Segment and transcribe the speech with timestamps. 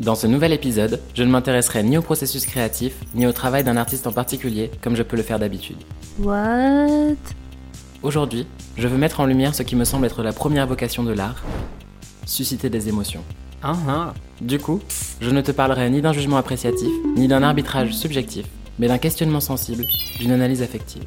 [0.00, 3.76] Dans ce nouvel épisode, je ne m'intéresserai ni au processus créatif, ni au travail d'un
[3.76, 5.78] artiste en particulier, comme je peux le faire d'habitude.
[6.20, 7.16] What?
[8.04, 11.10] Aujourd'hui, je veux mettre en lumière ce qui me semble être la première vocation de
[11.10, 11.42] l'art,
[12.26, 13.24] susciter des émotions.
[13.60, 14.14] Ah ah.
[14.40, 14.80] Du coup,
[15.20, 18.46] je ne te parlerai ni d'un jugement appréciatif, ni d'un arbitrage subjectif,
[18.78, 19.84] mais d'un questionnement sensible,
[20.20, 21.02] d'une analyse affective.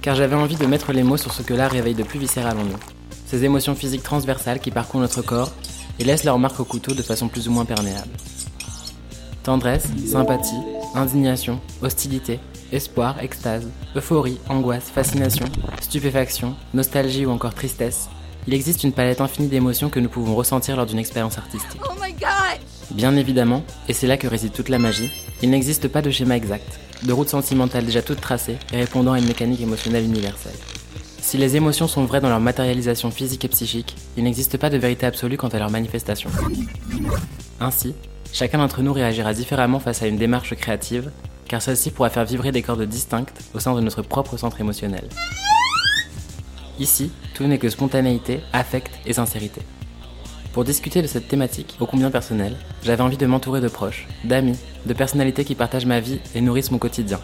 [0.00, 2.56] Car j'avais envie de mettre les mots sur ce que l'art réveille de plus viscéral
[2.56, 2.78] en nous.
[3.26, 5.50] Ces émotions physiques transversales qui parcourent notre corps
[5.98, 8.10] et laissent leur marque au couteau de façon plus ou moins perméable.
[9.42, 10.60] Tendresse, sympathie,
[10.94, 12.38] indignation, hostilité,
[12.72, 15.46] espoir, extase, euphorie, angoisse, fascination,
[15.80, 18.08] stupéfaction, nostalgie ou encore tristesse.
[18.46, 21.80] Il existe une palette infinie d'émotions que nous pouvons ressentir lors d'une expérience artistique.
[21.84, 25.10] Oh my god Bien évidemment, et c'est là que réside toute la magie,
[25.42, 29.18] il n'existe pas de schéma exact, de route sentimentale déjà toute tracée et répondant à
[29.18, 30.52] une mécanique émotionnelle universelle.
[31.22, 34.76] Si les émotions sont vraies dans leur matérialisation physique et psychique, il n'existe pas de
[34.76, 36.28] vérité absolue quant à leur manifestation.
[37.60, 37.94] Ainsi,
[38.32, 41.12] chacun d'entre nous réagira différemment face à une démarche créative,
[41.46, 45.08] car celle-ci pourra faire vibrer des cordes distinctes au sein de notre propre centre émotionnel.
[46.80, 49.62] Ici, tout n'est que spontanéité, affect et sincérité.
[50.52, 54.58] Pour discuter de cette thématique, ô combien personnelle, j'avais envie de m'entourer de proches, d'amis,
[54.86, 57.20] de personnalités qui partagent ma vie et nourrissent mon quotidien.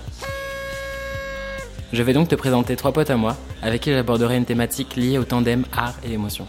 [1.91, 5.17] Je vais donc te présenter trois potes à moi, avec qui j'aborderai une thématique liée
[5.17, 6.47] au tandem art et émotion.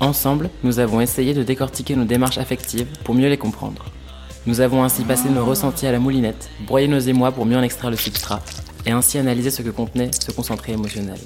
[0.00, 3.84] Ensemble, nous avons essayé de décortiquer nos démarches affectives pour mieux les comprendre.
[4.46, 7.62] Nous avons ainsi passé nos ressentis à la moulinette, broyé nos émois pour mieux en
[7.62, 8.40] extraire le substrat,
[8.86, 11.20] et ainsi analyser ce que contenait ce concentré émotionnel.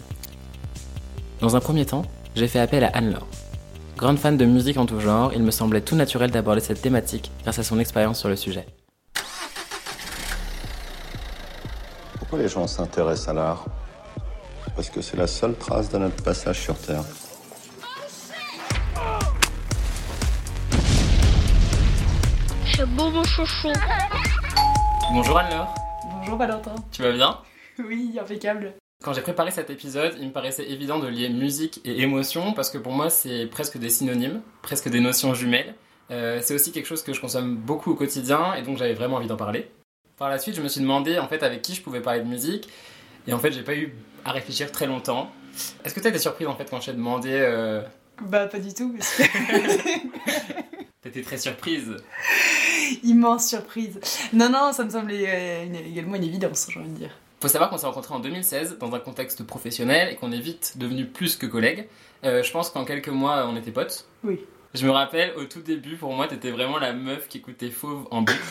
[1.40, 2.02] Dans un premier temps,
[2.34, 3.28] j'ai fait appel à Anne-Laure.
[3.96, 7.30] Grande fan de musique en tout genre, il me semblait tout naturel d'aborder cette thématique
[7.44, 8.66] grâce à son expérience sur le sujet.
[12.26, 13.64] Pourquoi les gens s'intéressent à l'art
[14.74, 17.04] Parce que c'est la seule trace de notre passage sur Terre.
[22.74, 23.68] C'est beau mon chouchou
[25.12, 25.72] Bonjour Anne-Laure,
[26.18, 26.74] Bonjour Valentin.
[26.90, 27.38] tu vas bien
[27.78, 28.74] Oui, impeccable.
[29.04, 32.70] Quand j'ai préparé cet épisode, il me paraissait évident de lier musique et émotion parce
[32.70, 35.76] que pour moi c'est presque des synonymes, presque des notions jumelles.
[36.10, 39.18] Euh, c'est aussi quelque chose que je consomme beaucoup au quotidien et donc j'avais vraiment
[39.18, 39.70] envie d'en parler.
[40.18, 42.26] Par la suite, je me suis demandé en fait avec qui je pouvais parler de
[42.26, 42.68] musique
[43.26, 43.94] et en fait j'ai pas eu
[44.24, 45.30] à réfléchir très longtemps.
[45.84, 47.82] Est-ce que t'as été surprise en fait quand je t'ai demandé euh...
[48.22, 49.22] Bah pas du tout, parce que
[51.02, 51.96] T'étais très surprise.
[53.04, 54.00] immense surprise.
[54.32, 57.10] Non, non, ça me semblait euh, une- également une évidence, j'ai envie de dire.
[57.40, 60.74] Faut savoir qu'on s'est rencontrés en 2016 dans un contexte professionnel et qu'on est vite
[60.78, 61.86] devenus plus que collègues.
[62.24, 64.06] Euh, je pense qu'en quelques mois on était potes.
[64.24, 64.40] Oui.
[64.74, 68.06] Je me rappelle au tout début, pour moi, t'étais vraiment la meuf qui écoutait Fauve
[68.10, 68.38] en boucle.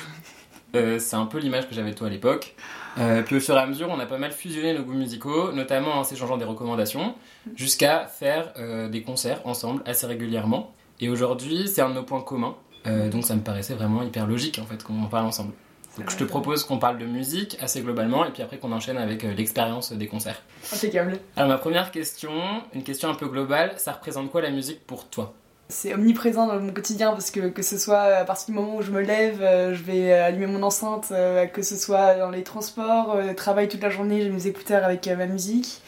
[0.75, 2.55] Euh, c'est un peu l'image que j'avais de toi à l'époque.
[2.97, 5.51] Euh, puis au fur et à mesure, on a pas mal fusionné nos goûts musicaux,
[5.51, 7.15] notamment en s'échangeant des recommandations,
[7.55, 10.73] jusqu'à faire euh, des concerts ensemble assez régulièrement.
[11.01, 12.55] Et aujourd'hui, c'est un de nos points communs.
[12.87, 15.53] Euh, donc ça me paraissait vraiment hyper logique en fait qu'on en parle ensemble.
[15.97, 18.97] Donc je te propose qu'on parle de musique assez globalement et puis après qu'on enchaîne
[18.97, 20.43] avec l'expérience des concerts.
[20.73, 21.19] Impeccable.
[21.37, 22.31] Alors ma première question,
[22.73, 25.33] une question un peu globale, ça représente quoi la musique pour toi?
[25.67, 28.81] C'est omniprésent dans mon quotidien parce que que ce soit à partir du moment où
[28.83, 32.43] je me lève, euh, je vais allumer mon enceinte, euh, que ce soit dans les
[32.43, 35.81] transports, euh, travail toute la journée, j'ai mes écouteurs avec ma musique.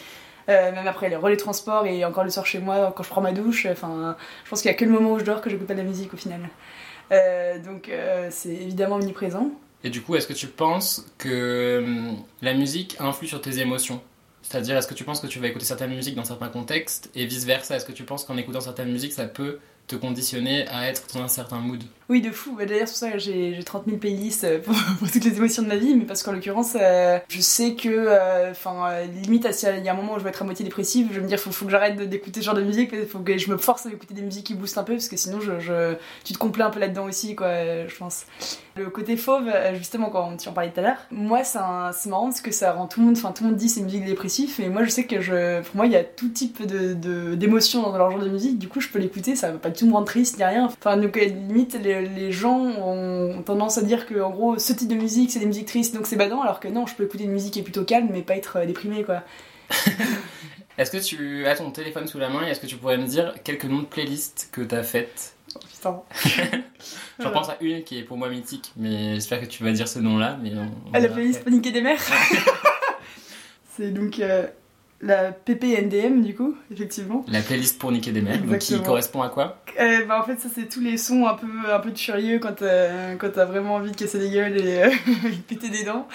[0.47, 3.19] Même après les relais de transport et encore le soir chez moi quand je prends
[3.19, 3.66] ma douche.
[3.69, 5.73] Enfin, je pense qu'il y a que le moment où je dors que j'écoute pas
[5.73, 6.39] de la musique au final.
[7.66, 7.91] Donc
[8.29, 9.51] c'est évidemment omniprésent.
[9.83, 14.01] Et du coup, est-ce que tu penses que hum, la musique influe sur tes émotions?
[14.50, 17.25] C'est-à-dire, est-ce que tu penses que tu vas écouter certaines musiques dans certains contextes et
[17.25, 17.75] vice-versa?
[17.75, 21.22] Est-ce que tu penses qu'en écoutant certaines musiques, ça peut te conditionner à être dans
[21.22, 21.84] un certain mood?
[22.09, 22.56] Oui, de fou.
[22.57, 24.59] Bah, D'ailleurs, c'est pour ça que j'ai j'ai 30 000 playlists euh,
[25.00, 27.90] pour, toutes les émotions de ma vie, mais parce qu'en l'occurrence, euh, je sais que,
[27.90, 31.07] euh, enfin, limite, s'il y a un moment où je vais être à moitié dépressive,
[31.12, 33.38] je vais me dire, faut, faut que j'arrête d'écouter ce genre de musique, faut que
[33.38, 35.40] je me force à écouter des musiques qui boostent un peu, parce que sinon,
[36.23, 37.50] tu te complais un peu là-dedans aussi, quoi,
[37.88, 38.25] je pense.
[38.78, 41.59] Le côté fauve, justement, quand tu en parlais tout à l'heure, moi, c'est
[42.09, 43.88] marrant parce que ça rend tout le monde, enfin, tout le monde dit c'est une
[43.88, 46.94] musique dépressive, mais moi, je sais que pour moi, il y a tout type de-
[46.94, 49.69] de- d'émotions dans leur genre de musique, du coup, je peux l'écouter, ça va pas
[49.72, 50.66] du tout me rendre triste ni rien.
[50.66, 54.88] Enfin, donc, limite, les, les gens ont tendance à dire que, en gros, ce type
[54.88, 57.23] de musique, c'est des musiques tristes, donc c'est badant, alors que non, je peux écouter
[57.26, 59.23] une musique qui est plutôt calme, mais pas être euh, déprimé, quoi.
[60.78, 63.08] Est-ce que tu as ton téléphone sous la main et est-ce que tu pourrais me
[63.08, 65.34] dire quelques noms de playlists que t'as faites
[65.73, 66.02] Putain.
[67.20, 69.88] J'en pense à une qui est pour moi mythique, mais j'espère que tu vas dire
[69.88, 70.38] ce nom-là.
[70.40, 71.50] Mais on, on Ah, la playlist après.
[71.50, 72.00] Panique et des mers
[73.76, 74.46] C'est donc euh,
[75.02, 77.23] La PPNDM, du coup, effectivement.
[77.28, 80.40] La playlist pour niquer des mecs, donc qui correspond à quoi Euh, bah, en fait,
[80.40, 83.76] ça, c'est tous les sons un peu, un peu furieux quand t'as, quand t'as vraiment
[83.76, 84.90] envie de casser des gueules et euh,
[85.23, 86.08] de péter des dents.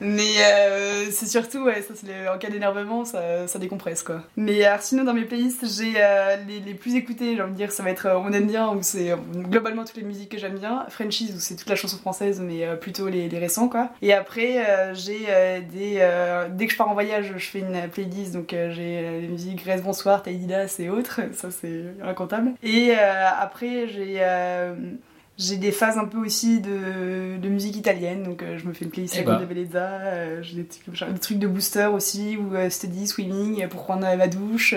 [0.00, 4.22] Mais euh, c'est surtout, ouais, ça, c'est en cas d'énervement, ça, ça décompresse, quoi.
[4.36, 7.56] Mais alors, sinon, dans mes playlists, j'ai euh, les, les plus écoutées, j'ai envie de
[7.56, 10.30] dire, ça va être euh, On aime bien, où c'est euh, globalement toutes les musiques
[10.30, 10.84] que j'aime bien.
[10.90, 13.90] Frenchies, où c'est toute la chanson française, mais euh, plutôt les, les récents, quoi.
[14.02, 15.96] Et après, euh, j'ai euh, des.
[16.00, 19.20] euh, dès que je pars en voyage, je fais une playlist, donc euh, j'ai euh,
[19.20, 22.52] les musiques Reste Bonsoir, Taïdidas et autres, ça c'est incontable.
[22.62, 24.16] Et euh, après, j'ai.
[24.20, 24.74] euh,
[25.42, 28.84] j'ai des phases un peu aussi de, de musique italienne, donc euh, je me fais
[28.84, 29.38] une playlist Eh avec bah.
[29.40, 33.68] de Bellezza, euh, j'ai des trucs, des de booster aussi, ou euh, study, swimming, euh,
[33.68, 34.74] pour prendre euh, ma douche,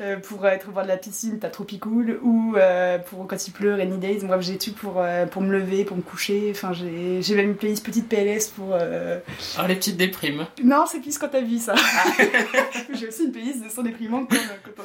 [0.00, 3.26] euh, euh, pour être au bord de la piscine, t'as trop cool, ou euh, pour
[3.26, 6.02] quand il pleut, rainy days, bref j'ai tout pour, euh, pour me lever, pour me
[6.02, 8.70] coucher, enfin j'ai j'ai même une playlist petite PLS pour...
[8.72, 9.18] euh,
[9.58, 10.46] Oh, les petites déprimes.
[10.62, 11.74] Non, c'est plus quand t'as vu ça.
[12.94, 14.36] j'ai aussi une playlist de sons déprimants quand,
[14.76, 14.82] quand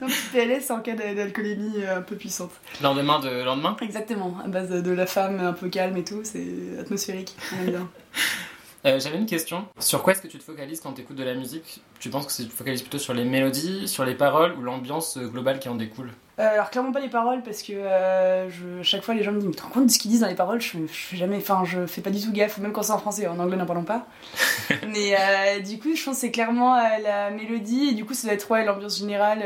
[0.00, 2.52] on est petite PLS en cas d'alcoolémie euh, un peu puissante.
[2.82, 3.76] Lendemain de lendemain?
[3.82, 6.46] Exactement, à base de, de la femme un peu calme et tout, c'est
[6.80, 7.88] atmosphérique, on aime bien.
[8.86, 9.66] Euh, J'avais une question.
[9.78, 11.82] Sur quoi est-ce que tu te focalises quand tu écoutes de la musique?
[11.98, 15.16] Tu penses que tu te focalises plutôt sur les mélodies, sur les paroles ou l'ambiance
[15.18, 16.12] globale qui en découle?
[16.40, 19.36] Euh, alors clairement pas les paroles parce que euh, je, chaque fois les gens me
[19.38, 20.92] disent mais tu te rends compte de ce qu'ils disent dans les paroles je, je
[20.92, 23.38] fais jamais enfin je fais pas du tout gaffe même quand c'est en français en
[23.38, 24.06] anglais n'en parlons pas.
[24.88, 28.34] Mais euh, du coup je pense c'est clairement la mélodie et du coup ça doit
[28.34, 29.42] être ouais l'ambiance générale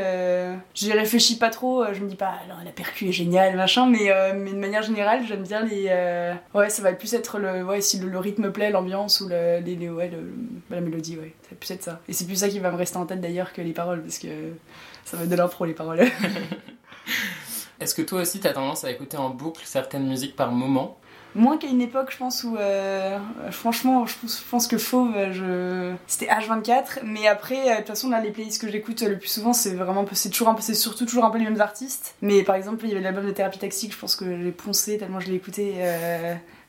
[0.73, 4.11] j'y réfléchis pas trop je me dis pas non, la percu est géniale machin mais,
[4.35, 5.91] mais de manière générale j'aime bien les
[6.55, 9.59] ouais ça va plus être le ouais si le, le rythme plaît l'ambiance ou le,
[9.63, 10.33] les, les- ouais, le-
[10.75, 11.99] la mélodie ouais ça va plus être ça.
[12.09, 14.17] Et c'est plus ça qui va me rester en tête d'ailleurs que les paroles parce
[14.17, 14.27] que
[15.05, 16.01] ça va être de l'impro les paroles
[17.79, 20.97] Est-ce que toi aussi tu as tendance à écouter en boucle certaines musiques par moment?
[21.35, 23.19] Moins qu'à une époque, je pense, où euh,
[23.51, 24.15] franchement, je
[24.49, 25.13] pense, que Fauve,
[26.07, 27.01] c'était H24.
[27.03, 29.53] Mais après, euh, de toute façon, là, les playlists que j'écoute euh, le plus souvent,
[29.53, 32.15] c'est vraiment c'est toujours un peu, c'est surtout toujours un peu les mêmes artistes.
[32.23, 34.97] Mais par exemple, il y avait l'album de Thérapie Taxique, je pense que j'ai poncé
[34.97, 35.75] tellement je l'ai écouté.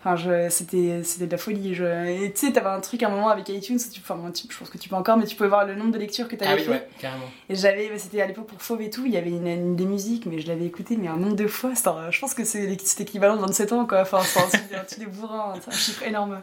[0.03, 1.75] Enfin, je, c'était, c'était de la folie.
[1.75, 1.85] Je...
[2.25, 4.57] Et tu sais, t'avais un truc à un moment avec iTunes, tu, enfin, tu- je
[4.59, 6.53] pense que tu peux encore, mais tu pouvais voir le nombre de lectures que t'avais
[6.53, 6.71] Ah oui, fait.
[6.71, 7.27] ouais, carrément.
[7.51, 9.77] Et j'avais, bah, c'était à l'époque pour Fauve et tout, il y avait une, une
[9.77, 11.73] des musiques, mais je l'avais écouté mais un nombre de fois.
[11.75, 14.01] je pense que c'est c'est équivalent de 27 ans, quoi.
[14.01, 14.41] Enfin, c'est
[14.75, 16.41] un truc- de bourrin, c'est un chiffre énorme.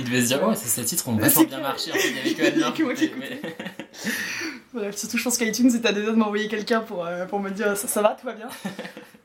[0.00, 1.92] Il devait se dire, ouais, ces titres ont vachement C'est bien marché.
[1.92, 3.40] En fait, il y avait que moi qui mais-
[4.74, 7.38] Bref, surtout, je pense qu'iTunes, c'était à deux doigts de m'envoyer quelqu'un pour, euh, pour
[7.38, 8.48] me dire ça, ça va, tout va bien.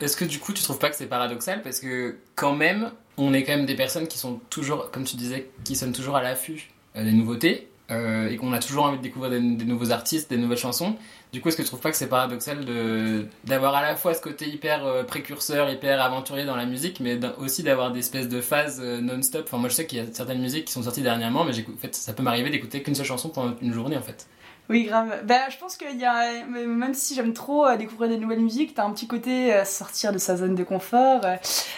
[0.00, 3.34] Est-ce que du coup tu trouves pas que c'est paradoxal parce que quand même on
[3.34, 6.22] est quand même des personnes qui sont toujours, comme tu disais, qui sont toujours à
[6.22, 10.30] l'affût euh, des nouveautés euh, et qu'on a toujours envie de découvrir des, nouveaux artistes,
[10.30, 10.96] des nouvelles chansons.
[11.32, 14.14] Du coup est-ce que tu trouves pas que c'est paradoxal de d'avoir à la fois
[14.14, 18.28] ce côté hyper euh, précurseur, hyper aventurier dans la musique, mais aussi d'avoir des espèces
[18.28, 19.44] de phases non-stop?
[19.46, 21.78] Enfin moi je sais qu'il y a certaines musiques qui sont sorties dernièrement, mais en
[21.78, 24.26] fait ça peut m'arriver d'écouter qu'une seule chanson pendant une journée en fait.
[24.72, 25.22] Oui, grave.
[25.24, 28.74] Bah, je pense qu'il y a, même si j'aime trop euh, découvrir des nouvelles musiques,
[28.74, 31.36] t'as un petit côté euh, sortir de sa zone de confort, euh,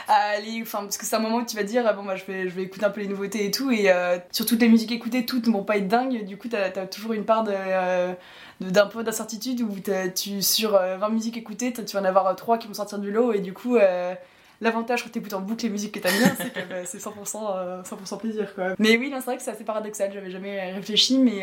[0.08, 2.49] aller, enfin, parce que c'est un moment où tu vas dire, bon, bah, je vais,
[2.49, 3.91] je vais écouter un peu les nouveautés et tout, et
[4.31, 6.87] sur toutes les musiques écoutées, toutes ne vont pas être dingues, du coup, t'as as
[6.87, 7.52] toujours une part de,
[8.61, 9.75] d'un peu d'incertitude où
[10.14, 13.11] tu, sur euh, 20 musiques écoutées, tu vas en avoir 3 qui vont sortir du
[13.11, 13.76] lot, et du coup,
[14.61, 17.11] L'avantage quand t'écoutes en boucle les musiques que t'aimes bien, c'est que bah, c'est 100%,
[17.56, 18.75] euh, 100% plaisir quoi.
[18.79, 21.41] Mais oui, c'est vrai que c'est assez paradoxal, j'avais jamais réfléchi, mais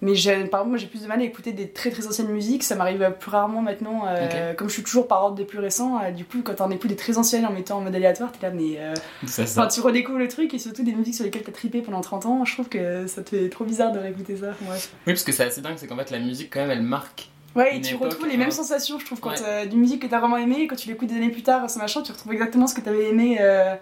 [0.00, 2.62] mais par exemple, moi j'ai plus de mal à écouter des très très anciennes musiques,
[2.62, 4.04] ça m'arrive plus rarement maintenant.
[4.06, 6.70] euh, Comme je suis toujours par ordre des plus récents, euh, du coup, quand t'en
[6.70, 8.76] écoutes des très anciennes en mettant en mode aléatoire, t'es là, mais.
[8.78, 8.94] euh,
[9.26, 9.66] Ça, Enfin, ça.
[9.66, 12.44] tu redécouvres le truc et surtout des musiques sur lesquelles t'as trippé pendant 30 ans,
[12.44, 14.48] je trouve que ça te fait trop bizarre de réécouter ça.
[14.48, 16.82] Ouais, Oui parce que c'est assez dingue, c'est qu'en fait la musique quand même elle
[16.82, 17.28] marque.
[17.56, 18.38] ouais et tu époque, retrouves les hein.
[18.38, 19.36] mêmes sensations, je trouve, quand Ouais.
[19.44, 21.78] euh, d'une musique que t'as vraiment aimée, quand tu l'écoutes des années plus tard, ce
[21.78, 23.74] machin, tu retrouves exactement ce que t'avais aimé euh,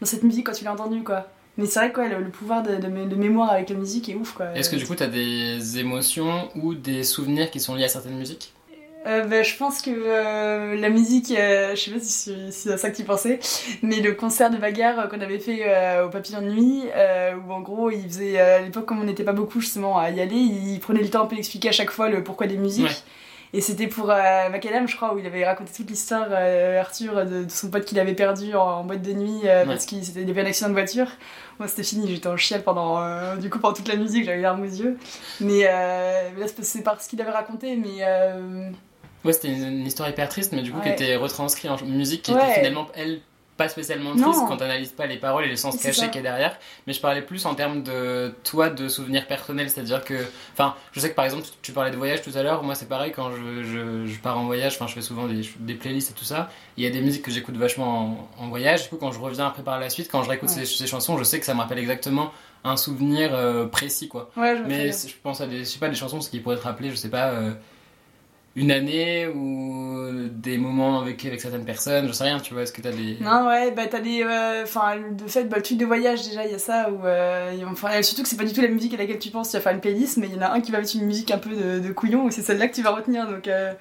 [0.00, 1.28] dans cette musique quand tu l'as entendue, quoi.
[1.60, 3.76] Mais c'est vrai que ouais, le, le pouvoir de, de, mé- de mémoire avec la
[3.76, 4.46] musique est ouf, quoi.
[4.56, 8.16] Est-ce que du coup t'as des émotions ou des souvenirs qui sont liés à certaines
[8.16, 8.54] musiques?
[9.06, 12.78] Euh, bah, je pense que euh, la musique, euh, je sais pas si c'est si
[12.78, 13.38] ça que tu pensais,
[13.82, 15.64] mais le concert de bagarre euh, qu'on avait fait
[16.04, 16.82] au Papillon de Nuit,
[17.46, 20.20] où en gros il faisait, à l'époque comme on n'était pas beaucoup justement à y
[20.20, 22.84] aller, il prenait le temps un peu d'expliquer à chaque fois le pourquoi des musiques.
[22.84, 22.92] Ouais.
[23.52, 27.26] Et c'était pour euh, Macadam, je crois, où il avait raconté toute l'histoire, euh, Arthur,
[27.26, 29.66] de, de son pote qu'il avait perdu en, en boîte de nuit euh, Ouais.
[29.66, 31.06] parce qu'il s'était avait un accident de voiture.
[31.58, 34.36] Moi c'était fini, j'étais en chial pendant, euh, du coup pendant toute la musique, j'avais
[34.36, 34.96] les larmes aux yeux.
[35.40, 35.64] Mais,
[36.34, 38.04] mais là c'est- c'est par ce qu'il avait raconté, mais
[39.24, 42.22] Ouais, c'était une, une histoire hyper triste, mais du coup qui était retranscrite en musique
[42.22, 42.42] qui Ouais.
[42.42, 43.20] était finalement, elle,
[43.60, 44.30] pas spécialement Non.
[44.30, 46.56] triste quand t'analyses pas les paroles et le sens caché qui est derrière.
[46.86, 49.68] Mais je parlais plus en termes de toi, de souvenirs personnels.
[49.68, 50.14] C'est-à-dire que,
[50.54, 52.62] enfin, je sais que par exemple, tu parlais de voyage tout à l'heure.
[52.62, 54.74] Moi, c'est pareil quand je, je, je pars en voyage.
[54.76, 56.48] Enfin, je fais souvent des, des playlists et tout ça.
[56.78, 58.84] Il y a des musiques que j'écoute vachement en, en voyage.
[58.84, 60.64] Du coup, quand je reviens après par la suite, quand je réécoute Ouais.
[60.64, 62.32] ces, ces chansons, je sais que ça me rappelle exactement
[62.64, 64.30] un souvenir euh, précis, quoi.
[64.36, 66.56] Ouais, je me Mais je pense à des, je sais pas, des chansons qui pourraient
[66.56, 67.52] te rappeler, je sais pas, euh,
[68.56, 72.80] une année ou des moments avec, certaines personnes, je sais rien, tu vois, est-ce que
[72.82, 73.16] t'as des.
[73.20, 74.22] Non, ouais, bah t'as des.
[74.24, 76.90] euh, Enfin, de fait, bah, le truc de voyage, déjà, il y a ça.
[76.90, 79.50] Où, euh, enfin, surtout que c'est pas du tout la musique à laquelle tu penses.
[79.50, 81.06] Tu vas faire une playlist, mais il y en a un qui va mettre une
[81.06, 83.28] musique un peu de, de couillon, et c'est celle-là que tu vas retenir.
[83.30, 83.72] Donc, euh,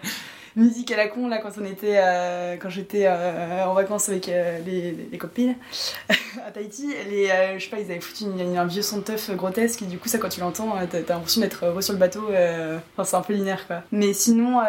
[0.56, 1.98] musique à la con, là, quand on était.
[1.98, 5.56] euh, quand j'étais euh, en vacances avec euh, les, les, copines
[6.48, 7.28] à Tahiti, les,
[7.58, 10.10] je sais pas, ils avaient foutu un vieux son de teuf grotesque, et du coup,
[10.10, 12.24] ça, quand tu l'entends, t'as l'impression d'être re sur le bateau.
[12.94, 13.84] Enfin, c'est un peu linéaire, quoi.
[13.92, 14.62] Mais sinon,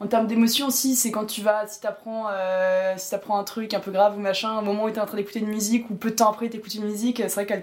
[0.00, 2.26] en termes d'émotion aussi, c'est quand tu vas, si t'apprends
[2.96, 5.16] si t'apprends un truc un peu grave ou machin, au moment où t'es en train
[5.16, 7.62] d'écouter une musique, ou peu de temps après t'écoutes une musique, c'est vrai qu'elle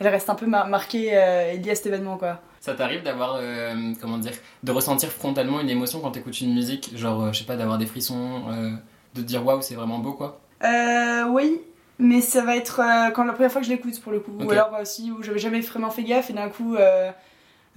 [0.00, 1.08] elle reste un peu mar- marquée
[1.52, 2.40] et liée à cet événement, quoi.
[2.68, 4.32] Ça t'arrive d'avoir, euh, comment dire,
[4.62, 7.78] de ressentir frontalement une émotion quand t'écoutes une musique, genre, euh, je sais pas, d'avoir
[7.78, 8.72] des frissons, euh,
[9.14, 10.38] de te dire waouh, c'est vraiment beau, quoi?
[10.64, 11.62] Euh, oui,
[11.98, 14.32] mais ça va être euh, quand la première fois que je l'écoute pour le coup.
[14.38, 14.48] Ok.
[14.48, 17.10] Ou alors euh, si où j'avais jamais vraiment fait gaffe et d'un coup, euh,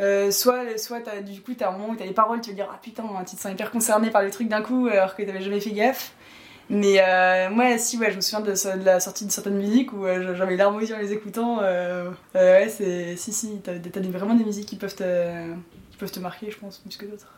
[0.01, 2.55] euh, soit, soit t'as- du coup t'as un moment où t'as les paroles, tu vas
[2.57, 5.24] dire ah putain, tu te sens hyper concerné par le truc d'un coup alors que
[5.24, 6.12] t'avais jamais fait gaffe.
[6.70, 10.06] Mais euh, moi, si, ouais, je me souviens de, la sortie de certaines musiques où
[10.06, 11.60] euh, j'avais larmes aux yeux en les écoutant.
[11.62, 13.15] Euh, euh, ouais, c'est.
[13.18, 15.51] Si, si, t'as vraiment des musiques qui peuvent te,
[15.91, 17.34] qui peuvent te marquer, je pense, plus que d'autres.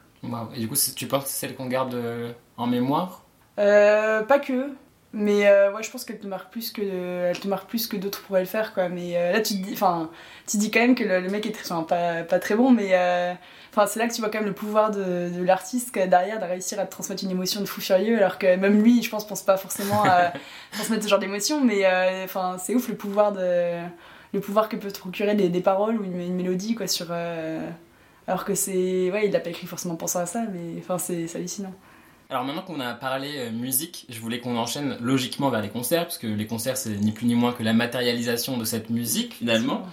[0.55, 3.23] Et du coup, tu penses que c'est celle qu'on garde euh, en mémoire?
[3.55, 4.69] Pas que,
[5.13, 8.21] mais ouais, je pense qu'elle te marque plus que elle te marque plus que d'autres
[8.21, 8.89] pourraient le faire quoi.
[8.89, 10.09] Mais là, tu te dis, enfin,
[10.47, 12.55] tu te dis quand même que le, le mec est très, enfin, pas, pas très
[12.55, 12.93] bon, mais
[13.75, 16.45] enfin, c'est là que tu vois quand même le pouvoir de, de l'artiste derrière de
[16.45, 19.25] réussir à te transmettre une émotion de fou furieux, alors que même lui, je pense,
[19.27, 20.31] pense pas forcément à
[20.71, 23.79] transmettre ce genre d'émotion, mais euh, enfin, c'est ouf le pouvoir de
[24.33, 27.07] le pouvoir que peut te procurer des, des paroles ou une, une mélodie quoi sur.
[27.11, 27.67] euh,
[28.27, 29.11] alors que c'est.
[29.11, 31.73] Ouais, il l'a pas écrit forcément pensant à ça, mais enfin, c'est c'est hallucinant.
[32.29, 36.03] Alors maintenant qu'on a parlé euh, musique, je voulais qu'on enchaîne logiquement vers les concerts,
[36.03, 39.35] parce que les concerts c'est ni plus ni moins que la matérialisation de cette musique
[39.35, 39.83] finalement.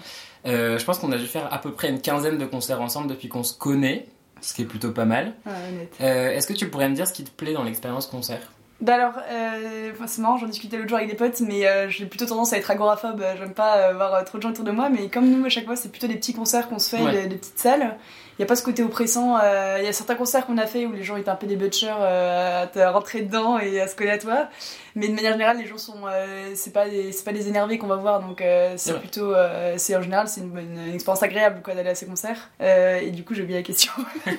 [0.46, 3.08] Euh, je pense qu'on a dû faire à peu près une quinzaine de concerts ensemble
[3.08, 4.06] depuis qu'on se connaît,
[4.40, 5.34] ce qui est plutôt pas mal.
[5.46, 5.88] Ouais.
[6.00, 8.40] Euh, Est-ce que tu pourrais me dire ce qui te plaît dans l'expérience concert?
[8.80, 11.90] Bah alors, euh, enfin, c'est marrant, j'en discutais l'autre jour avec des potes, mais euh,
[11.90, 13.22] j'ai plutôt tendance à être agoraphobe.
[13.36, 15.66] J'aime pas euh, voir trop de gens autour de moi, mais comme nous, à chaque
[15.66, 17.12] fois, c'est plutôt des petits concerts qu'on se fait, Ouais.
[17.12, 17.98] des, des petites salles.
[18.38, 19.36] Il y a pas ce côté oppressant.
[19.78, 21.56] Il y a certains concerts qu'on a fait où les gens étaient un peu des
[21.56, 24.48] butchers à te rentrer dedans et à se coller à toi.
[24.94, 27.78] Mais de manière générale, les gens sont, euh, c'est pas des, c'est pas des énervés
[27.78, 30.94] qu'on va voir, donc euh, c'est plutôt, euh, c'est en général, c'est une, une- une
[30.94, 32.50] expérience agréable quoi d'aller à ces concerts.
[32.60, 33.92] Et du coup, j'ai oublié la question.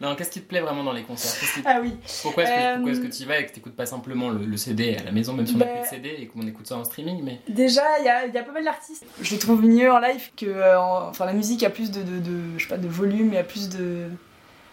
[0.00, 1.38] Non, qu'est-ce qui te plaît vraiment dans les concerts?
[1.54, 1.94] Qui- ah oui.
[2.22, 4.28] Pourquoi est-ce que, pourquoi est-ce que tu y vas et que tu n'écoutes pas simplement
[4.30, 6.26] le, le CD à la maison, même si on a Bah- plus de CD et
[6.26, 7.40] qu'on écoute ça en streaming mais...
[7.48, 9.04] Déjà, il y a, il y a pas mal d'artistes.
[9.20, 10.76] Je les trouve mieux en live que.
[10.76, 13.38] en- enfin, la musique a plus de, de, de- je sais pas, de volume, y
[13.38, 14.08] a plus de.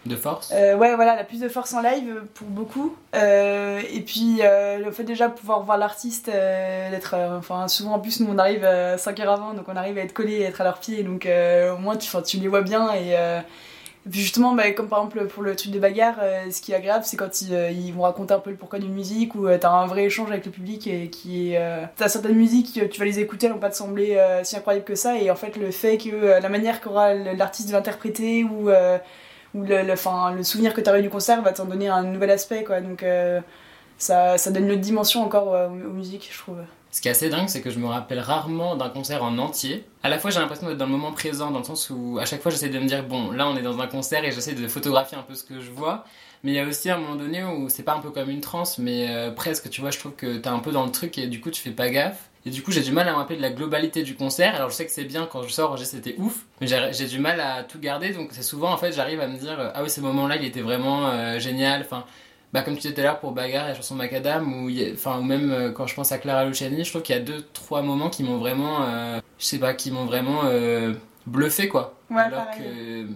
[0.06, 2.94] De force Euh, ouais, voilà, elle a plus de force en live euh, pour beaucoup.
[3.14, 7.14] Euh, et puis, euh, le fait déjà de pouvoir voir l'artiste, d'être.
[7.38, 10.02] enfin, souvent en plus, nous on arrive à 5 heures avant, donc on arrive à
[10.02, 11.02] être collé et être à leurs pieds.
[11.02, 12.92] Donc, au moins, tu, tu les vois bien.
[12.94, 13.16] Et,
[14.10, 16.16] puis, justement, bah, comme par exemple pour le truc de bagarre,
[16.50, 18.92] ce qui est agréable, c'est quand ils, ils vont raconter un peu le pourquoi d'une
[18.92, 21.54] musique ou t'as un vrai échange avec le public et qui
[21.96, 24.94] t'as certaines musiques, tu vas les écouter, elles vont pas te sembler si incroyables que
[24.94, 25.16] ça.
[25.16, 28.68] Et en fait, le fait que la manière qu'aura l'artiste de l'interpréter ou.
[29.54, 32.64] Ou le, souvenir que tu as eu du concert va t'en donner un nouvel aspect
[32.82, 33.40] donc euh,
[33.98, 36.58] ça, donne une autre dimension encore aux, aux musiques je trouve
[36.90, 39.84] Ce qui est assez dingue, c'est que je me rappelle rarement d'un concert en entier.
[40.02, 42.24] À la fois, j'ai l'impression d'être dans le moment présent, dans le sens où à
[42.24, 44.54] chaque fois, j'essaie de me dire, bon, là, on est dans un concert et j'essaie
[44.54, 46.04] de photographier un peu ce que je vois.
[46.44, 48.42] Mais il y a aussi un moment donné où c'est pas un peu comme une
[48.42, 51.16] transe, mais euh, presque, tu vois, je trouve que t'es un peu dans le truc
[51.16, 52.28] et du coup, tu fais pas gaffe.
[52.46, 54.54] Et du coup, j'ai du mal à me rappeler de la globalité du concert.
[54.54, 57.18] Alors, je sais que c'est bien quand je sors, j'ai- c'était ouf, mais j'ai du
[57.18, 58.10] mal à tout garder.
[58.10, 60.44] Donc, c'est souvent, en fait, j'arrive à me dire, euh, ah oui, ce moment-là, il
[60.44, 61.80] était vraiment euh, génial.
[61.80, 62.04] Enfin,
[62.52, 65.18] bah, comme tu disais tout à l'heure pour Bagarre et la chanson Macadam, ou, enfin,
[65.18, 67.42] ou même euh, quand je pense à Clara Luciani, je trouve qu'il y a deux,
[67.54, 70.42] trois moments qui m'ont vraiment, euh, je sais pas, qui m'ont vraiment
[71.26, 71.94] bluffé, quoi.
[72.10, 72.60] Ouais, Alors pareil.
[72.60, 73.08] que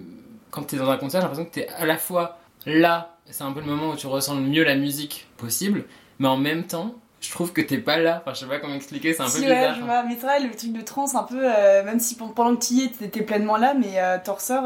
[0.50, 3.52] quand t'es dans un concert, j'ai l'impression que t'es à la fois là, c'est un
[3.52, 5.84] peu le moment où tu ressens le mieux la musique possible,
[6.18, 8.22] mais en même temps, je trouve que t'es pas là.
[8.24, 9.50] Enfin, je sais pas comment expliquer, c'est un peu bizarre.
[9.50, 10.02] ouais, je vois.
[10.04, 12.64] mais c'est vrai le truc de trance un peu euh, même si pen- pendant que
[12.64, 14.64] tu y es t'étais pleinement là mais euh, t'en ressors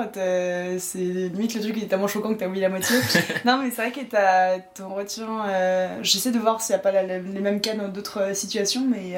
[0.79, 2.97] c'est limite le truc qui est tellement choquant que t'as oublié la moitié
[3.45, 6.79] non mais c'est vrai que t'as t'en retiens euh, j'essaie de voir s'il y a
[6.79, 9.15] pas la- la- les mêmes cas dans d'autres situations mais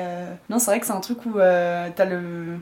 [0.49, 2.59] non c'est vrai que c'est un truc où t'as le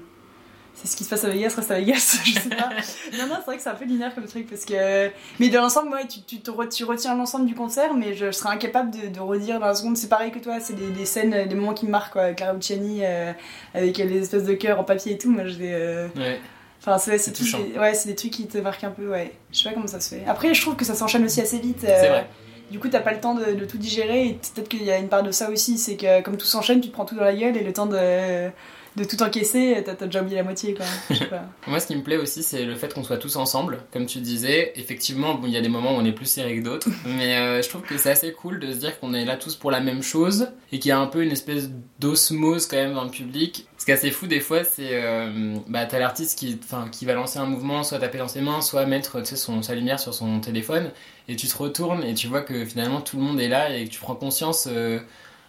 [0.74, 2.70] c'est ce qui se passe à Vegas reste à Vegas, je sais pas.
[3.18, 5.10] non, non, c'est vrai que c'est un peu linéaire comme truc parce que.
[5.38, 8.30] Mais de l'ensemble, ouais, tu, tu, te re- tu retiens l'ensemble du concert, mais je,
[8.32, 9.96] serais incapable de, de redire dans la seconde.
[9.96, 12.32] C'est pareil que toi, c'est des, des scènes, des moments qui me marquent, quoi.
[12.32, 13.32] Clara Luciani euh,
[13.74, 15.30] avec les espèces de cœurs en papier et tout.
[15.30, 15.72] Moi, j'ai.
[15.74, 16.40] euh, Ouais.
[16.80, 19.06] Enfin, c'est C'est c'est tout, des- ouais, c'est des trucs qui te marquent un peu,
[19.08, 19.30] ouais.
[19.52, 20.24] Je sais pas comment ça se fait.
[20.26, 21.78] Après, je trouve que ça s'enchaîne aussi assez vite.
[21.80, 22.26] C'est euh, vrai.
[22.72, 24.96] Du coup, t'as pas le temps de, de tout digérer et peut-être qu'il y a
[24.98, 27.22] une part de ça aussi, c'est que comme tout s'enchaîne, tu te prends tout dans
[27.22, 28.48] la gueule et le temps de,
[28.96, 30.84] de tout encaisser, t'as déjà oublié la moitié, quoi.
[31.30, 31.44] Pas.
[31.66, 33.78] Moi, ce qui me plaît aussi, c'est le fait qu'on soit tous ensemble.
[33.92, 36.58] Comme tu disais, effectivement, bon, il y a des moments où on est plus serré
[36.58, 39.24] que d'autres, mais euh, je trouve que c'est assez cool de se dire qu'on est
[39.24, 42.66] là tous pour la même chose et qu'il y a un peu une espèce d'osmose
[42.66, 43.66] quand même dans le public.
[43.78, 46.58] Ce qui est assez fou des fois, c'est euh, bah t'as l'artiste qui,
[46.92, 49.98] qui va lancer un mouvement, soit taper dans ses mains, soit mettre son, sa lumière
[49.98, 50.90] sur son téléphone,
[51.28, 53.84] et tu te retournes et tu vois que finalement tout le monde est là et
[53.86, 54.68] que tu prends conscience.
[54.70, 55.00] euh,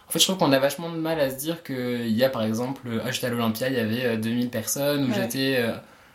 [0.08, 2.28] en fait, je trouve qu'on a vachement de mal à se dire qu'il y a
[2.28, 5.14] par exemple, ah, j'étais à l'Olympia, il y avait euh, 2000 personnes, ou Ouais.
[5.14, 5.72] j'étais, euh,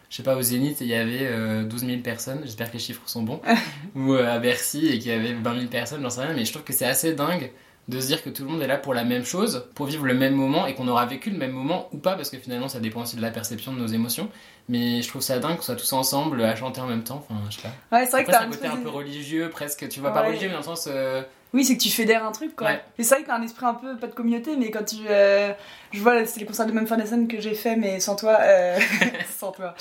[0.09, 2.73] je sais pas, au Zénith, et il y avait euh, 12 000 personnes, j'espère que
[2.73, 3.41] les chiffres sont bons,
[3.95, 6.45] ou euh, à Bercy, et qu'il y avait 20 000 personnes, j'en sais rien, mais
[6.45, 7.51] je trouve que c'est assez dingue
[7.87, 10.05] de se dire que tout le monde est là pour la même chose, pour vivre
[10.05, 12.67] le même moment, et qu'on aura vécu le même moment ou pas, parce que finalement
[12.67, 14.29] ça dépend aussi de la perception de nos émotions,
[14.67, 17.41] mais je trouve ça dingue qu'on soit tous ensemble à chanter en même temps, enfin
[17.49, 17.97] je sais pas.
[17.97, 20.13] Ouais, c'est vrai que Après, t'as c'est un côté un peu religieux, presque, tu vois,
[20.13, 20.87] pas religieux, mais dans le sens...
[20.91, 22.67] euh, Oui, c'est que tu fédères un truc, quoi.
[22.67, 22.79] Ouais.
[22.99, 24.97] Et c'est vrai que t'as un esprit un peu, pas de communauté, mais quand tu.
[25.09, 25.51] euh,
[25.91, 28.37] je vois, c'est les concerts de Mumford que j'ai fait, mais sans toi.
[28.41, 28.77] euh,
[29.39, 29.73] sans toi.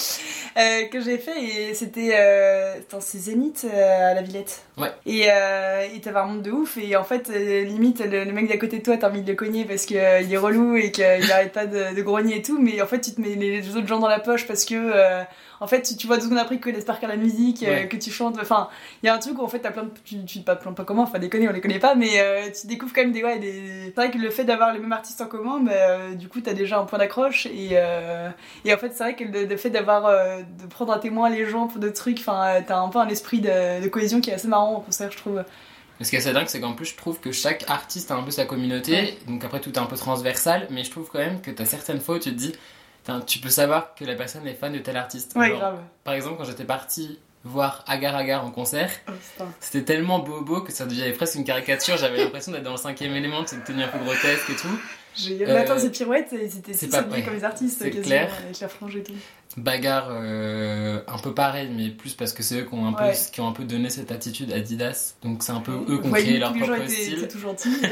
[0.56, 2.14] Euh, que j'ai fait, et c'était.
[3.00, 4.62] C'est Zénith à la Villette.
[4.78, 4.90] Ouais.
[5.04, 5.26] Et
[6.00, 8.82] t'avais un monde de ouf, et en fait, limite, le, le mec d'à côté de
[8.82, 11.94] toi, t'as envie de le cogner parce qu'il est relou et qu'il arrête pas de,
[11.94, 14.20] de grogner et tout, mais en fait, tu te mets les autres gens dans la
[14.20, 14.75] poche parce que.
[15.60, 17.96] En fait, tu, tu vois deux secondes après que l'espère qu'à la musique, euh, que
[17.96, 18.36] tu chantes.
[18.40, 18.68] Enfin,
[19.02, 19.90] il y a un truc où en fait t'as plein de.
[20.04, 22.66] Tu, tu pas plein pas comment, enfin déconner, on les connaît pas, mais euh, tu
[22.66, 23.22] découvres quand même des.
[23.24, 23.84] Ouais, des...
[23.86, 26.40] C'est vrai que le fait d'avoir les mêmes artistes en commun, bah, euh, du coup
[26.40, 27.74] t'as déjà un point d'accroche et,
[28.64, 30.02] et en fait c'est vrai que le, le fait d'avoir.
[30.08, 33.40] de prendre à témoin les gens pour d'autres trucs, enfin t'as un peu un esprit
[33.40, 35.44] de, de cohésion qui est assez marrant en concert, je trouve.
[35.98, 38.14] Mais ce qui est assez dingue, c'est qu'en plus, je trouve que chaque artiste a
[38.14, 39.18] un peu sa communauté, Ouais.
[39.26, 41.98] donc après tout est un peu transversal, mais je trouve quand même que t'as certaines
[42.00, 42.52] fois où tu te dis,
[43.26, 45.32] Tu peux savoir que la personne est fan de tel artiste.
[45.36, 45.78] Ouais, Genre, grave.
[46.04, 50.72] Par exemple, quand j'étais parti voir Agar Agar en concert, Oh, c'était tellement bobo que
[50.72, 53.82] ça devenait presque une caricature, j'avais l'impression d'être dans le cinquième élément, de cette tenue
[53.82, 54.80] un peu grotesque et tout.
[55.14, 57.22] J'ai- Euh, ces pirouettes, c'était tous pas- ouais.
[57.24, 58.32] comme les artistes, C'est quasiment, clair.
[58.44, 59.14] avec la frange et tout.
[59.58, 63.04] Bagarre euh, un peu pareil, mais plus parce que c'est eux qui ont, un peu,
[63.04, 63.12] Ouais.
[63.32, 66.12] qui ont un peu donné cette attitude Adidas, donc c'est un peu eux qui ont
[66.12, 67.28] créé leur propre style.
[67.28, 67.76] tout gentils.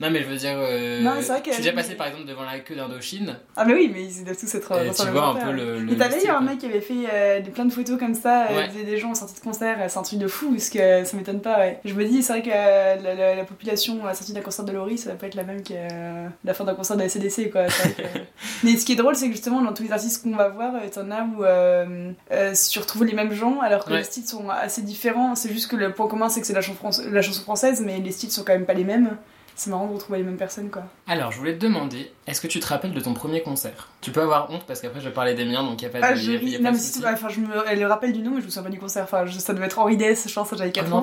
[0.00, 2.44] Non, mais je veux dire, euh, Non, vrai je suis déjà passé par exemple devant
[2.44, 5.26] la queue d'Indochine, ah, mais oui, mais ils doivent tous être et dans tu vois
[5.30, 5.80] un peu le.
[5.80, 8.46] le t'avais eu un mec qui avait fait euh, des, plein de photos comme ça,
[8.46, 8.68] euh, Ouais.
[8.68, 11.04] des, des gens en sortie de concert, euh, c'est un truc de fou, parce que
[11.04, 11.80] ça m'étonne pas, ouais.
[11.84, 14.40] Je me dis, c'est vrai que euh, la, la- la population à la sortie d'un
[14.40, 16.96] concert de Laurie, ça va pas être la même que euh, la fin d'un concert
[16.96, 17.68] de la CDC, quoi.
[17.68, 18.18] C'est vrai que-
[18.62, 20.76] Mais ce qui est drôle, c'est que justement, dans tous les artistes qu'on va voir,
[20.76, 20.78] euh,
[21.36, 23.98] où euh, euh, tu retrouves les mêmes gens, alors que Ouais.
[23.98, 25.34] les styles sont assez différents.
[25.34, 26.60] C'est juste que le point commun, c'est que c'est la,
[27.10, 29.16] la chanson française, mais les styles sont quand même pas les mêmes.
[29.54, 30.84] C'est marrant de retrouver les mêmes personnes, quoi.
[31.08, 33.88] Alors, je voulais te demander, est-ce que tu te rappelles de ton premier concert?
[34.00, 35.98] Tu peux avoir honte parce qu'après je vais parler des miens, donc il n'y a
[36.00, 36.52] pas de, Ah, ris.
[36.58, 37.06] pas Non, mais c'est tout.
[37.06, 39.02] Enfin, je me elle le rappelle du nom, mais je me souviens pas du concert.
[39.04, 41.00] Enfin, je- ça devait être Henri Dess, je pense, j'avais 4 Un ans.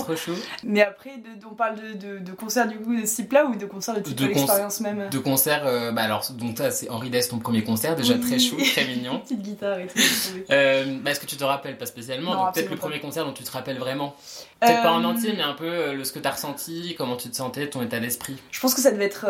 [0.64, 3.56] Mais après, de- on parle de, de, de concerts du coup de ce type-là ou
[3.56, 5.10] de concerts de De l'expérience même?
[5.10, 8.20] de concert, euh, bah alors, donc ça c'est Henri Dess, ton premier concert, déjà Oui.
[8.22, 9.20] très chou, très mignon.
[9.24, 9.98] Petite guitare et tout.
[10.00, 10.46] j'ai.
[10.52, 13.26] Euh, bah, est-ce que tu te rappelles pas spécialement Non, Donc peut-être le premier concert
[13.26, 14.16] dont tu te rappelles vraiment.
[14.62, 17.30] Peut-être pas en Euh, entier, mais un peu le, ce que t'as ressenti, comment tu
[17.30, 18.36] te sentais, ton état d'esprit.
[18.52, 19.26] Je pense que ça devait être,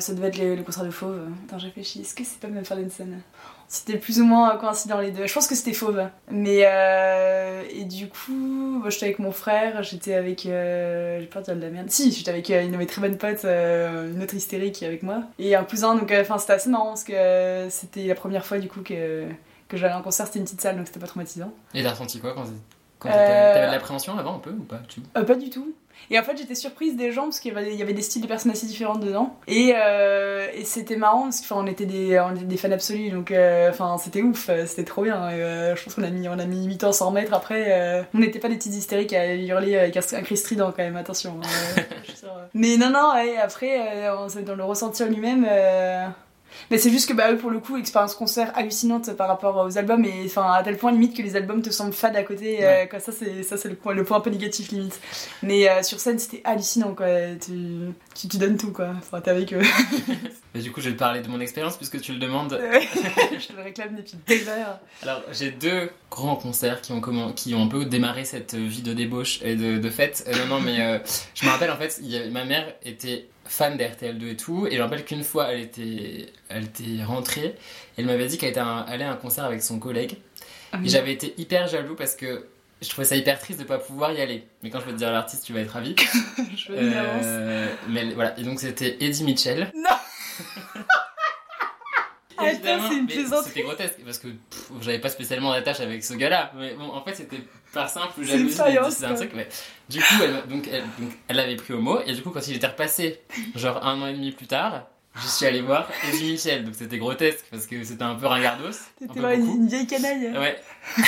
[0.00, 1.18] ça devait être les, les concerts de Fauve.
[1.46, 2.00] Attends, je réfléchis.
[2.00, 3.20] Est-ce que c'est pas même scène?
[3.68, 5.26] C'était plus ou moins coïncident les deux.
[5.26, 6.08] Je pense que c'était Fauve.
[6.30, 11.42] Mais euh, et du coup, moi j'étais avec mon frère, j'étais avec, euh, j'ai peur
[11.42, 11.90] de dire de la merde.
[11.90, 15.04] Si, j'étais avec euh, une de mes très bonnes potes, euh, une autre hystérique avec
[15.04, 15.94] moi, et un cousin.
[15.94, 19.26] Donc, enfin, c'était assez marrant parce que c'était la première fois du coup que
[19.68, 20.26] que j'allais un concert.
[20.26, 21.52] C'était une petite salle, donc c'était pas traumatisant.
[21.72, 22.44] Et t'as ressenti quoi quand,
[22.98, 24.82] quand T'avais de l'appréhension avant un peu ou pas.
[25.16, 25.72] Euh, pas du tout.
[26.10, 28.50] Et en fait, j'étais surprise des gens parce qu'il y avait, des styles de personnes
[28.50, 29.36] assez différentes dedans.
[29.46, 33.10] Et, euh, et c'était marrant parce qu'on était des, on était des fans absolus.
[33.10, 35.30] Donc, euh, enfin, c'était ouf, euh, c'était trop bien.
[35.30, 37.34] Euh, je pense qu'on a mis, on a mis 8 ans sans remettre.
[37.34, 40.96] Après, on n'était pas des petites hystériques à hurler avec un, cri strident quand même,
[40.96, 41.38] attention.
[41.40, 42.34] euh, je suis sûre.
[42.54, 43.78] Mais non, non, ouais, après,
[44.44, 45.46] dans le ressentir lui-même.
[46.70, 49.78] Mais c'est juste que bah eux pour le coup expérience concert hallucinante par rapport aux
[49.78, 52.58] albums et enfin à tel point limite que les albums te semblent fades à côté
[52.62, 53.00] euh, quoi.
[53.00, 55.00] Ça c'est ça c'est le point le point un peu négatif limite.
[55.42, 57.06] Mais euh, sur scène c'était hallucinant quoi.
[57.44, 57.52] Tu,
[58.14, 58.90] tu tu donnes tout quoi.
[58.98, 59.62] Enfin t'es avec eux.
[60.52, 62.60] Du coup, je vais te parler de mon expérience puisque tu le demandes.
[63.38, 64.80] je te le réclame depuis des heures.
[65.00, 68.82] Alors, j'ai deux grands concerts qui ont, commen- qui ont un peu démarré cette vie
[68.82, 70.24] de débauche et de, de fête.
[70.26, 71.00] Euh, non, non, mais
[71.36, 74.66] je me rappelle en fait, il y a- ma mère était fan d'RTL2 et tout.
[74.66, 77.46] Et je me rappelle qu'une fois, elle était, elle était rentrée.
[77.46, 77.54] Et
[77.98, 80.16] elle m'avait dit qu'elle était un- allée à un concert avec son collègue.
[80.72, 82.46] Ah Et j'avais été hyper jaloux parce que
[82.80, 84.44] je trouvais ça hyper triste de pas pouvoir y aller.
[84.62, 85.94] Mais quand je vais te dire l'artiste, tu vas être ravi.
[86.56, 86.78] Je veux.
[86.80, 88.38] Euh, mais voilà.
[88.38, 89.72] Et donc c'était Eddie Mitchell.
[92.38, 93.48] Attends, Évidemment, c'est une plaisanterie.
[93.48, 94.28] C'était grotesque parce que
[94.80, 96.52] j'avais pas spécialement d'attache avec ce gars-là.
[96.56, 97.40] Mais bon, en fait, c'était
[98.24, 98.54] jalousie.
[98.56, 99.16] faïence, C'est un quoi.
[99.16, 99.32] truc.
[99.34, 99.48] Mais...
[99.88, 102.00] Du coup, elle, donc, elle, donc, elle l'avait pris au mot.
[102.06, 103.20] Et du coup, quand il était repassé,
[103.54, 104.84] genre un an et demi plus tard,
[105.16, 106.64] je suis allé voir Eddie Mitchell.
[106.64, 108.68] Donc c'était grotesque parce que c'était un peu ringardos.
[108.68, 110.28] un T'étais voir une, vieille canaille.
[110.36, 110.56] Ouais.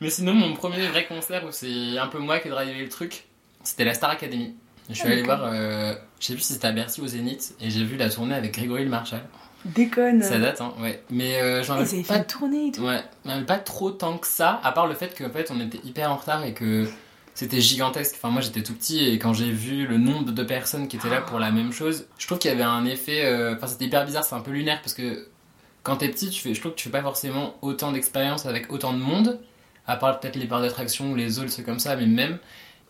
[0.00, 2.88] Mais sinon, mon premier vrai concert où c'est un peu moi qui ai drivé le
[2.88, 3.24] truc,
[3.64, 4.54] c'était la Star Academy.
[4.88, 7.08] Je suis Ah, allé voir, euh, je sais plus si c'était à Bercy ou au
[7.08, 9.22] Zénith, et j'ai vu la tournée avec Grégory Le Marchal.
[9.64, 10.22] Déconne.
[10.22, 11.02] Ça date, hein, ouais.
[11.10, 12.82] Mais euh, j'en avais pas, une tournée et tout.
[12.82, 15.80] ouais, mais pas trop tant que ça, à part le fait qu'en fait on était
[15.84, 16.86] hyper en retard et que
[17.34, 18.14] c'était gigantesque.
[18.16, 21.10] Enfin, moi j'étais tout petit et quand j'ai vu le nombre de personnes qui étaient
[21.10, 23.24] là pour la même chose, je trouve qu'il y avait un effet.
[23.24, 25.28] euh, Enfin, c'était hyper bizarre, c'est un peu lunaire parce que
[25.82, 28.72] quand t'es petit, tu fais, je trouve que tu fais pas forcément autant d'expériences avec
[28.72, 29.40] autant de monde,
[29.86, 32.38] à part peut-être les parcs d'attraction ou les zones, c'est comme ça, mais même.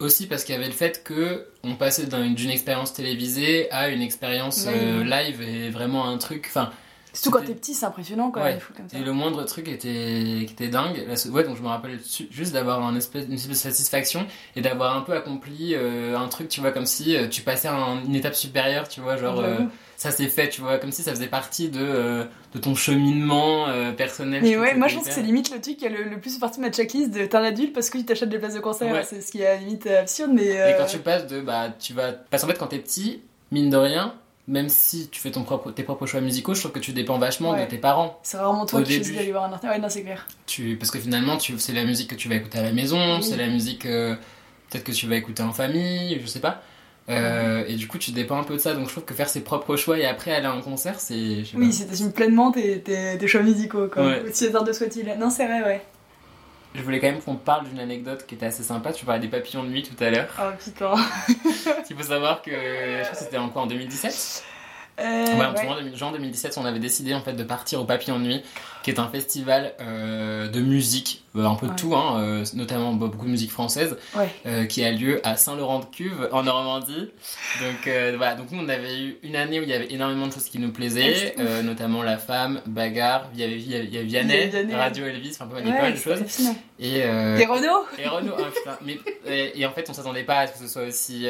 [0.01, 3.89] Aussi parce qu'il y avait le fait que on passait d'un- d'une expérience télévisée à
[3.89, 6.45] une expérience euh, live et vraiment un truc.
[6.49, 6.71] Enfin,
[7.13, 8.51] Surtout quand t'es petit, c'est impressionnant quand Ouais.
[8.53, 8.61] même.
[8.77, 8.97] comme ça.
[8.97, 11.05] et le moindre truc était, était dingue.
[11.33, 11.99] Ouais, donc je me rappelle
[12.31, 16.29] juste d'avoir un espèce, une espèce de satisfaction et d'avoir un peu accompli euh, un
[16.29, 19.17] truc, tu vois, comme si euh, tu passais à un- une étape supérieure, tu vois,
[19.17, 19.59] genre euh.
[19.99, 23.69] Ça s'est fait, tu vois, comme si ça faisait partie de, euh, de ton cheminement
[23.69, 24.41] euh, personnel.
[24.43, 26.39] Mais ouais, moi je pense que c'est limite le truc qui a le, le plus
[26.39, 28.61] partie de ma checklist de t'es un adulte parce que tu t'achètes des places de
[28.61, 28.93] concert.
[28.93, 29.03] Ouais.
[29.03, 30.47] C'est ce qui est limite absurde, mais.
[30.47, 32.13] Et euh, quand tu passes de, bah, tu vas.
[32.13, 34.15] Parce qu'en fait, quand t'es petit, mine de rien,
[34.47, 37.19] même si tu fais ton propre, tes propres choix musicaux, je trouve que tu dépends
[37.19, 37.65] vachement Ouais.
[37.67, 38.21] de tes parents.
[38.23, 39.73] C'est rarement toi Au qui choisis d'aller voir un artiste.
[39.73, 40.27] Ouais, non, c'est clair.
[40.47, 43.17] Tu, parce que finalement, tu, c'est la musique que tu vas écouter à la maison,
[43.17, 43.23] Oui.
[43.25, 44.15] c'est la musique euh,
[44.71, 46.63] peut-être que tu vas écouter en famille, je sais pas.
[47.09, 48.75] Euh, et du coup, tu dépends un peu de ça.
[48.75, 51.45] Donc, je trouve que faire ses propres choix et après aller à un concert, c'est.
[51.55, 54.07] Oui, c'est t'assumes pleinement tes, tes, tes choix musicaux, quoi.
[54.07, 54.23] Ouais.
[54.29, 55.17] Aussi hasardeux soit-il.
[55.19, 55.83] Non, c'est vrai, ouais.
[56.75, 58.93] Je voulais quand même qu'on parle d'une anecdote qui était assez sympa.
[58.93, 60.29] Tu parlais des papillons de nuit tout à l'heure.
[60.39, 60.95] Oh putain.
[61.91, 64.45] Il faut savoir que je crois que c'était en quoi en 2017
[65.01, 65.63] Euh, Ouais, en ouais.
[65.63, 68.43] juin 2000 juin 2017, on avait décidé en fait de partir au Papillon de Nuit,
[68.83, 71.77] qui est un festival euh, de musique, euh, un peu de Ouais.
[71.77, 73.97] tout, hein, euh, notamment bah, beaucoup de musique française,
[74.69, 77.11] qui a lieu à Saint-Laurent-de-Cuve, en Normandie.
[77.61, 80.33] Donc voilà, donc nous on avait eu une année où il y avait énormément de
[80.33, 83.95] choses qui nous plaisaient, notamment La Femme, Bagarre, il y avait, il y avait, il
[83.95, 84.75] y avait Vianney, Il y.
[84.75, 86.21] Radio Elvis, enfin pas mal, de choses.
[86.81, 87.05] Et, Et
[87.47, 90.53] Renault et Renaud, ah, putain, mais, et, et en fait on s'attendait pas à ce
[90.55, 91.27] que ce soit aussi...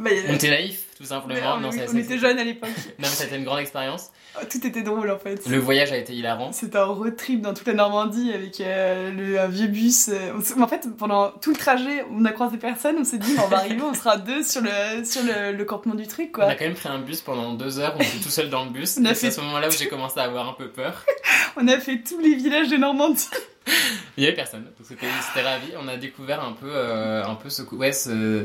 [0.00, 1.54] Bah, on était naïf, tout simplement.
[1.56, 2.70] on, Non, ça- on ça- était jeunes à l'époque.
[2.76, 4.10] non, mais ça a été une grande expérience.
[4.36, 5.46] Oh, Tout était drôle en fait.
[5.48, 6.52] Le voyage a été hilarant.
[6.52, 10.08] C'était un road trip dans toute la Normandie avec euh, le, un vieux bus.
[10.08, 12.96] euh, on en fait, pendant tout le trajet, on a croisé personne.
[13.00, 15.94] On s'est dit, on va arriver, on sera deux sur le, sur le, le campement
[15.96, 16.44] du truc, On quoi.
[16.46, 18.70] a quand même pris un bus pendant deux heures, on était tout seul dans le
[18.70, 18.98] bus.
[19.04, 21.04] On c'est à ce moment-là où j'ai commencé à avoir un peu peur.
[21.56, 23.26] On a fait tous les villages de Normandie.
[24.16, 25.68] Il y avait personne, donc c'était ravi.
[25.78, 28.44] On a découvert un peu, euh, un peu ce, ouais, ce-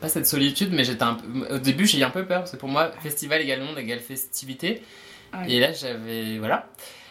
[0.00, 2.52] pas cette solitude, mais j'étais un peu, au début j'ai eu un peu peur parce
[2.52, 4.82] que pour moi festival égale monde égale festivité.
[5.32, 5.50] Ouais.
[5.52, 6.68] Et là j'avais, voilà.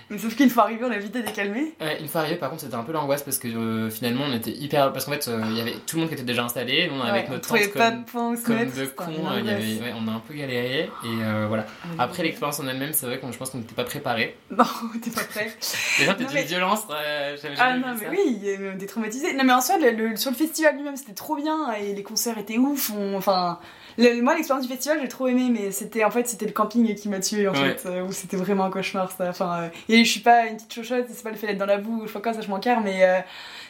[0.09, 1.73] Mais sauf qu'une fois arrivé, on a vite été calmé.
[1.81, 4.33] Ouais, une fois arrivé, par contre, c'était un peu l'angoisse parce que euh, finalement on
[4.33, 6.43] était hyper, parce qu'en fait euh, il y avait tout le monde qui était déjà
[6.43, 8.75] installé, nous on avait Ouais, on notre tente pas comme, comme mettre.
[8.75, 9.05] de cons.
[9.07, 11.65] euh, il y avait, ouais, on a un peu galéré et voilà.
[11.97, 14.35] Après l'expérience en elle-même, c'est vrai que je pense qu'on n'était pas préparé.
[14.51, 14.63] Non,
[15.01, 15.51] t'es pas prêt.
[15.99, 18.11] Déjà, d'une mais- violence, Ah non, mais ça.
[18.11, 18.39] oui,
[18.71, 19.33] a des traumatisés.
[19.33, 22.03] Non, mais en soi, le, le- sur le festival lui-même, c'était trop bien et les
[22.03, 22.91] concerts étaient ouf.
[22.95, 23.59] on- enfin,
[23.97, 26.93] le- moi, l'expérience du festival, j'ai trop aimé, mais c'était en fait, c'était le camping
[26.95, 27.75] qui m'a tué en Ouais.
[27.75, 29.11] fait, euh, où c'était vraiment un cauchemar.
[29.11, 29.29] Ça.
[29.29, 31.65] Enfin, euh, et je suis pas une petite chochotte, c'est pas le fait d'être dans
[31.65, 33.19] la boue ou je sais pas quoi, ça je m'en carre, mais euh,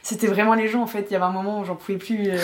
[0.01, 1.05] c'était vraiment les gens en fait.
[1.09, 2.29] Il y avait un moment où j'en pouvais plus.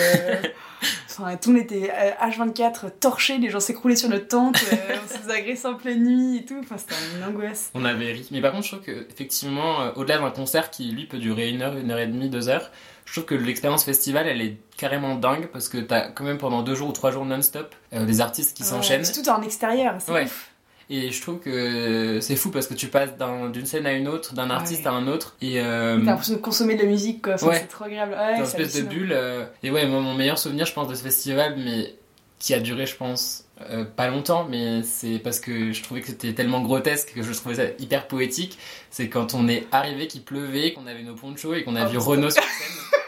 [1.10, 5.18] Enfin, tout monde était euh, H24 torché, les gens s'écroulaient sur notre tente, on se
[5.18, 6.56] faisait agresser en pleine nuit et tout.
[6.60, 7.70] Enfin, c'était une angoisse.
[7.74, 8.26] On avait ri.
[8.30, 11.60] Mais par contre, je trouve que effectivement, au-delà d'un concert qui lui peut durer une
[11.60, 12.70] heure, une heure et demie, deux heures,
[13.10, 16.62] je trouve que l'expérience festival, elle est carrément dingue parce que t'as quand même pendant
[16.62, 19.04] deux jours ou trois jours non-stop euh, des artistes qui s'enchaînent.
[19.04, 20.24] Surtout en extérieur, c'est Ouais.
[20.24, 20.46] ouf.
[20.92, 24.06] Et je trouve que c'est fou parce que tu passes d'un- d'une scène à une
[24.08, 24.88] autre, d'un artiste Ouais.
[24.88, 27.32] à un autre, et euh, T'as l'impression de consommer de la musique, quoi.
[27.44, 27.58] Ouais.
[27.60, 28.12] C'est trop agréable.
[28.12, 29.12] Ouais, une c'est espèce de bulle.
[29.12, 31.94] euh, Et ouais, moi, mon meilleur souvenir, je pense, de ce festival, mais
[32.40, 36.06] qui a duré, je pense, euh, pas longtemps, mais c'est parce que je trouvais que
[36.08, 38.58] c'était tellement grotesque que je trouvais ça hyper poétique.
[38.90, 41.88] C'est quand on est arrivé, qu'il pleuvait, qu'on avait nos ponchos et qu'on a Oh,
[41.90, 41.98] vu.
[41.98, 42.50] Renaud sur scène.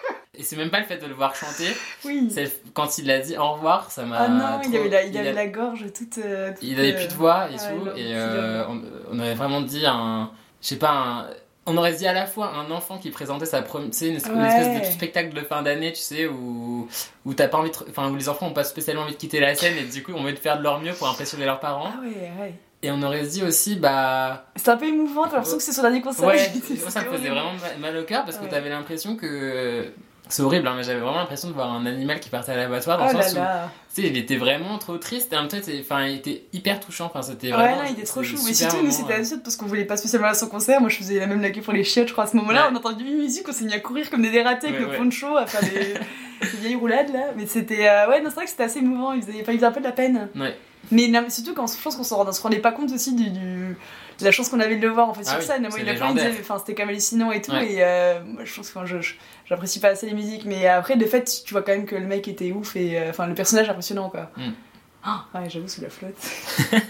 [0.42, 1.68] Et c'est même pas le fait de le voir chanter,
[2.04, 2.28] Oui.
[2.34, 4.18] c'est quand il a dit au revoir, ça m'a.
[4.22, 6.18] Ah non, il trop- avait la, il a- avait la gorge toute.
[6.18, 8.82] euh, toute, il avait euh, plus de voix et ouais, tout, et c'est euh, on,
[9.12, 10.32] on avait vraiment dit un.
[10.60, 11.26] Je sais pas, un.
[11.66, 14.16] on aurait dit à la fois un enfant qui présentait sa première, tu sais, une,
[14.16, 14.48] espèce- une Ouais.
[14.48, 16.88] espèce de spectacle de fin d'année, tu sais, où,
[17.24, 19.38] où t'as pas envie de, enfin, où les enfants ont pas spécialement envie de quitter
[19.38, 21.60] la scène et du coup, on veut de faire de leur mieux pour impressionner leurs
[21.60, 21.92] parents.
[21.96, 22.08] Ah ouais,
[22.40, 22.54] ouais.
[22.84, 25.82] Et on aurait dit aussi, bah, C'était un peu émouvant, t'as l'impression que c'est son
[25.82, 26.26] dernier concert.
[26.26, 26.50] ouais,
[26.80, 28.48] moi, ça me faisait vraiment ma- mal au cœur parce que Ouais.
[28.50, 29.86] t'avais l'impression que,
[30.28, 32.96] c'est horrible, hein, mais j'avais vraiment l'impression de voir un animal qui partait à l'abattoir
[32.96, 33.40] dans Oh le là sens où,
[33.94, 36.16] tu sais, il était vraiment trop triste et en même temps, il était- enfin, il
[36.16, 37.76] était hyper touchant, enfin, c'était Ouais, vraiment.
[37.76, 38.36] non, il était trop chou.
[38.46, 39.14] Mais surtout, nous, c'était ouais.
[39.18, 40.80] absurde parce qu'on voulait pas spécialement à son concert.
[40.80, 42.62] Moi, je faisais la même la queue pour les chiottes, je crois, à ce moment-là.
[42.62, 42.68] Ouais.
[42.72, 44.86] On a entendu une musique, on s'est mis à courir comme des dératés avec Ouais,
[44.86, 44.96] le ouais.
[44.98, 45.94] poncho, à faire des,
[46.60, 47.26] vieilles roulades, là.
[47.36, 49.12] Mais c'était, euh, ouais, non, c'est vrai que c'était assez émouvant.
[49.12, 50.28] Il faisait, enfin, il faisait un peu de la peine.
[50.34, 50.56] Ouais.
[50.90, 53.76] Mais non, surtout quand je pense qu'on se rendait pas compte aussi du,
[54.20, 55.62] la chance qu'on avait de le voir en fait Ah sur oui, scène.
[55.68, 57.52] Moi, il a plein, enfin, c'était quand même hallucinant et tout.
[57.52, 57.72] Ouais.
[57.72, 59.00] Et euh, moi, je pense que enfin,
[59.46, 60.44] j'apprécie pas assez les musiques.
[60.44, 63.10] Mais après, de fait, tu vois quand même que le mec était ouf et euh,
[63.10, 64.30] enfin, le personnage impressionnant quoi.
[64.36, 64.50] Mm.
[65.04, 66.14] Ah, ouais, j'avoue, sous la flotte.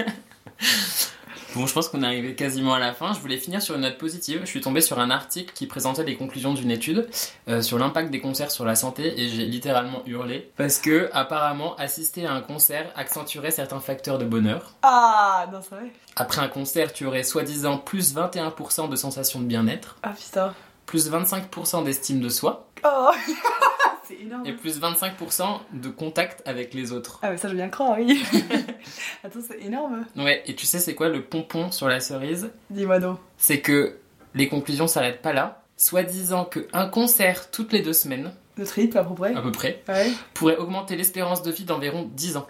[1.55, 3.13] Bon, je pense qu'on est arrivé quasiment à la fin.
[3.13, 4.41] Je voulais finir sur une note positive.
[4.43, 7.09] Je suis tombé sur un article qui présentait les conclusions d'une étude
[7.49, 11.77] euh, sur l'impact des concerts sur la santé et j'ai littéralement hurlé parce que apparemment
[11.77, 14.73] assister à un concert accentuerait certains facteurs de bonheur.
[14.83, 15.93] Ah, non, c'est vrai.
[16.17, 20.55] Après un concert, tu aurais soi-disant plus 21% de sensation de bien-être, Ah putain.
[20.87, 23.11] plus 25% d'estime de soi Oh,
[24.19, 24.47] c'est énorme.
[24.47, 27.19] et plus 25% de contact avec les autres.
[27.23, 28.23] Ah, mais ça, je veux bien croire, oui.
[29.25, 30.05] Attends, c'est énorme.
[30.17, 32.51] Ouais, et tu sais c'est quoi le pompon sur la cerise?
[32.71, 33.19] Dis-moi donc.
[33.37, 33.99] c'est que
[34.35, 35.63] les conclusions s'arrêtent pas là.
[35.77, 39.35] Soi-disant qu'un concert toutes les deux semaines, Notre rythme à peu près.
[39.35, 40.11] à peu près, Ouais.
[40.35, 42.47] pourrait augmenter l'espérance de vie d'environ 10 ans.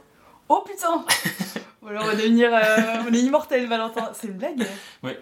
[0.49, 1.05] Oh putain
[1.89, 2.51] alors, on va devenir.
[2.53, 4.11] euh, on est immortel, Valentin.
[4.15, 4.67] C'est une blague
[5.03, 5.19] Ouais.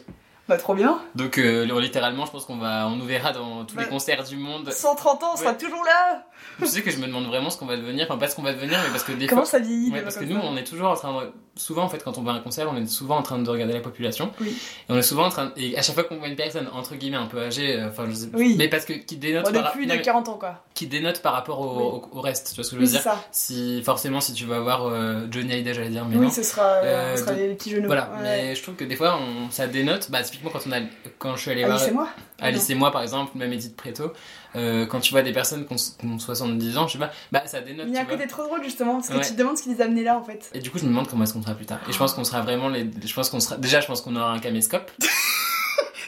[0.50, 0.98] Bah, trop bien.
[1.14, 3.88] Donc euh, littéralement, je pense qu'on va, on nous verra dans tous les Ouais.
[3.88, 4.70] concerts du monde.
[4.70, 6.24] 130 ans, on sera toujours là
[6.58, 8.42] Tu sais que je me demande vraiment ce qu'on va devenir, enfin pas ce qu'on
[8.42, 9.50] va devenir, mais parce que des Comment fois...
[9.50, 11.30] ça vieillit Ouais, parce que nous, on est toujours en train de...
[11.56, 13.48] Souvent, en fait, quand on va à un concert, on est souvent en train de
[13.50, 14.30] regarder la population.
[14.40, 14.48] Oui.
[14.88, 15.52] Et on est souvent en train...
[15.56, 18.06] Et à chaque fois qu'on voit une personne, entre guillemets, un peu âgée, euh, enfin,
[18.08, 18.28] je sais...
[18.32, 18.54] Oui.
[18.58, 18.94] Mais parce que...
[18.94, 19.72] Qui dénote, On est par...
[19.72, 20.64] plus de mais 40 ans, quoi.
[20.74, 22.00] qui dénote par rapport au, Oui.
[22.12, 23.22] au- au reste, tu vois ce que je veux Oui, dire ça.
[23.30, 23.82] Si...
[23.82, 26.30] Forcément, si tu vas voir euh, Johnny Hallyday, j'allais dire, mais Oui, non.
[26.30, 27.86] ce sera, euh, ce sera les petits genoux.
[27.86, 28.22] Voilà, Ouais.
[28.22, 29.50] mais je trouve que des fois, on...
[29.50, 30.10] ça dénote.
[30.10, 30.80] Bah, typiquement, quand, on a...
[31.18, 31.88] quand je suis allé Alice voir...
[31.88, 32.08] et moi
[32.40, 34.12] Alice et moi, par exemple, même Edith Preto,
[34.56, 37.10] euh, quand tu vois des personnes qui ont, qui ont 70 ans, je sais pas,
[37.30, 37.86] bah ça dénote.
[37.88, 39.20] Il y a un côté trop drôle, justement, parce que Ouais.
[39.24, 40.50] tu te demandes ce qui les a amenés là, en fait.
[40.54, 41.80] Et du coup, je me demande comment est-ce qu'on sera plus tard.
[41.88, 42.88] Et je pense qu'on sera vraiment les.
[43.04, 43.56] Je pense qu'on sera.
[43.56, 44.90] Déjà, je pense qu'on aura un caméscope.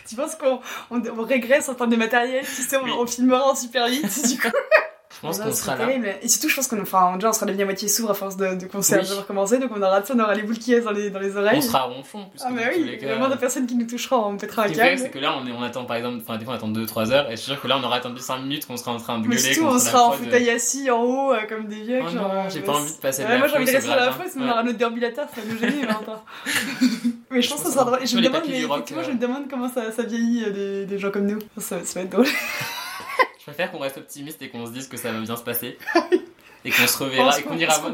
[0.09, 2.91] Tu penses qu'on on, on régresse en termes de matériel Tu sais, on, Oui.
[2.99, 4.49] on filmera en super vite, du coup?
[5.23, 5.87] Je pense qu'on sera là.
[5.87, 6.09] terrible.
[6.21, 8.37] Et surtout, je pense qu'on enfin, déjà, on sera devenu à moitié sourd à force
[8.37, 9.59] de, de concerts Oui.
[9.61, 11.59] donc on aura, on aura les boules qui dans les, dans les oreilles.
[11.59, 11.89] On sera
[12.31, 14.67] puisque Ah, mais oui, il y a moins de personnes qui nous toucheront, on pètera
[14.67, 14.99] Ce un câble.
[14.99, 17.13] c'est que là, on, est, on attend par exemple, enfin, des fois, on attend 2-3
[17.13, 18.99] heures, et je suis sûr que là, on aura attendu 5 minutes qu'on sera en
[18.99, 19.55] train de Mais gueuler.
[19.55, 22.01] surtout, on sera en fauteuil assis en haut, euh, comme des vieux.
[22.05, 23.97] Oh genre, euh, j'ai pas envie de passer la moi j'ai envie de rester dans
[23.97, 26.21] la fosse, mais on aura notre déambulateur, ça va nous gêner, Valentin.
[27.31, 28.03] Mais je pense que ça sera drôle.
[28.03, 29.07] Et je me demande, mais effectivement, euh.
[29.07, 31.39] je me demande comment ça, ça vieillit des, des gens comme nous.
[31.57, 32.27] Ça, ça va être drôle.
[33.45, 35.77] Je préfère qu'on reste optimiste et qu'on se dise que ça va bien se passer.
[36.65, 37.93] Et qu'on se reverra et qu'on on ira voir.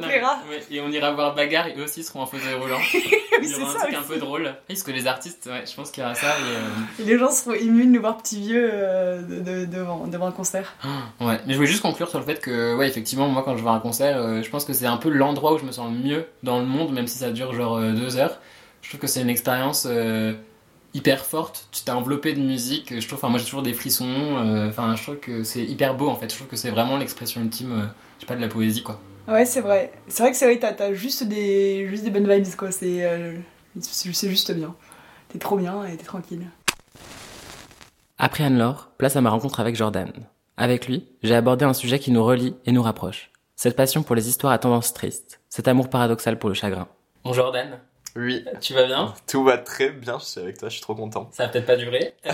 [0.50, 2.76] ouais, et on ira voir Bagarre et eux aussi seront en fauteuil roulant.
[2.92, 4.54] Il y c'est aura un truc un peu drôle.
[4.68, 6.26] Parce que les artistes, ouais, je pense qu'il y aura ça.
[6.26, 9.64] Et, euh, Et les gens seront émus de nous voir petits vieux euh, de- de-
[9.64, 10.74] devant, devant un concert.
[11.22, 13.62] Ouais, mais je voulais juste conclure sur le fait que, ouais, effectivement, moi quand je
[13.64, 15.72] vais à un concert, euh, je pense que c'est un peu l'endroit où je me
[15.72, 18.38] sens le mieux dans le monde, même si ça dure genre deux heures.
[18.82, 19.88] Je trouve que c'est une expérience
[20.98, 21.68] hyper forte.
[21.72, 22.98] Tu t'es enveloppé de musique.
[23.00, 24.04] Je trouve, enfin, moi j'ai toujours des frissons.
[24.08, 26.30] euh, Enfin, je trouve que c'est hyper beau en fait.
[26.30, 29.00] Je trouve que c'est vraiment l'expression ultime, euh, je sais pas, de la poésie quoi.
[29.26, 29.92] Ouais, c'est vrai.
[30.08, 32.70] C'est vrai que c'est vrai, t'as t'as juste des, juste des bonnes vibes, quoi.
[32.70, 33.36] C'est euh,
[33.80, 34.74] c'est c'est juste bien.
[35.28, 36.46] T'es trop bien et t'es tranquille.
[38.18, 40.10] Après Anne-Laure, place à ma rencontre avec Jordan.
[40.56, 43.30] Avec lui, j'ai abordé un sujet qui nous relie et nous rapproche.
[43.54, 46.88] Cette passion pour les histoires à tendance triste, cet amour paradoxal pour le chagrin.
[47.24, 47.78] Bon Jordan,
[48.18, 50.94] Oui, tu vas bien tout va très bien, je suis avec toi, je suis trop
[50.96, 51.28] content.
[51.32, 52.14] Ça va peut-être pas durer.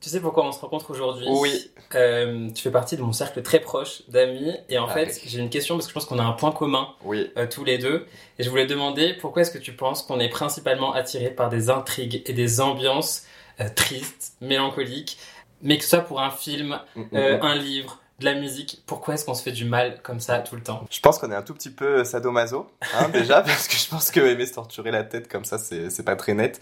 [0.00, 1.70] tu sais pourquoi on se rencontre aujourd'hui Oui.
[1.94, 5.22] Euh, tu fais partie de mon cercle très proche d'amis et en Ah fait oui.
[5.26, 7.30] j'ai une question parce que je pense qu'on a un point commun Oui.
[7.36, 8.06] euh, tous les deux
[8.38, 11.48] et je voulais te demander pourquoi est-ce que tu penses qu'on est principalement attiré par
[11.48, 13.24] des intrigues et des ambiances
[13.60, 15.18] euh, tristes, mélancoliques,
[15.62, 17.38] mais que ce soit pour un film, Mm, mm, mm.
[17.42, 20.54] un livre, de la musique, pourquoi est-ce qu'on se fait du mal comme ça tout
[20.54, 20.84] le temps?
[20.90, 24.10] Je pense qu'on est un tout petit peu sadomaso, hein, déjà, parce que je pense
[24.10, 26.60] que aimer se torturer la tête comme ça, c'est pas très net.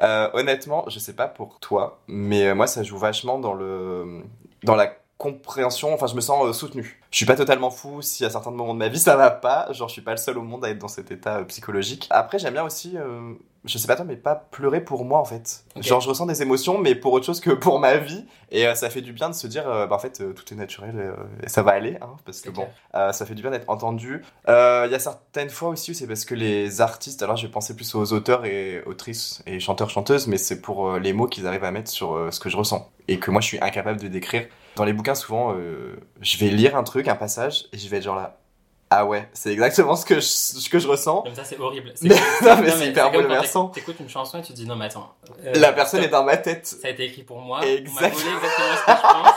[0.00, 4.22] Euh, honnêtement, je sais pas pour toi, mais euh, moi, ça joue vachement dans le
[4.62, 6.98] dans la compréhension, enfin je me sens euh, soutenu.
[7.10, 9.70] Je suis pas totalement fou si à certains moments de ma vie ça va pas,
[9.72, 12.06] genre je suis pas le seul au monde à être dans cet état psychologique.
[12.08, 15.24] Après j'aime bien aussi euh, je sais pas toi, mais pas pleurer pour moi en
[15.24, 15.64] fait.
[15.76, 18.24] Genre, je ressens des émotions, mais pour autre chose que pour ma vie.
[18.50, 20.44] Et euh, ça fait du bien de se dire, euh, bah, en fait, euh, tout
[20.52, 23.68] est naturel et ça va aller, hein, parce que bon, ça fait du bien d'être
[23.68, 24.22] entendu.
[24.48, 24.52] Il
[24.90, 27.94] y a certaines fois aussi c'est parce que les artistes, alors je vais penser plus
[27.94, 31.70] aux auteurs et autrices et chanteurs, chanteuses, mais c'est pour les mots qu'ils arrivent à
[31.70, 34.46] mettre sur ce que je ressens et que moi je suis incapable de décrire.
[34.76, 35.54] Dans les bouquins, souvent,
[36.20, 38.39] je vais lire un truc, un passage, et je vais être genre là.
[38.92, 41.22] Ah ouais, c'est exactement ce que je, ce que je ressens.
[41.22, 41.94] Comme ça, c'est horrible.
[42.02, 42.08] Mais-
[42.42, 43.66] non, mais c'est hyper bouleversant.
[43.68, 45.14] t'éc- T'écoutes une chanson et tu te dis non, mais attends.
[45.44, 46.66] euh, La personne est dans ma tête.
[46.66, 47.64] Ça a été écrit pour moi.
[47.64, 47.94] Exact.
[47.98, 49.34] On m'a volé exactement ce que je pense.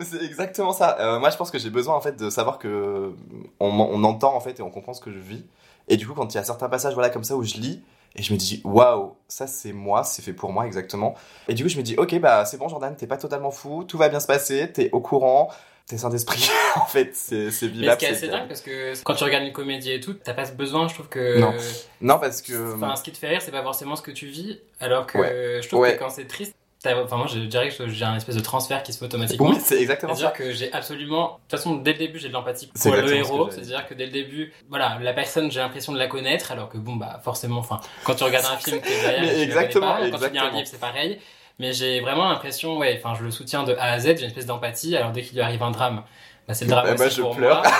[0.00, 0.96] C'est exactement ça.
[1.00, 3.12] Euh, moi, je pense que j'ai besoin en fait de savoir que
[3.60, 5.44] on, on entend en fait et on comprend ce que je vis.
[5.88, 7.82] Et du coup, quand il y a certains passages voilà comme ça où je lis
[8.16, 11.14] et je me dis waouh, ça c'est moi, c'est fait pour moi exactement.
[11.48, 13.84] Et du coup, je me dis ok bah c'est bon Jordan, t'es pas totalement fou,
[13.84, 15.48] tout va bien se passer, t'es au courant,
[15.90, 16.48] t'es saint d'esprit.
[16.76, 17.98] en fait, c'est c'est vivable.
[17.98, 20.34] qui est c'est assez dingue parce que quand tu regardes une comédie et tout, t'as
[20.34, 21.38] pas ce besoin, je trouve que.
[21.38, 21.52] Non.
[22.00, 24.26] Non parce que Enfin, ce qui te fait rire, c'est pas forcément ce que tu
[24.26, 25.18] vis, alors que
[25.62, 25.94] je trouve Ouais.
[25.94, 26.54] que quand c'est triste,
[26.86, 29.50] enfin moi je dirais que j'ai un espèce de transfert qui se fait automatiquement.
[29.50, 30.20] oui, c'est exactement ça.
[30.20, 31.26] C'est-à-dire que j'ai absolument.
[31.28, 33.50] De toute façon, dès le début, j'ai de l'empathie pour le exactement héros.
[33.50, 36.78] C'est-à-dire que dès le début, voilà, la personne, j'ai l'impression de la connaître, alors que
[36.78, 39.98] bon, bah, forcément, enfin, quand tu regardes un film, t'es derrière, Mais exactement, pas.
[39.98, 40.50] Quand tu lis un exactement.
[40.56, 41.20] livre, c'est pareil.
[41.60, 44.28] Mais j'ai vraiment l'impression, ouais, enfin, je le soutiens de A à Z, j'ai une
[44.28, 46.02] espèce d'empathie, alors dès qu'il lui arrive un drame,
[46.48, 47.62] bah, c'est le drame ben, aussi je pour pleure.
[47.62, 47.70] moi.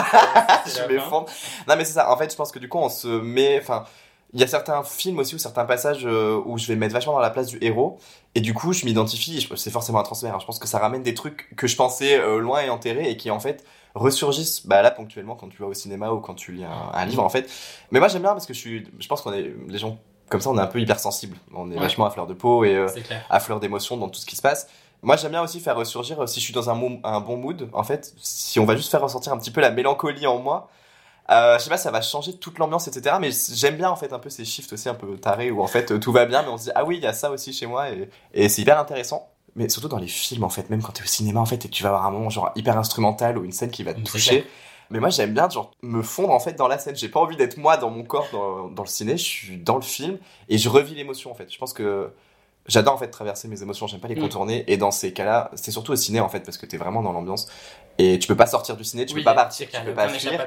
[0.66, 1.29] Je m'effondre.
[1.66, 2.12] Non, mais c'est ça.
[2.12, 3.59] En fait, je pense que du coup, on se met.
[3.59, 3.85] Enfin,
[4.33, 6.93] il y a certains films aussi ou certains passages euh, où je vais me mettre
[6.95, 7.99] vachement dans la place du héros.
[8.37, 9.49] Et du coup, je m'identifie.
[9.57, 10.35] C'est forcément un transfert.
[10.35, 10.38] hein.
[10.40, 13.16] Je pense que ça ramène des trucs que je pensais euh, loin et enterrés et
[13.16, 13.64] qui en fait
[13.97, 17.05] ressurgissent bah, là ponctuellement quand tu vas au cinéma ou quand tu lis un, un
[17.07, 17.51] livre en fait.
[17.90, 18.87] Mais moi, j'aime bien parce que je suis.
[19.01, 19.51] Je pense qu'on est.
[19.69, 19.99] Les gens
[20.31, 21.37] comme ça, on est un peu hypersensibles.
[21.55, 21.81] On est Ouais.
[21.81, 22.75] vachement à fleur de peau et.
[22.75, 22.88] euh,
[23.29, 24.69] à fleur d'émotion dans tout ce qui se passe.
[25.03, 26.75] Moi, j'aime bien aussi faire ressurgir, euh, si je suis dans un,
[27.21, 30.27] bon mood, en fait, si on va juste faire ressortir un petit peu la mélancolie
[30.27, 30.69] en moi,
[31.31, 33.16] euh, je sais pas, ça va changer toute l'ambiance, etc.
[33.21, 35.66] Mais j'aime bien, en fait, un peu ces shifts aussi un peu tarés où, en
[35.69, 37.31] fait, euh, tout va bien, mais on se dit, ah oui, il y a ça
[37.31, 39.29] aussi chez moi, et, et c'est hyper intéressant.
[39.57, 41.69] Mais surtout dans les films, en fait, même quand t'es au cinéma, en fait, et
[41.69, 44.01] que tu vas avoir un moment, genre, hyper instrumental ou une scène qui va te
[44.01, 44.47] toucher.
[44.90, 46.96] Mais moi, j'aime bien, genre, me fondre, en fait, dans la scène.
[46.96, 49.76] J'ai pas envie d'être moi dans mon corps, dans, dans le ciné, je suis dans
[49.76, 51.53] le film, et je revis l'émotion, en fait.
[51.53, 52.11] Je pense que
[52.66, 54.20] J'adore en fait traverser mes émotions, j'aime pas les Mm.
[54.20, 54.64] contourner.
[54.70, 57.11] Et dans ces cas-là, c'est surtout au ciné en fait, parce que t'es vraiment dans
[57.11, 57.48] l'ambiance.
[57.98, 60.09] Et tu peux pas sortir du ciné, tu Oui, peux pas partir, tu peux pas
[60.09, 60.46] fuir.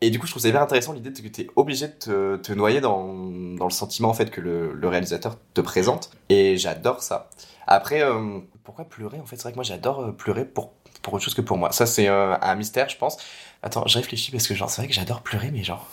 [0.00, 2.52] Et du coup, je trouve ça hyper intéressant l'idée que t'es obligé de te, te
[2.54, 3.14] noyer dans,
[3.56, 6.10] dans le sentiment en fait que le, le réalisateur te présente.
[6.30, 7.28] Et j'adore ça.
[7.66, 9.36] Après, euh, pourquoi pleurer en fait?
[9.36, 10.72] C'est vrai que moi j'adore euh, pleurer pour,
[11.02, 11.70] pour autre chose que pour moi.
[11.72, 13.18] Ça, c'est euh, un mystère, je pense.
[13.62, 15.86] Attends, je réfléchis parce que genre, c'est vrai que j'adore pleurer, mais genre,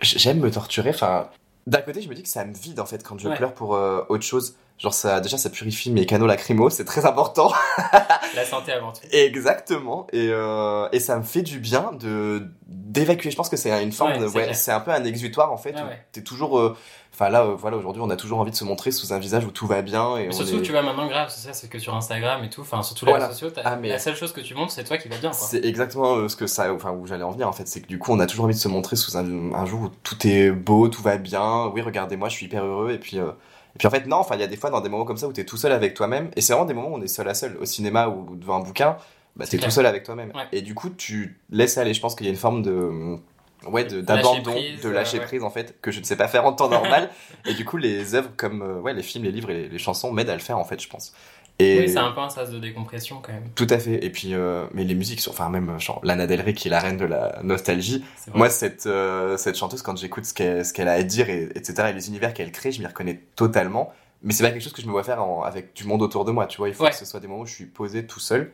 [0.00, 0.90] j'aime me torturer.
[0.90, 1.28] Enfin,
[1.66, 3.36] d'un côté, je me dis que ça me vide en fait quand je Ouais.
[3.36, 4.54] pleure pour euh, autre chose.
[4.78, 7.52] Genre, ça, déjà, ça purifie mes canaux lacrymaux, c'est très important.
[8.34, 9.00] La santé avant tout.
[9.12, 10.06] Exactement.
[10.12, 13.30] Et, euh, et ça me fait du bien de d'évacuer.
[13.30, 15.58] Je pense que c'est une forme Ouais, de, ouais, c'est un peu un exutoire en
[15.58, 15.74] fait.
[15.74, 16.02] Ouais.
[16.12, 16.76] T'es toujours, euh,
[17.20, 19.44] enfin là, euh, voilà, aujourd'hui, on a toujours envie de se montrer sous un visage
[19.44, 21.68] où tout va bien et Mais surtout, est- tu vois, maintenant, grave, c'est ça, c'est
[21.68, 23.26] que sur Instagram et tout, enfin, sur tous les Voilà.
[23.26, 25.32] réseaux sociaux, Ah, mais- la seule chose que tu montres, c'est toi qui va bien.
[25.32, 27.86] C'est exactement euh, ce que ça, enfin où j'allais en venir en fait, c'est que
[27.88, 30.26] du coup on a toujours envie de se montrer sous un, un jour où tout
[30.26, 31.66] est beau, tout va bien.
[31.74, 32.92] Oui, regardez-moi, je suis hyper heureux.
[32.92, 33.30] Et puis, euh,
[33.74, 35.16] et puis en fait non, enfin il y a des fois dans des moments comme
[35.18, 36.30] ça où t'es tout seul avec toi-même.
[36.36, 37.56] Et c'est vraiment des moments où on est seul à seul.
[37.60, 38.96] Au cinéma ou devant un bouquin,
[39.36, 40.30] bah C'est t'es tout seul avec toi-même.
[40.34, 40.42] Ouais.
[40.52, 41.92] Et du coup tu laisses aller.
[41.94, 43.16] Je pense qu'il y a une forme de
[43.66, 45.24] ouais d'abandon, de euh, lâcher ouais.
[45.24, 47.10] prise en fait que je ne sais pas faire en temps normal.
[47.46, 49.78] et du coup les œuvres comme euh, ouais les films, les livres et les, les
[49.78, 51.12] chansons m'aident à le faire en fait, je pense.
[51.58, 53.50] Et Oui, c'est un peu un sas de décompression quand même.
[53.54, 54.02] tout à fait.
[54.02, 56.70] Et puis, euh, mais les musiques, sont- enfin même genre Lana Del Rey qui est
[56.70, 58.02] la reine de la nostalgie.
[58.32, 61.50] Moi, cette euh, cette chanteuse, quand j'écoute ce qu'elle ce qu'elle a à dire et
[61.54, 61.88] etc.
[61.90, 63.92] et les univers qu'elle crée, je m'y reconnais totalement.
[64.22, 66.24] Mais c'est pas quelque chose que je me vois faire en- avec du monde autour
[66.24, 66.46] de moi.
[66.46, 66.90] Tu vois, il faut Ouais.
[66.90, 68.52] que ce soit des moments où je suis posé tout seul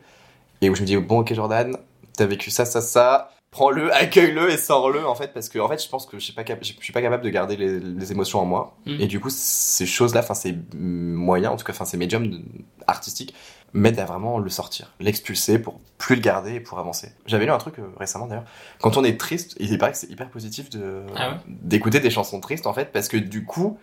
[0.61, 1.77] et où je me dis bon, ok Jordan,
[2.17, 3.31] t'as vécu ça, ça, ça.
[3.51, 6.33] Prends-le, accueille-le et sors-le en fait parce que en fait je pense que je suis
[6.33, 9.01] pas cap- je suis pas capable de garder les, les émotions en moi Mm.
[9.01, 12.43] et du coup ces choses là enfin ces moyens en tout cas enfin ces médiums
[12.87, 13.33] artistiques
[13.73, 17.09] m'aident à vraiment le sortir, l'expulser pour plus le garder et pour avancer.
[17.25, 18.45] J'avais lu un truc euh, récemment d'ailleurs.
[18.81, 21.35] Quand on est triste, il paraît que c'est hyper positif de Ah ouais?
[21.47, 23.77] d'écouter des chansons tristes en fait parce que du coup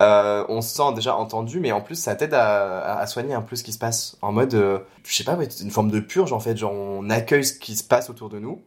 [0.00, 3.34] euh, on se sent déjà entendu mais en plus ça t'aide à, à- à soigner
[3.34, 5.90] un peu ce qui se passe en mode euh, je sais pas ouais, une forme
[5.90, 8.62] de purge en fait genre on accueille ce qui se passe autour de nous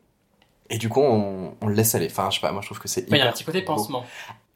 [0.72, 2.80] et du coup on, on le laisse aller enfin je sais pas moi je trouve
[2.80, 4.04] que c'est Ouais, Il y a hyper un petit côté pansement.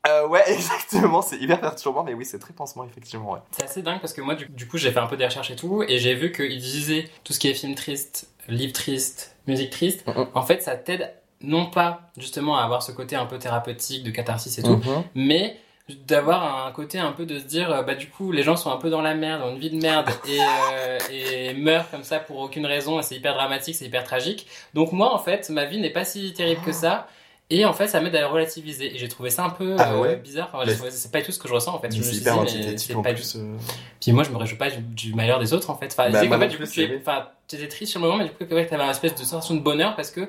[0.07, 3.81] Euh, ouais exactement c'est hyper perturbant mais oui c'est très pansement effectivement ouais C'est assez
[3.81, 5.83] dingue parce que moi, du, du coup, j'ai fait un peu des recherches et tout,
[5.87, 10.05] et j'ai vu qu'ils disaient tout ce qui est film triste, livre triste, musique triste.
[10.33, 14.11] En fait, ça t'aide non pas justement à avoir ce côté un peu thérapeutique de
[14.11, 15.03] catharsis et tout, Mhm.
[15.15, 15.57] mais
[16.07, 18.71] d'avoir un côté un peu de se dire euh, bah du coup les gens sont
[18.71, 22.03] un peu dans la merde ont une vie de merde et, euh, et meurent comme
[22.03, 25.47] ça pour aucune raison et c'est hyper dramatique c'est hyper tragique donc moi en fait
[25.51, 27.07] ma vie n'est pas si terrible que ça
[27.51, 28.95] Et en fait, ça m'aide à relativiser.
[28.95, 30.49] Et j'ai trouvé ça un peu Ah euh, ouais bizarre.
[30.51, 31.91] Enfin, trouvé- c'est pas du tout ce que je ressens en fait.
[31.93, 33.35] Je me C'est suis hyper dit, mais c'est en pas plus.
[33.35, 33.57] du- euh.
[34.01, 35.93] Puis moi, je me réjouis pas du, du malheur des autres en fait.
[35.95, 37.01] Enfin, Bah, qu'en fait, du coup, tu
[37.47, 39.59] t'étais triste sur le moment, mais du coup, tu avais un espèce de sensation de
[39.59, 40.21] bonheur parce que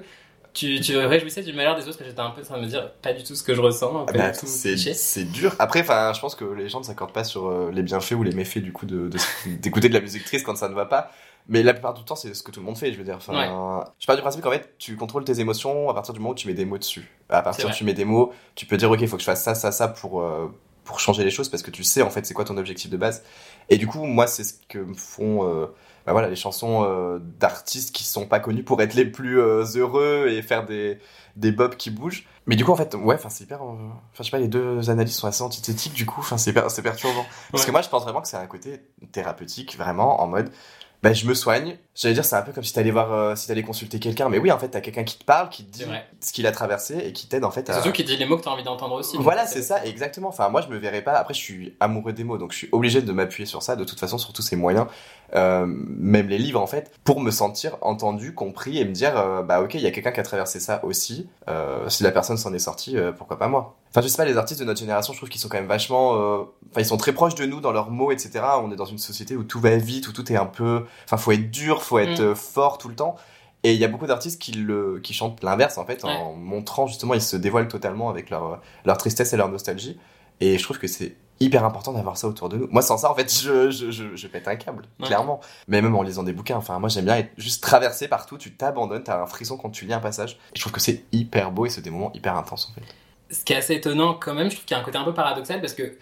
[0.57, 2.01] tu, tu réjouissais du malheur des autres.
[2.01, 3.61] Et j'étais un peu en train de me dire, pas du tout ce que je
[3.61, 4.07] ressens.
[4.09, 5.55] Ah bah, c'est dur.
[5.59, 8.23] Après, enfin, je pense que les gens ne s'accordent pas sur euh, les bienfaits ou
[8.23, 9.19] les méfaits du coup de de-
[9.61, 11.11] d'écouter de, la musique triste quand ça ne va pas.
[11.49, 13.17] Mais la plupart du temps, c'est ce que tout le monde fait, je veux dire.
[13.17, 16.33] Enfin, Je pars du principe qu'en fait, tu contrôles tes émotions à partir du moment
[16.33, 17.09] où tu mets des mots dessus.
[17.29, 19.27] À partir où tu mets des mots, tu peux dire, ok, il faut que je
[19.27, 20.49] fasse ça, ça, ça pour, euh,
[20.83, 22.97] pour changer les choses parce que tu sais en fait c'est quoi ton objectif de
[22.97, 23.23] base.
[23.69, 25.67] Et du coup, moi, c'est ce que me font euh,
[26.07, 29.65] bah voilà, les chansons euh, d'artistes qui sont pas connus pour être les plus euh,
[29.77, 30.99] heureux et faire des,
[31.37, 32.25] des bobs qui bougent.
[32.47, 33.61] Mais du coup, en fait, ouais, enfin, c'est hyper.
[33.63, 33.67] euh,
[34.13, 36.83] Enfin, je sais pas, les deux analyses sont assez antithétiques, du coup, enfin, c'est c'est
[36.83, 37.27] perturbant.
[37.51, 37.67] Parce Ouais.
[37.67, 38.81] que moi, je pense vraiment que c'est un côté
[39.13, 40.51] thérapeutique, vraiment, en mode.
[41.03, 41.77] Bah, je me soigne.
[41.97, 44.29] J'allais dire, c'est un peu comme si t'allais voir, euh, si t'allais consulter quelqu'un.
[44.29, 45.87] Mais oui, en fait, t'as quelqu'un qui te parle, qui te dit
[46.21, 47.73] ce qu'il a traversé et qui t'aide, en fait, à.
[47.73, 49.17] Surtout qui dit les mots que tu as envie d'entendre aussi.
[49.19, 50.29] Voilà, c'est ça, exactement.
[50.29, 51.13] Enfin, moi, je me verrais pas.
[51.13, 53.85] Après, je suis amoureux des mots, donc je suis obligé de m'appuyer sur ça, de
[53.85, 54.87] toute façon, sur tous ces moyens,
[55.35, 59.43] euh, même les livres, en fait, pour me sentir entendu, compris et me dire, euh,
[59.43, 61.29] bah, ok, il y a quelqu'un qui a traversé ça aussi.
[61.89, 63.75] Si la personne s'en est sortie, pourquoi pas moi?
[63.91, 65.67] Enfin, je sais pas, les artistes de notre génération, je trouve qu'ils sont quand même
[65.67, 66.11] vachement.
[66.11, 68.41] Enfin, ils sont très proches de nous dans leurs mots, etc.
[68.63, 70.85] On est dans une société où tout va vite, où tout est un peu.
[71.05, 72.25] Enfin, faut être dur, faut être Mm.
[72.25, 73.17] euh, fort tout le temps.
[73.63, 76.11] Et il y a beaucoup d'artistes qui, le, qui chantent l'inverse, en fait, Ouais.
[76.11, 79.99] en montrant justement, ils se dévoilent totalement avec leur, leur tristesse et leur nostalgie.
[80.41, 82.69] Et je trouve que c'est hyper important d'avoir ça autour de nous.
[82.71, 85.07] Moi, sans ça, en fait, je, je, je, je pète un câble, Ouais.
[85.07, 85.41] clairement.
[85.69, 88.55] Mais même en lisant des bouquins, enfin, moi, j'aime bien être juste traversé partout, tu
[88.55, 90.39] t'abandonnes, t'as un frisson quand tu lis un passage.
[90.55, 92.87] Et je trouve que c'est hyper beau et c'est des moments hyper intenses, en fait.
[93.35, 95.05] ce qui est assez étonnant quand même, je trouve qu'il y a un côté un
[95.05, 95.97] peu paradoxal parce que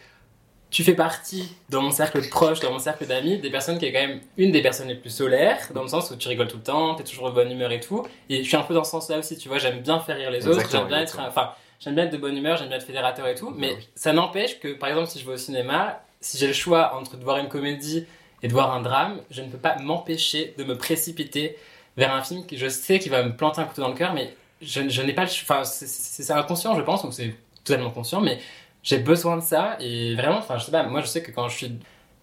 [0.74, 3.92] tu fais partie, dans mon cercle proche, dans mon cercle d'amis, des personnes qui est
[3.92, 6.56] quand même une des personnes les plus solaires, dans le sens où tu rigoles tout
[6.56, 8.04] le temps, t'es toujours de bonne humeur et tout.
[8.28, 10.32] Et je suis un peu dans ce sens-là aussi, tu vois, j'aime bien faire rire
[10.32, 12.86] les autres, j'aime bien être, enfin, j'aime bien être de bonne humeur, j'aime bien être
[12.86, 13.88] fédérateur et tout, mais Bah oui.
[13.94, 17.16] ça n'empêche que, par exemple, si je vais au cinéma, si j'ai le choix entre
[17.18, 18.04] de voir une comédie
[18.42, 21.56] et de voir un drame, je ne peux pas m'empêcher de me précipiter
[21.96, 24.12] vers un film que je sais qui va me planter un couteau dans le cœur,
[24.12, 27.32] mais je, je n'ai pas le enfin c'est inconscient je pense ou c'est
[27.64, 28.38] totalement conscient mais
[28.84, 31.48] j'ai besoin de ça et vraiment enfin je sais pas moi je sais que quand
[31.48, 31.78] je suis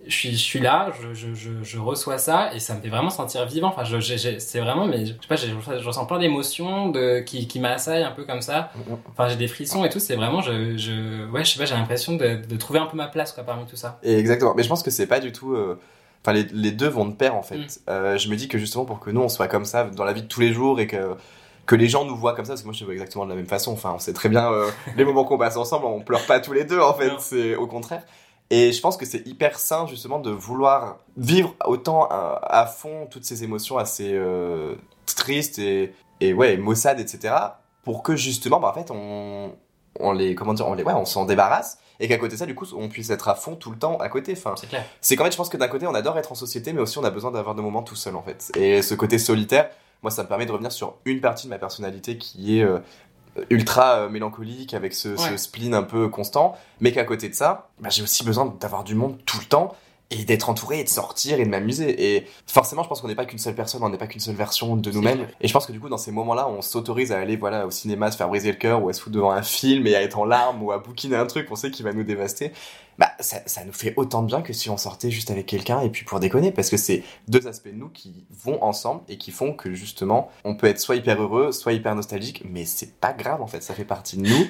[0.08, 2.90] je suis, je suis là, je, je, je, je reçois ça et ça me fait
[2.90, 3.68] vraiment sentir vivant.
[3.68, 4.00] Enfin, je,
[4.40, 6.92] c'est vraiment, mais je sais pas, je ressens plein d'émotions
[7.24, 8.72] qui, qui m'assaillent un peu comme ça.
[9.12, 10.00] Enfin, j'ai des frissons et tout.
[10.00, 12.98] C'est vraiment, je, je, ouais, je sais pas, j'ai l'impression de, de trouver un peu
[12.98, 14.00] ma place quoi, parmi tout ça.
[14.02, 14.56] Et exactement.
[14.56, 15.54] Mais je pense que c'est pas du tout.
[15.54, 15.80] euh,
[16.24, 17.58] Enfin, les, les deux vont de pair en fait.
[17.58, 17.68] Mm.
[17.90, 20.14] Euh, je me dis que justement pour que nous on soit comme ça dans la
[20.14, 21.16] vie de tous les jours et que
[21.72, 23.30] que les gens nous voient comme ça, parce que moi je te vois exactement de
[23.30, 23.72] la même façon.
[23.72, 26.52] Enfin, on sait très bien euh, les moments qu'on passe ensemble, on pleure pas tous
[26.52, 27.10] les deux en fait.
[27.20, 28.04] C'est au contraire.
[28.50, 33.08] Et je pense que c'est hyper sain justement de vouloir vivre autant à, à fond
[33.10, 37.34] toutes ces émotions assez euh, tristes et, et ouais maussades etc.
[37.84, 39.54] Pour que justement, bah, en fait, on
[39.98, 42.46] on les comment dire, on les ouais, on s'en débarrasse et qu'à côté de ça,
[42.46, 44.34] du coup, on puisse être à fond tout le temps à côté.
[44.36, 44.84] Enfin, C'est clair.
[45.00, 46.98] c'est qu'en fait, je pense que d'un côté, on adore être en société, mais aussi
[46.98, 48.52] on a besoin d'avoir des moments tout seul, en fait.
[48.58, 49.70] Et ce côté solitaire,
[50.02, 52.80] moi, ça me permet de revenir sur une partie de ma personnalité qui est euh,
[53.50, 57.90] ultra euh, mélancolique, avec ce, spleen un peu constant, mais qu'à côté de ça, bah,
[57.90, 59.76] j'ai aussi besoin d'avoir du monde tout le temps
[60.12, 62.16] et d'être entouré et de sortir et de m'amuser.
[62.16, 64.36] Et forcément, je pense qu'on n'est pas qu'une seule personne, on n'est pas qu'une seule
[64.36, 65.28] version de nous-mêmes.
[65.40, 67.72] Et je pense que du coup, dans ces moments-là, on s'autorise à aller voilà au
[67.72, 70.02] cinéma, se faire briser le cœur, ou à se foutre devant un film et à
[70.02, 72.52] être en larmes, ou à bouquiner un truc qu'on sait qui va nous dévaster.
[72.98, 75.80] Bah, ça, ça nous fait autant de bien que si on sortait juste avec quelqu'un
[75.80, 79.18] et puis pour déconner, parce que c'est deux aspects de nous qui vont ensemble et
[79.18, 83.00] qui font que justement, on peut être soit hyper heureux, soit hyper nostalgique, mais c'est
[83.00, 84.48] pas grave en fait, ça fait partie de nous.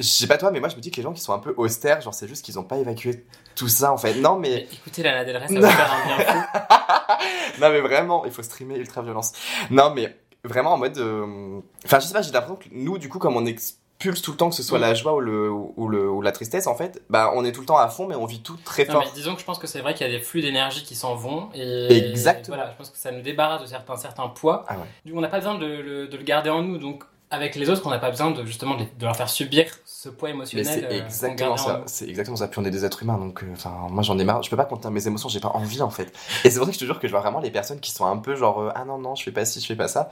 [0.00, 1.38] Je sais pas toi, mais moi je me dis que les gens qui sont un
[1.38, 3.24] peu austères, genre c'est juste qu'ils ont pas évacué
[3.54, 4.14] tout ça en fait.
[4.14, 7.60] Non mais Mais écoutez Lana Del Rey, ça va faire un bien fou.
[7.60, 9.32] non mais vraiment, il faut streamer ultra violence.
[9.70, 13.08] Non mais vraiment en mode, euh, enfin je sais pas, j'ai l'impression que nous du
[13.08, 14.82] coup comme on expulse tout le temps que ce soit Mm.
[14.82, 17.60] la joie ou le ou le ou la tristesse en fait, bah on est tout
[17.60, 19.02] le temps à fond mais on vit tout très Non, fort.
[19.06, 20.96] mais disons que je pense que c'est vrai qu'il y a des flux d'énergie qui
[20.96, 22.56] s'en vont et Exactement.
[22.56, 24.64] voilà, je pense que ça nous débarrasse de certains certains poids.
[24.68, 24.84] Ah ouais.
[25.04, 27.04] Du coup, on n'a pas besoin de, le- de le garder en nous, donc
[27.34, 30.08] avec les autres, on n'a pas besoin de justement de, de leur faire subir ce
[30.08, 30.66] poids émotionnel.
[30.66, 32.48] c'est euh, qu'on exactement ça, c'est exactement ça.
[32.48, 34.42] Puis on est des êtres humains, donc euh, enfin moi j'en ai marre.
[34.42, 36.12] Je peux pas contenir mes émotions, j'ai pas envie en fait.
[36.44, 37.90] Et c'est pour ça que je te jure que je vois vraiment les personnes qui
[37.90, 39.88] sont un peu genre euh, ah non non je fais pas ci, je fais pas
[39.88, 40.10] ça,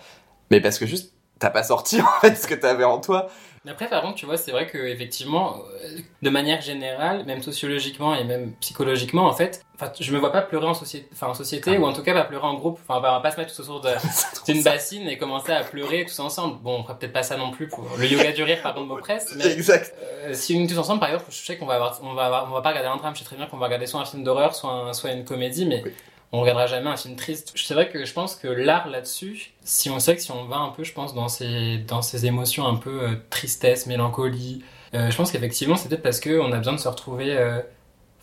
[0.50, 3.28] mais parce que juste t'as pas sorti en fait ce que t'avais en toi.
[3.64, 7.42] Mais après, par contre, tu vois, c'est vrai que effectivement, euh, de manière générale, même
[7.42, 9.64] sociologiquement et même psychologiquement, en fait,
[10.00, 11.78] je me vois pas pleurer en société, enfin en société, Ah.
[11.80, 12.80] ou en tout cas pas pleurer en groupe.
[12.82, 13.82] Enfin, on va pas se mettre tous autour
[14.46, 16.58] d'une bassine et commencer à pleurer tous ensemble.
[16.60, 18.86] Bon, on fera peut-être pas ça non plus pour le yoga du rire, pardon de
[18.88, 19.94] mot presse, mais Exact.
[20.24, 22.24] Euh, si on est tous ensemble, par exemple, je sais qu'on va avoir, on va
[22.26, 23.14] avoir, on va pas regarder un drame.
[23.14, 25.24] Je sais très bien qu'on va regarder soit un film d'horreur, soit un- soit une
[25.24, 25.92] comédie, mais Oui.
[26.32, 27.52] On regardera jamais un film triste.
[27.56, 30.56] C'est vrai que je pense que l'art là-dessus, si on sait que si on va
[30.56, 34.64] un peu, je pense, dans ces, dans ces émotions un peu euh, tristesse, mélancolie,
[34.94, 37.60] euh, je pense qu'effectivement, c'est peut-être parce qu'on a besoin de se retrouver euh,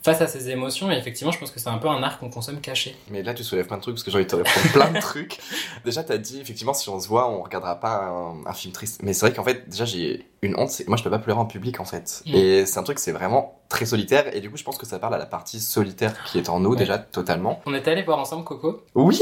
[0.01, 0.91] face à ces émotions.
[0.91, 2.95] Et effectivement, je pense que c'est un peu un art qu'on consomme caché.
[3.09, 4.91] Mais là, tu soulèves plein de trucs parce que j'ai envie de te répondre plein
[4.91, 5.37] de trucs.
[5.85, 9.01] Déjà, t'as dit, effectivement, si on se voit, on regardera pas un, un film triste.
[9.03, 10.69] Mais c'est vrai qu'en fait, déjà, j'ai une honte.
[10.69, 12.21] c'est- Moi, je peux pas pleurer en public, en fait.
[12.25, 12.35] Mm.
[12.35, 14.35] Et c'est un truc, c'est vraiment très solitaire.
[14.35, 16.59] Et du coup, je pense que ça parle à la partie solitaire qui est en
[16.59, 16.77] nous, Ouais.
[16.77, 17.61] déjà, totalement.
[17.65, 18.83] On est allé voir ensemble Coco.
[18.95, 19.19] Oui!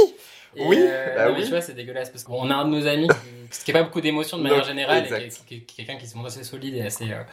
[0.56, 1.44] Et, Oui, euh, bah non, mais oui.
[1.44, 3.08] tu vois, c'est dégueulasse parce qu'on a un de nos amis
[3.52, 6.28] qui, qui a pas beaucoup d'émotions de manière Donc, générale et quelqu'un qui se montre
[6.30, 7.12] assez solide et assez.
[7.12, 7.24] euh,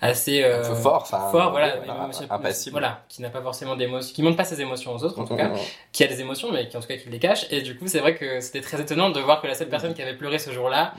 [0.00, 1.30] assez Un euh, peu fort, enfin.
[1.30, 2.72] fort, voilà, voilà, émotion- impassible.
[2.72, 5.32] Voilà, qui n'a pas forcément d'émotions, qui montre pas ses émotions aux autres en tout
[5.34, 5.58] Mm, cas, mm, mm.
[5.92, 7.46] qui a des émotions mais qui en tout cas qui les cache.
[7.50, 9.94] Et du coup, c'est vrai que c'était très étonnant de voir que la seule personne
[9.94, 10.92] qui avait pleuré ce jour-là,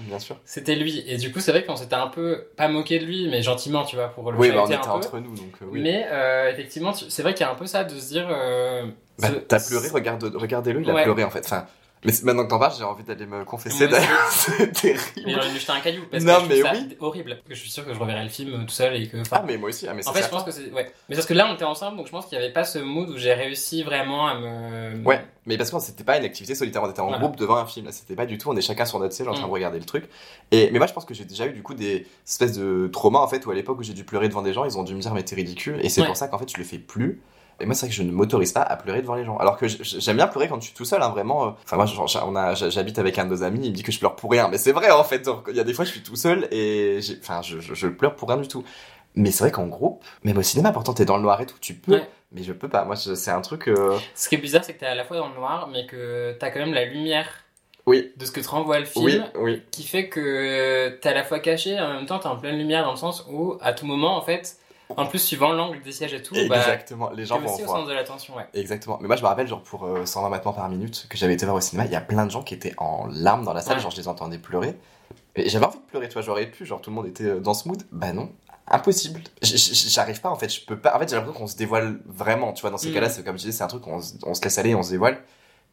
[0.45, 1.03] c'était lui.
[1.07, 3.83] Et du coup, c'est vrai qu'on s'était un peu pas moqué de lui, mais gentiment,
[3.83, 4.89] tu vois, pour le Oui, bah, on était un peu.
[4.89, 5.81] entre nous, donc euh, oui.
[5.81, 8.27] Mais euh, effectivement, c'est vrai qu'il y a un peu ça de se dire.
[8.31, 8.87] euh,
[9.19, 11.03] Bah, ce- t'as pleuré, regarde, regardez-le, il a Ouais.
[11.03, 11.45] pleuré, en fait.
[11.45, 11.67] Enfin,
[12.05, 14.09] mais maintenant que t'en parles, j'ai envie d'aller me confesser, d'ailleurs.
[14.31, 15.41] c'est Mais terrible.
[15.53, 16.97] j'ai jeter un caillou parce Non, que je mais trouve ça oui.
[16.99, 17.37] horrible.
[17.49, 19.17] Je suis sûr que je reverrai le film tout seul et que.
[19.21, 20.71] enfin, Ah, mais moi aussi, ah, mais en fait, je pense que c'est.
[20.71, 20.91] Ouais.
[21.09, 22.79] Mais parce que là, on était ensemble, donc je pense qu'il n'y avait pas ce
[22.79, 25.03] mood où j'ai réussi vraiment à me.
[25.03, 27.19] Ouais, mais parce que c'était pas une activité solitaire, on était en Voilà.
[27.19, 29.27] groupe devant un film, là c'était pas du tout, on est chacun sur notre siège
[29.27, 29.47] en train Mm.
[29.47, 30.05] de regarder le truc.
[30.51, 33.19] Et mais moi je pense que j'ai déjà eu du coup des espèces de traumas
[33.19, 34.95] en fait où à l'époque où j'ai dû pleurer devant des gens, ils ont dû
[34.95, 36.07] me dire mais t'es ridicule et c'est Ouais.
[36.07, 37.21] pour ça qu'en fait je le fais plus.
[37.59, 39.37] Et moi c'est vrai que je ne m'autorise pas à pleurer devant les gens.
[39.37, 41.47] Alors que j'aime bien pleurer quand je suis tout seul, hein, vraiment.
[41.47, 41.51] euh.
[41.63, 43.91] Enfin moi genre, on a, j'habite avec un de nos amis, il me dit que
[43.91, 45.29] je pleure pour rien, mais c'est vrai en fait.
[45.49, 48.15] Il y a des fois je suis tout seul et enfin je, je, je pleure
[48.15, 48.63] pour rien du tout.
[49.17, 51.55] Mais c'est vrai qu'en groupe, même au cinéma, pourtant t'es dans le noir et tout,
[51.61, 51.93] tu peux.
[51.93, 52.09] Ouais.
[52.33, 52.83] Mais je peux pas.
[52.83, 53.69] Moi c'est un truc.
[53.69, 55.85] euh, Ce qui est bizarre, c'est que t'es à la fois dans le noir, mais
[55.85, 57.29] que t'as quand même la lumière
[57.85, 58.11] Oui.
[58.17, 59.05] de ce que te renvoie le film.
[59.05, 59.61] Oui, oui.
[59.71, 62.57] Qui fait que t'es à la fois caché et en même temps t'es en pleine
[62.57, 64.57] lumière dans le sens où, à tout moment, en fait,
[64.89, 67.09] en plus, suivant l'angle des sièges et tout, bah, Exactement.
[67.11, 68.45] Les gens vont aussi au centre de l'attention, ouais.
[68.53, 68.97] Exactement.
[69.01, 71.45] Mais moi, je me rappelle, genre, pour euh, 120 battements par minute, que j'avais été
[71.45, 73.61] voir au cinéma, il y a plein de gens qui étaient en larmes dans la
[73.61, 73.81] salle, Ouais.
[73.81, 74.77] genre, je les entendais pleurer.
[75.35, 77.39] Et j'avais envie de pleurer, tu vois, j'aurais pu, genre, tout le monde était euh,
[77.39, 77.81] dans ce mood.
[77.91, 78.31] Bah non,
[78.67, 79.21] impossible.
[79.41, 80.95] J'arrive pas, en fait, je peux pas.
[80.95, 82.93] En fait, j'ai l'impression qu'on se dévoile vraiment, tu vois, dans ces Mhm.
[82.95, 84.83] cas-là, c'est comme je disais, c'est un truc, on, se- on se laisse aller, on
[84.83, 85.21] se dévoile.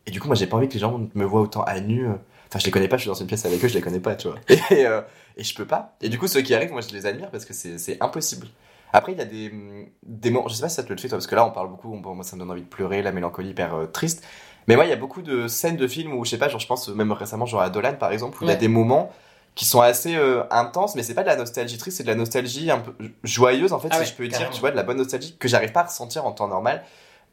[0.07, 2.07] Et du coup, moi, j'ai pas envie que les gens me voient autant à nu.
[2.09, 2.15] euh.
[2.49, 4.01] Enfin, je les connais pas, je suis dans une pièce avec eux, je les connais
[4.01, 4.37] pas, tu vois.
[4.71, 5.01] Et, euh,
[5.37, 5.95] et je peux pas.
[6.03, 8.49] Et du coup, ceux qui arrivent, moi, je les admire parce que c'est impossible.
[8.93, 10.99] Après, il y a des, hum, des moments, je sais pas si ça te le
[10.99, 12.67] fait, toi, parce que là, on parle beaucoup, bon, moi, ça me donne envie de
[12.67, 14.23] pleurer, la mélancolie hyper euh, triste.
[14.69, 16.61] Mais moi, il y a beaucoup de scènes de films où, je sais pas, genre,
[16.61, 19.11] je pense même récemment, genre à Dolan, par exemple, où il y a des moments
[19.55, 22.15] qui sont assez euh, intenses, mais c'est pas de la nostalgie triste, c'est de la
[22.15, 24.55] nostalgie un peu joyeuse, en fait, Ah si ouais, je peux dire, carrément.
[24.55, 26.85] tu vois, de la bonne nostalgie que j'arrive pas à ressentir en temps normal,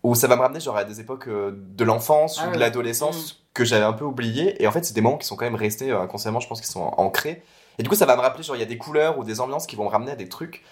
[0.03, 2.57] où ça va me ramener, genre, à des époques euh, de l'enfance Ah ou de
[2.59, 4.61] l'adolescence que j'avais un peu oublié.
[4.61, 6.67] Et en fait, c'est des moments qui sont quand même restés inconsciemment, je pense, qui
[6.67, 7.43] sont ancrés.
[7.77, 9.39] Et du coup, ça va me rappeler, genre, il y a des couleurs ou des
[9.39, 10.63] ambiances qui vont me ramener à des trucs.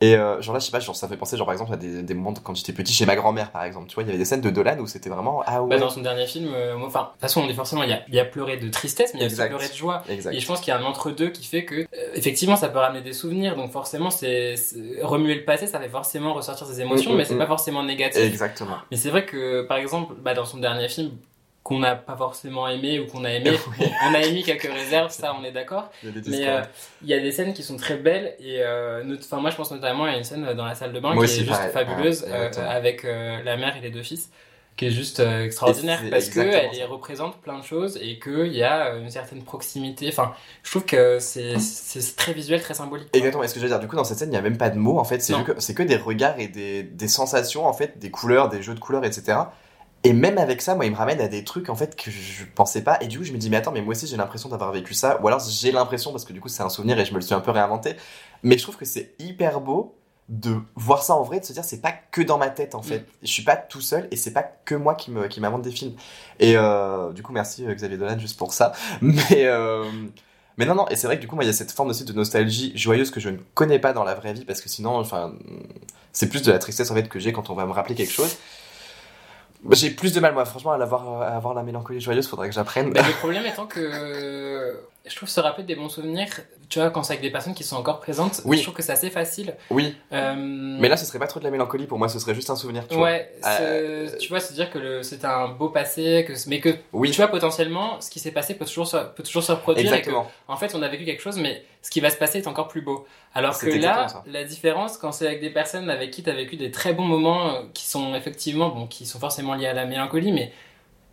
[0.00, 1.76] Et euh, genre là, je sais pas, genre, ça fait penser, genre, par exemple, à
[1.76, 3.86] des, des moments de- quand j'étais petit chez ma grand-mère, par exemple.
[3.88, 5.68] Tu vois, il y avait des scènes de Dolan où c'était vraiment, ah ouais.
[5.70, 7.90] Bah, dans son dernier film, euh, moi, enfin, de toute façon, on dit forcément, il
[7.90, 10.02] y a, y a pleuré de tristesse, mais il y a aussi pleuré de joie.
[10.08, 10.34] Exact.
[10.34, 12.78] Et je pense qu'il y a un entre-deux qui fait que, euh, effectivement, ça peut
[12.78, 16.80] ramener des souvenirs, donc forcément, c'est c'est- remuer le passé, ça fait forcément ressortir ses
[16.80, 17.38] émotions, Mm, mm, mais c'est mm.
[17.38, 18.20] pas forcément négatif.
[18.20, 18.76] Exactement.
[18.90, 21.12] Mais c'est vrai que, par exemple, bah, dans son dernier film,
[21.64, 23.50] qu'on n'a pas forcément aimé ou qu'on a aimé,
[24.10, 25.90] on a émis quelques réserves, ça, on est d'accord.
[26.28, 26.60] Mais euh,
[27.02, 29.02] il y a des scènes qui sont très belles et euh,
[29.32, 31.40] moi je pense notamment à une scène dans la salle de bain Moi qui aussi,
[31.40, 31.72] est juste pareil.
[31.72, 34.30] fabuleuse Ouais, euh, avec euh, la mère et les deux fils
[34.76, 36.80] qui est juste euh, extraordinaire Et c'est parce que exactement elle ça.
[36.80, 40.34] y représente plein de choses et qu'il y a euh, une certaine proximité enfin
[40.64, 41.54] je trouve que c'est
[42.16, 43.08] très visuel très symbolique.
[43.12, 44.42] Exactement, et ce que je veux dire, du coup, dans cette scène, il n'y a
[44.42, 47.66] même pas de mots, en fait, que, c'est que des regards et des, des sensations,
[47.66, 49.38] en fait, des couleurs, des jeux de couleurs, etc.
[50.06, 52.44] Et même avec ça, moi, il me ramène à des trucs, en fait, que je
[52.54, 54.50] pensais pas, et du coup, je me dis, mais attends, mais moi aussi, j'ai l'impression
[54.50, 57.06] d'avoir vécu ça, ou alors j'ai l'impression, parce que du coup, c'est un souvenir et
[57.06, 57.96] je me le suis un peu réinventé,
[58.42, 59.96] mais je trouve que c'est hyper beau
[60.28, 62.82] de voir ça en vrai, de se dire, c'est pas que dans ma tête, en
[62.82, 63.00] fait.
[63.00, 63.06] Mm.
[63.22, 65.70] Je suis pas tout seul, et c'est pas que moi qui me, qui m'invente des
[65.70, 65.94] films.
[66.38, 68.72] Et, euh, du coup, merci, euh, Xavier Dolan, juste pour ça.
[69.00, 69.84] Mais, euh,
[70.56, 71.88] mais non, non, et c'est vrai que du coup, moi, il y a cette forme
[71.88, 74.68] aussi de nostalgie joyeuse que je ne connais pas dans la vraie vie, parce que
[74.68, 75.32] sinon, enfin,
[76.12, 78.12] c'est plus de la tristesse en fait que j'ai quand on va me rappeler quelque
[78.12, 78.36] chose.
[79.70, 82.54] J'ai plus de mal, moi, franchement, à, l'avoir, à avoir la mélancolie joyeuse, faudrait que
[82.54, 82.92] j'apprenne.
[82.92, 84.74] Bah, le problème étant que euh,
[85.06, 86.28] je trouve se rappeler des bons souvenirs
[86.70, 88.56] tu vois quand c'est avec des personnes qui sont encore présentes Oui.
[88.56, 91.44] je trouve que c'est assez facile oui, Euh, mais là, ce serait pas trop de
[91.44, 93.04] la mélancolie pour moi, ce serait juste un souvenir, tu vois.
[93.04, 96.60] ouais, c'est- Euh, tu vois, se dire que le- c'était un beau passé, que, mais
[96.60, 99.52] que Oui, tu vois potentiellement, ce qui s'est passé peut toujours se, peut toujours se
[99.52, 99.86] reproduire.
[99.86, 100.30] et que, exactement.
[100.48, 102.68] en fait, on a vécu quelque chose, mais ce qui va se passer est encore
[102.68, 103.06] plus beau.
[103.34, 104.24] Alors C'est que là, ça.
[104.26, 107.04] la différence, quand c'est avec des personnes avec qui tu as vécu des très bons
[107.04, 110.52] moments, euh, qui sont effectivement, bon, qui sont forcément liés à la mélancolie, mais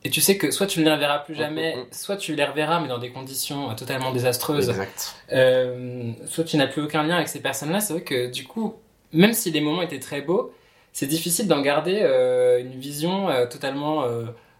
[0.03, 1.87] et tu sais que soit tu ne les reverras plus jamais, Mm, mm, mm.
[1.91, 4.69] soit tu les reverras, mais dans des conditions euh, totalement désastreuses.
[4.69, 5.15] Exact.
[5.31, 7.79] Euh, soit tu n'as plus aucun lien avec ces personnes-là.
[7.81, 8.75] C'est vrai que du coup,
[9.13, 10.53] même si les moments étaient très beaux,
[10.93, 14.05] c'est difficile d'en garder euh, une vision euh, totalement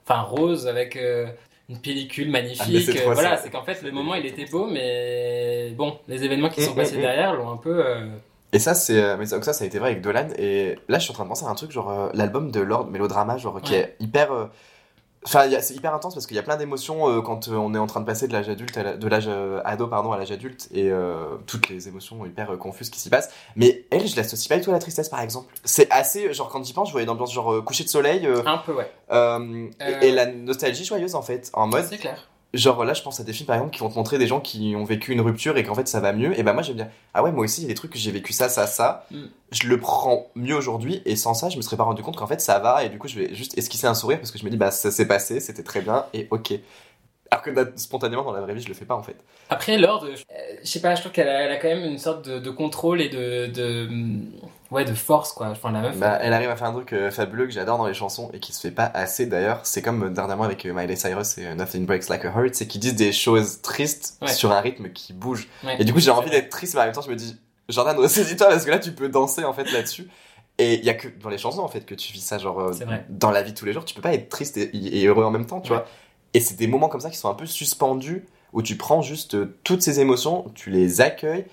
[0.06, 0.98] enfin rose avec
[1.70, 2.89] une pellicule Ah, magnifique.
[2.98, 6.62] euh, voilà, c'est qu'en fait le moment il était beau, mais bon, les événements qui
[6.62, 7.02] sont Mm, passés mm, mm.
[7.02, 7.86] derrière l'ont un peu.
[7.86, 8.08] euh,
[8.54, 10.28] Et ça, c'est, mais donc ça, ça a été vrai avec Dolan.
[10.38, 12.88] Et là, je suis en train de penser à un truc, genre l'album de Lord
[12.88, 14.32] Mélodrama, genre qui est hyper.
[14.34, 14.46] euh,
[15.24, 17.48] Enfin, il y a- c'est hyper intense parce qu'il y a plein d'émotions euh, quand
[17.48, 19.62] euh, on est en train de passer de l'âge adulte, à la- de l'âge euh,
[19.66, 23.30] ado pardon à l'âge adulte et euh, toutes les émotions hyper confuses qui s'y passent.
[23.56, 25.54] Mais elle, je l'associe pas du tout à la tristesse par exemple.
[25.64, 28.58] C'est assez genre quand j'y pense, je voyais une ambiance genre coucher de soleil un
[28.58, 28.92] peu ouais.
[29.80, 32.28] et- et, la nostalgie joyeuse en fait, en mode C'est clair.
[32.54, 34.41] Genre là, je pense à des films par exemple qui vont te montrer des gens
[34.41, 36.38] qui ont vécu une rupture et qu'en fait ça va mieux.
[36.38, 37.76] Et ben moi, je vais me dire, ah ouais, moi aussi, il y a des
[37.76, 39.06] trucs que j'ai vécu ça, ça, ça.
[39.12, 39.24] Mm.
[39.52, 42.28] Je le prends mieux aujourd'hui et sans ça, je me serais pas rendu compte qu'en
[42.28, 42.84] fait ça va.
[42.84, 44.72] Et du coup, je vais juste esquisser un sourire parce que je me dis, bah
[44.72, 46.54] ça s'est passé, c'était très bien et ok.
[47.32, 49.16] Alors que spontanément dans la vraie vie, je le fais pas en fait.
[49.49, 50.16] Après, Lord, euh,
[50.62, 53.08] je sais pas, je trouve qu'elle a, quand même une sorte de, de contrôle et
[53.08, 53.89] de, de,
[54.72, 55.48] ouais, de force, quoi.
[55.50, 55.98] Enfin, la meuf.
[55.98, 58.40] Bah, elle arrive à faire un truc euh, fabuleux que j'adore dans les chansons et
[58.40, 59.60] qui se fait pas assez d'ailleurs.
[59.64, 62.56] C'est comme euh, dernièrement avec euh, Miley Cyrus et euh, Nothing Breaks Like a Heart,
[62.56, 64.28] c'est qu'ils disent des choses tristes Ouais.
[64.34, 65.48] sur un rythme qui bouge.
[65.64, 65.76] Ouais.
[65.80, 67.38] Et du coup, j'ai envie d'être triste, mais en même temps, je me dis,
[67.70, 70.08] Jordan, ressaisis-toi parce que là, tu peux danser en fait là-dessus.
[70.58, 72.72] Et il y a que dans les chansons en fait que tu vis ça, genre
[73.10, 75.24] dans la vie de tous les jours, tu peux pas être triste et, et heureux
[75.24, 75.78] en même temps, tu Ouais.
[75.78, 75.88] vois.
[76.34, 79.38] Et c'est des moments comme ça qui sont un peu suspendus où tu prends juste
[79.64, 81.46] toutes ces émotions, tu les accueilles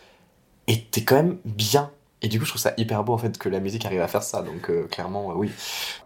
[0.67, 1.91] et t'es quand même bien.
[2.23, 4.09] Et du coup, je trouve ça hyper beau en fait que la musique arrive à
[4.09, 4.43] faire ça.
[4.43, 5.53] Donc euh, clairement, euh, oui,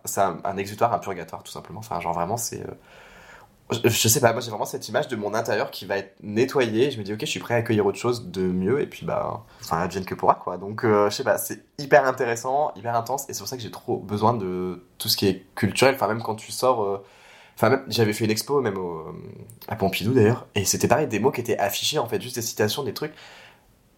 [0.04, 1.80] c'est un, exutoire, un purgatoire tout simplement.
[1.80, 5.32] Enfin, genre vraiment, c'est euh, je, sais pas, moi j'ai vraiment cette image de mon
[5.32, 6.90] intérieur qui va être nettoyé.
[6.90, 8.82] Je me dis, ok, je suis prêt à accueillir autre chose de mieux.
[8.82, 10.58] Et puis, bah, enfin, advienne que pourra, quoi.
[10.58, 13.24] Donc, je sais pas, c'est hyper intéressant, hyper intense.
[13.30, 15.94] Et c'est pour ça que j'ai trop besoin de tout ce qui est culturel.
[15.94, 17.00] Enfin, même quand tu sors.
[17.56, 19.06] Enfin, même, j'avais fait une expo, même au,
[19.68, 20.46] à Pompidou d'ailleurs.
[20.54, 23.14] Et c'était pareil, des mots qui étaient affichés, en fait, juste des citations, des trucs.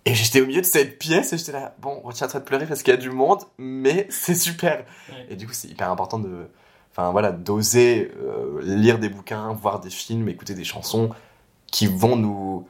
[0.07, 2.83] Et j'étais au milieu de cette pièce et j'étais là, bon, retiens-toi de pleurer parce
[2.83, 4.85] qu'il y a du monde, mais c'est super.
[5.11, 5.27] Ouais.
[5.31, 6.49] Et du coup, c'est hyper important de,
[6.93, 11.11] enfin voilà, d'oser euh, lire des bouquins, voir des films, écouter des chansons
[11.73, 12.67] qui vont nous,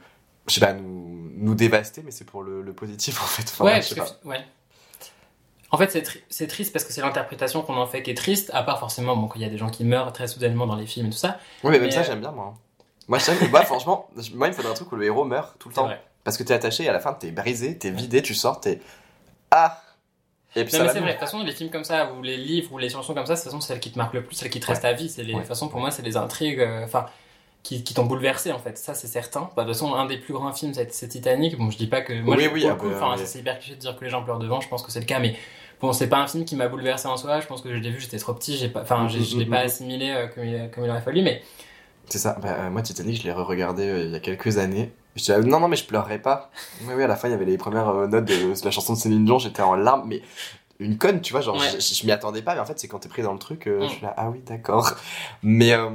[0.47, 3.43] je sais pas, nous, nous dévaster, mais c'est pour le, le positif en fait.
[3.43, 4.07] Enfin, ouais, je sais pas.
[4.23, 4.39] ouais.
[5.71, 8.49] En fait, c'est tri- triste parce que c'est l'interprétation qu'on en fait qui est triste,
[8.53, 10.85] à part forcément, bon, qu'il y a des gens qui meurent très soudainement dans les
[10.85, 11.37] films et tout ça.
[11.63, 12.53] Oui, mais même ça, euh, j'aime bien moi.
[13.09, 15.57] Moi, j'aime, moi, franchement, je- moi, il me faudrait un truc où le héros meurt
[15.59, 15.85] tout le temps.
[15.85, 16.01] vrai.
[16.25, 18.81] Parce que t'es attaché et à la fin, t'es brisé, t'es vidé, tu sors, t'es.
[19.51, 19.81] Ah
[20.55, 22.21] Et puis Non, ça mais c'est vrai, de toute façon, les films comme ça, ou
[22.23, 24.13] les livres, ou les chansons comme ça, de toute façon, c'est celles qui te marquent
[24.15, 25.09] le plus, celles qui te restent à vie.
[25.09, 25.33] C'est les...
[25.33, 27.07] De toute façon, pour moi, c'est les intrigues, euh, enfin,
[27.63, 28.77] qui, qui t'ont bouleversé, en fait.
[28.77, 29.49] Ça, c'est certain.
[29.55, 31.57] Bah, de toute façon, un des plus grands films, c'est Titanic.
[31.57, 32.13] Bon, je dis pas que.
[32.21, 33.27] Moi, Oui, oui, pour ah bah, enfin, oui.
[33.27, 35.05] c'est hyper cliché de dire que les gens pleurent devant, je pense que c'est le
[35.05, 35.35] cas, mais
[35.81, 37.39] bon, c'est pas un film qui m'a bouleversé en soi.
[37.41, 39.45] Je pense que je l'ai vu, j'étais trop petit, j'ai pas, enfin, j'ai- je l'ai
[39.45, 39.65] pas Mhm.
[39.65, 41.41] assimilé euh, comme, il, comme il aurait fallu, mais
[42.09, 42.37] C'est ça.
[42.41, 44.93] Bah, euh, moi, Titanic, je l'ai re-regardé euh, il y a quelques années.
[45.15, 46.49] Je disais, non, non, mais je pleurerai pas.
[46.83, 48.93] Oui, oui, à la fin, il y avait les premières euh, notes de la chanson
[48.93, 50.21] de Céline Dion, j'étais en larmes, mais
[50.79, 51.67] une conne, tu vois, genre, Ouais.
[51.73, 53.67] je, je m'y attendais pas, mais en fait, c'est quand t'es pris dans le truc,
[53.67, 53.87] euh, Mm.
[53.87, 54.91] je suis là, ah oui, d'accord.
[55.41, 55.89] Mais, euh,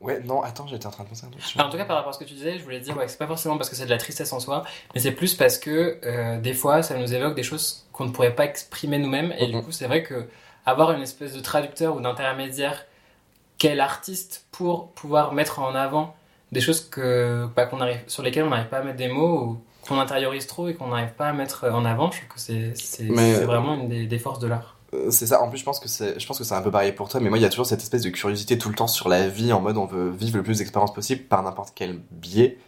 [0.00, 1.42] ouais, non, attends, j'étais en train de penser à un truc.
[1.54, 3.08] Enfin, en tout cas, par rapport à ce que tu disais, je voulais dire, ouais,
[3.08, 5.58] c'est pas forcément parce que c'est de la tristesse en soi, mais c'est plus parce
[5.58, 9.34] que euh, des fois, ça nous évoque des choses qu'on ne pourrait pas exprimer nous-mêmes.
[9.38, 9.52] Et Mhm.
[9.60, 10.26] du coup, c'est vrai que
[10.64, 12.86] avoir une espèce de traducteur ou d'intermédiaire
[13.58, 16.14] qu'est l'artiste pour pouvoir mettre en avant
[16.52, 19.40] des choses que, bah, qu'on arrive, sur lesquelles on n'arrive pas à mettre des mots
[19.42, 22.40] ou qu'on intériorise trop et qu'on n'arrive pas à mettre en avant, je trouve que
[22.40, 24.76] c'est, c'est, Mais- c'est vraiment une des, des forces de l'art.
[24.94, 26.70] Euh, C'est ça, en plus je pense que c'est je pense que c'est un peu
[26.70, 28.74] pareil pour toi, mais moi il y a toujours cette espèce de curiosité tout le
[28.76, 31.72] temps sur la vie, en mode on veut vivre le plus d'expériences possible par n'importe
[31.74, 32.58] quel biais.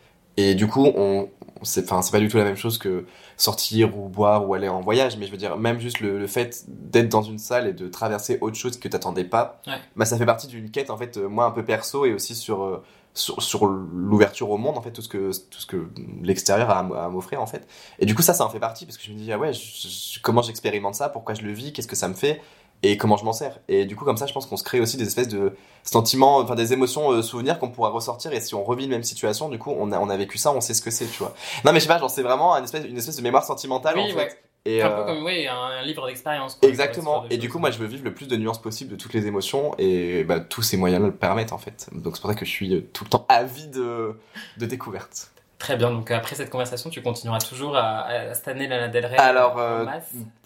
[0.41, 1.29] Et du coup, on,
[1.63, 4.69] c'est, enfin, c'est pas du tout la même chose que sortir ou boire ou aller
[4.69, 7.67] en voyage, mais je veux dire, même juste le, le fait d'être dans une salle
[7.67, 9.75] et de traverser autre chose que t'attendais pas, Ouais.
[9.97, 12.37] bah, ça fait partie d'une quête, en fait, euh, moi, un peu perso et aussi
[12.37, 12.83] sur, euh,
[13.15, 15.89] sur, sur l'ouverture au monde, en fait, tout ce que, tout ce que
[16.23, 17.67] l'extérieur a à m'offrir, en fait.
[17.99, 19.53] Et du coup, ça, ça en fait partie, parce que je me dis, ah ouais,
[19.53, 22.41] je- je- comment j'expérimente ça, pourquoi je le vis, qu'est-ce que ça me fait,
[22.83, 23.59] et comment je m'en sers.
[23.69, 26.39] Et du coup, comme ça, je pense qu'on se crée aussi des espèces de sentiments,
[26.39, 29.49] enfin des émotions, euh, souvenirs qu'on pourra ressortir, et si on revit la même situation,
[29.49, 31.35] du coup, on a, on a vécu ça, on sait ce que c'est, tu vois.
[31.65, 33.97] Non, mais je sais pas, genre, c'est vraiment une espèce, une espèce de mémoire sentimentale,
[33.97, 34.15] Oui, en fait.
[34.17, 34.39] ouais.
[34.65, 36.59] Et, un euh, peu comme ouais, un, livre d'expérience.
[36.63, 37.25] Exactement.
[37.31, 39.27] Et du coup, moi, je veux vivre le plus de nuances possible de toutes les
[39.27, 41.89] émotions et bah, tous ces moyens-là le permettent en fait.
[41.93, 44.19] Donc c'est pour ça que je suis euh, tout le temps avide de,
[44.59, 45.31] de découvertes.
[45.59, 49.17] Très bien, donc après cette conversation, tu continueras toujours à, à stanner Lana Del Rey
[49.19, 49.85] Alors, euh,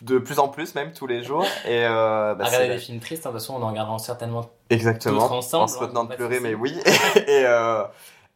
[0.01, 1.45] De plus en plus, même tous les jours.
[1.67, 3.99] Et euh, bah, à regarder des films tristes, hein, de toute façon on en regardera
[3.99, 4.51] certainement.
[4.71, 5.31] exactement.
[5.31, 6.75] ensemble, en se retenant de pleurer, mais oui.
[7.17, 7.85] et euh,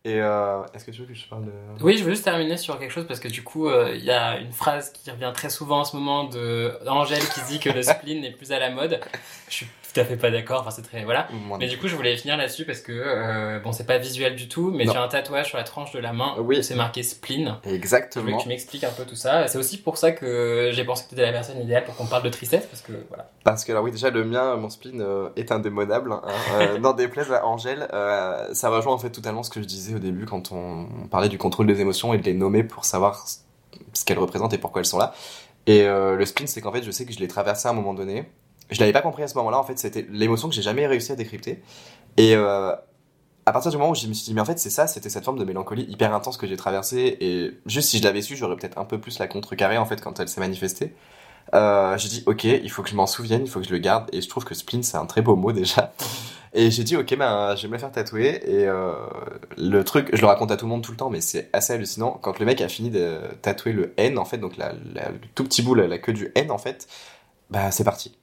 [0.05, 1.53] Et euh, est-ce que tu veux que je parle de...
[1.81, 4.13] Oui, je veux juste terminer sur quelque chose parce que du coup, euh, il y
[4.13, 7.71] a une phrase qui revient très souvent en ce moment de Angèle qui dit que
[7.71, 9.01] le spleen n'est plus à la mode.
[9.49, 9.67] Je suis
[9.97, 10.61] tout à fait pas d'accord.
[10.61, 11.29] Enfin, c'est très voilà.
[11.33, 14.37] Moi, Mais du coup, je voulais finir là-dessus parce que euh, bon, c'est pas visuel
[14.37, 16.63] du tout, mais as un tatouage sur la tranche de la main Oui.
[16.63, 17.57] c'est marqué spleen.
[17.63, 18.37] Je voulais Exactement.
[18.37, 19.49] que tu m'expliques un peu tout ça.
[19.49, 22.07] C'est aussi pour ça que j'ai pensé que tu étais la personne idéale pour qu'on
[22.07, 23.31] parle de tristesse parce que voilà.
[23.45, 26.13] Parce que, alors oui, déjà, le mien, mon spleen euh, est indémodable.
[26.13, 26.23] Hein.
[26.61, 29.95] Euh, N'en déplaise à Angèle, euh, ça rejoint en fait totalement ce que je disais
[29.95, 33.27] au début quand on parlait du contrôle des émotions et de les nommer pour savoir
[33.93, 35.15] ce qu'elles représentent et pourquoi elles sont là.
[35.67, 37.75] Et euh, le spleen, c'est qu'en fait, je sais que je l'ai traversé à un
[37.75, 38.25] moment donné.
[38.71, 41.13] Je l'avais pas compris à ce moment-là, en fait, c'était l'émotion que j'ai jamais réussi
[41.13, 41.63] à décrypter.
[42.17, 42.73] Et euh,
[43.47, 45.09] à partir du moment où je me suis dit, mais en fait, c'est ça, c'était
[45.09, 47.17] cette forme de mélancolie hyper intense que j'ai traversée.
[47.21, 50.01] Et juste si je l'avais su, j'aurais peut-être un peu plus la contrecarré, en fait,
[50.01, 50.95] quand elle s'est manifestée.
[51.55, 53.79] Euh, j'ai dit, ok, il faut que je m'en souvienne, il faut que je le
[53.79, 54.09] garde.
[54.13, 55.93] Et je trouve que spleen, c'est un très beau mot déjà.
[56.55, 58.41] Et j'ai dit, ok, ben, je vais me le faire tatouer.
[58.47, 58.95] Et euh,
[59.59, 61.73] le truc, je le raconte à tout le monde tout le temps, mais c'est assez
[61.75, 62.19] hallucinant.
[62.23, 64.65] Quand le mec a fini de tatouer le N, en fait, donc le
[65.35, 66.89] tout petit bout, la, la queue du N, en fait,
[67.51, 68.17] bah, c'est parti.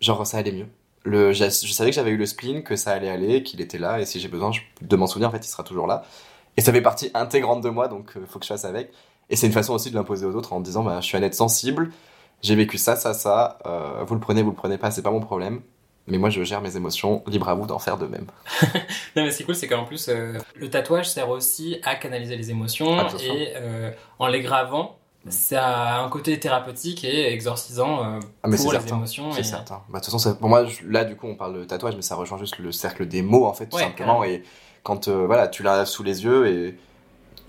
[0.00, 0.66] Genre, ça allait mieux.
[1.04, 3.78] Le, je, je savais que j'avais eu le spleen, que ça allait aller, qu'il était
[3.78, 6.02] là, et si j'ai besoin je- de m'en souvenir, en fait, il sera toujours là.
[6.56, 8.90] Et ça fait partie intégrante de moi, donc euh, faut que je fasse avec.
[9.30, 11.22] Et c'est une façon aussi de l'imposer aux autres en disant, bah, je suis un
[11.22, 11.90] être sensible,
[12.42, 15.10] j'ai vécu ça, ça, ça, euh, vous le prenez, vous le prenez pas, c'est pas
[15.10, 15.60] mon problème.
[16.06, 18.26] Mais moi, je gère mes émotions, libre à vous d'en faire de même.
[19.16, 21.96] Non mais ce qui est cool c'est qu'en plus euh, le tatouage sert aussi à
[21.96, 23.52] canaliser les émotions Ah, et
[24.20, 24.96] en les gravant
[25.28, 28.96] ça a un côté thérapeutique et exorcisant euh, Ah, mais pour c'est les certain.
[28.96, 29.32] émotions.
[29.32, 29.82] C'est et- certain.
[29.88, 31.94] Bah, de toute façon, ça- pour moi, je- là, du coup, on parle de tatouage,
[31.96, 34.24] mais ça rejoint juste le cercle des mots, en fait, tout Ouais, simplement.
[34.24, 34.42] Et
[34.82, 36.78] quand, euh, voilà, tu l'as sous les yeux et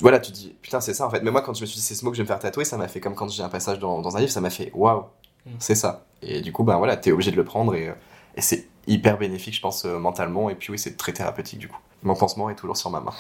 [0.01, 1.21] voilà, tu dis, putain, c'est ça, en fait.
[1.21, 2.39] Mais moi, quand je me suis dit, c'est ce mot que je vais me faire
[2.39, 4.49] tatouer, ça m'a fait comme quand j'ai un passage dans, dans un livre, ça m'a
[4.49, 5.03] fait, waouh,
[5.45, 5.49] Mm.
[5.59, 6.05] c'est ça.
[6.21, 7.93] Et du coup, ben voilà, t'es obligé de le prendre et, euh,
[8.35, 10.49] et c'est hyper bénéfique, je pense, euh, mentalement.
[10.49, 11.79] Et puis oui, c'est très thérapeutique, du coup.
[12.03, 13.13] Mon pansement est toujours sur ma main.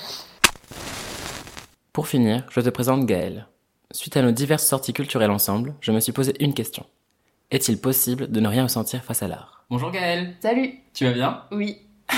[1.93, 3.47] Pour finir, je te présente Gaël.
[3.93, 6.85] Suite à nos diverses sorties culturelles ensemble, je me suis posé une question.
[7.49, 9.65] Est-il possible de ne rien ressentir face à l'art?
[9.69, 11.41] Bonjour Gaël, Salut tu vas bien?
[11.51, 11.77] Oui.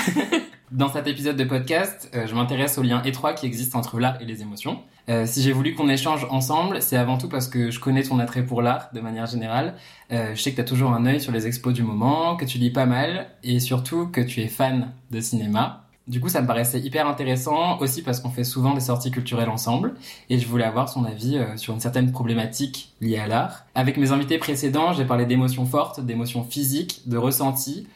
[0.70, 4.20] Dans cet épisode de podcast, euh, je m'intéresse au lien étroit qui existe entre l'art
[4.20, 4.80] et les émotions.
[5.08, 8.18] Euh, si j'ai voulu qu'on échange ensemble, c'est avant tout parce que je connais ton
[8.18, 9.74] attrait pour l'art de manière générale.
[10.12, 12.44] Euh, je sais que tu as toujours un œil sur les expos du moment, que
[12.44, 15.83] tu lis pas mal, et surtout que tu es fan de cinéma.
[16.06, 19.48] Du coup, ça me paraissait hyper intéressant, aussi parce qu'on fait souvent des sorties culturelles
[19.48, 19.94] ensemble,
[20.28, 23.64] et je voulais avoir son avis euh, sur une certaine problématique liée à l'art.
[23.74, 27.86] Avec mes invités précédents, j'ai parlé d'émotions fortes, d'émotions physiques, de ressentis,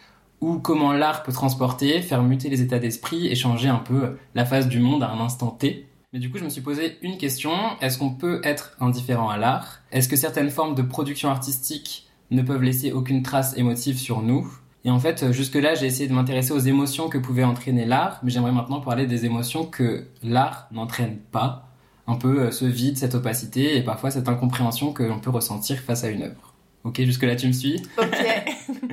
[0.40, 4.46] ou comment l'art peut transporter, faire muter les états d'esprit et changer un peu la
[4.46, 5.86] face du monde à un instant T.
[6.14, 7.52] Mais du coup, je me suis posé une question.
[7.82, 9.80] Est-ce qu'on peut être indifférent à l'art?
[9.92, 14.50] Est-ce que certaines formes de production artistique ne peuvent laisser aucune trace émotive sur nous?
[14.84, 18.30] Et en fait, jusque-là, j'ai essayé de m'intéresser aux émotions que pouvait entraîner l'art, mais
[18.30, 21.68] j'aimerais maintenant parler des émotions que l'art n'entraîne pas.
[22.06, 25.78] Un peu euh, ce vide, cette opacité et parfois cette incompréhension que l'on peut ressentir
[25.78, 26.54] face à une œuvre.
[26.84, 27.82] Ok, jusque-là, tu me suis?
[27.98, 28.06] Ok.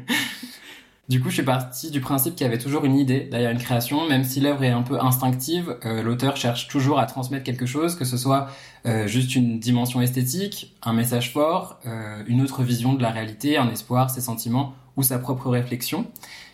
[1.08, 3.60] du coup, je suis parti du principe qu'il y avait toujours une idée derrière une
[3.60, 7.66] création, même si l'œuvre est un peu instinctive, euh, l'auteur cherche toujours à transmettre quelque
[7.66, 8.48] chose, que ce soit
[8.86, 13.58] euh, juste une dimension esthétique, un message fort, euh, une autre vision de la réalité,
[13.58, 16.06] un espoir, ses sentiments ou sa propre réflexion.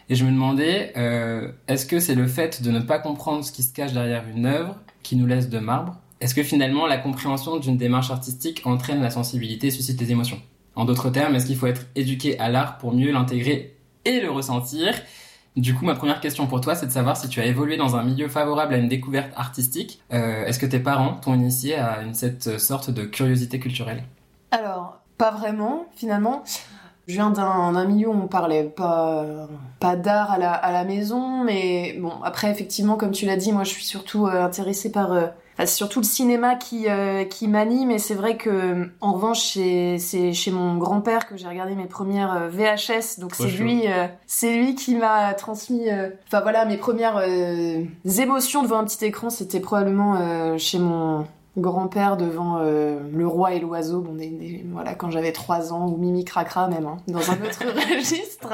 [0.10, 3.52] Et je me demandais, euh, est-ce que c'est le fait de ne pas comprendre ce
[3.52, 5.98] qui se cache derrière une œuvre qui nous laisse de marbre?
[6.20, 10.42] Est-ce que finalement la compréhension d'une démarche artistique entraîne la sensibilité et suscite des émotions?
[10.76, 13.76] En d'autres termes, est-ce qu'il faut être éduqué à l'art pour mieux l'intégrer
[14.06, 14.94] et le ressentir?
[15.58, 17.98] Du coup, ma première question pour toi, c'est de savoir si tu as évolué dans
[17.98, 20.02] un milieu favorable à une découverte artistique.
[20.14, 24.04] Euh, Est-ce que tes parents t'ont initié à une, cette sorte de curiosité culturelle?
[24.52, 26.44] Alors, pas vraiment, finalement.
[27.08, 29.26] Je viens d'un d'un milieu où on parlait pas,
[29.80, 33.52] pas d'art à la, à la maison, mais bon, après, effectivement, comme tu l'as dit,
[33.52, 35.12] moi je suis surtout euh, intéressée par.
[35.12, 35.26] euh,
[35.56, 39.98] enfin, surtout le cinéma qui, euh, qui m'anime, et c'est vrai que, en revanche, c'est
[39.98, 44.54] c'est chez mon grand-père que j'ai regardé mes premières VHS, donc c'est lui, euh, c'est
[44.56, 45.90] lui qui m'a transmis.
[45.90, 47.84] euh, Enfin voilà, mes premières euh,
[48.20, 51.26] émotions devant un petit écran, c'était probablement euh, chez mon
[51.58, 55.88] grand-père devant euh, Le Roi et l'Oiseau, bon, des- des- voilà, quand j'avais 3 ans,
[55.90, 57.64] ou Mimi Cracra même, hein, dans un autre
[57.96, 58.48] registre.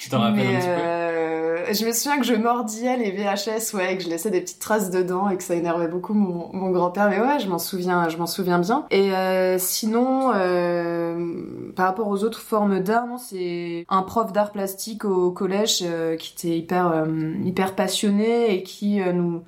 [0.00, 3.10] Tu t'en rappelles Mais un petit peu euh, je me souviens que je mordillais les
[3.12, 6.50] VHS, ouais, que je laissais des petites traces dedans et que ça énervait beaucoup mon,
[6.52, 7.08] mon grand-père.
[7.08, 8.84] Mais ouais, je m'en souviens, je m'en souviens bien.
[8.90, 14.50] Et euh, sinon, euh, par rapport aux autres formes d'art, non, c'est un prof d'art
[14.52, 17.06] plastique au collège euh, qui était hyper, euh,
[17.44, 19.42] hyper passionné et qui euh, nous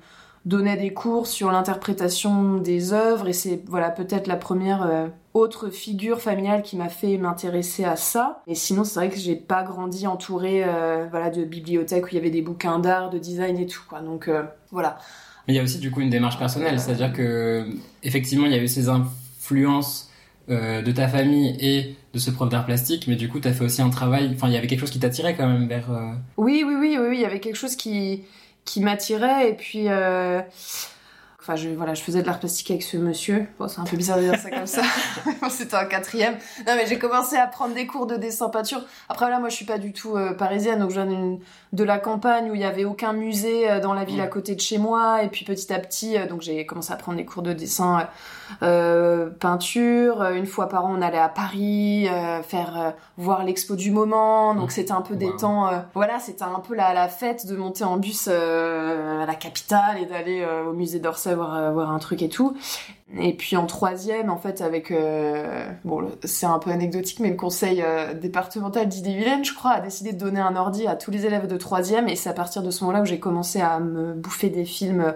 [0.45, 5.69] donnait des cours sur l'interprétation des œuvres et c'est voilà peut-être la première euh, autre
[5.69, 8.41] figure familiale qui m'a fait m'intéresser à ça.
[8.47, 12.15] Et sinon c'est vrai que j'ai pas grandi entourée euh, voilà de bibliothèques où il
[12.15, 14.01] y avait des bouquins d'art, de design et tout quoi.
[14.01, 14.99] Donc euh, voilà.
[15.47, 17.67] Mais il y a aussi du coup une démarche personnelle, c'est-à-dire que
[18.03, 20.11] effectivement il y a eu ces influences
[20.47, 23.63] de ta famille et de ce prof d'art plastique, mais du coup tu as fait
[23.63, 25.89] aussi un travail, enfin il y avait quelque chose qui t'attirait quand même vers...
[26.37, 28.21] Oui, oui, oui, oui, oui, il y avait quelque chose qui,
[28.65, 29.85] qui m'attirait et puis.
[29.89, 30.41] euh,
[31.47, 33.45] Enfin, je, voilà, je faisais de l'art plastique avec ce monsieur.
[33.59, 34.81] Bon, c'est un peu bizarre de dire ça comme ça.
[35.51, 36.33] C'était un quatrième.
[36.65, 38.83] Non, mais j'ai commencé à prendre des cours de dessin peinture.
[39.09, 41.39] Après, là, moi, je suis pas du tout euh, parisienne, donc je viens d'une-
[41.75, 44.55] de la campagne où il y avait aucun musée euh, dans la ville à côté
[44.55, 45.21] de chez moi.
[45.23, 48.07] Et puis, petit à petit, euh, donc j'ai commencé à prendre des cours de dessin,
[48.63, 50.23] euh, peinture.
[50.23, 54.55] Une fois par an, on allait à Paris euh, faire euh, voir l'expo du moment.
[54.55, 55.37] Donc, c'était un peu des Wow.
[55.37, 55.67] temps.
[55.67, 59.35] euh, voilà, c'était un peu la, la fête de monter en bus euh, à la
[59.35, 62.55] capitale et d'aller euh, au musée d'Orsay voir, voir un truc et tout.
[63.13, 67.35] Et puis en troisième, en fait, avec euh, bon, c'est un peu anecdotique, mais le
[67.35, 71.25] conseil euh, départemental d'Ille-et-Vilaine, je crois, a décidé de donner un ordi à tous les
[71.25, 74.13] élèves de troisième, et c'est à partir de ce moment-là où j'ai commencé à me
[74.13, 75.13] bouffer des films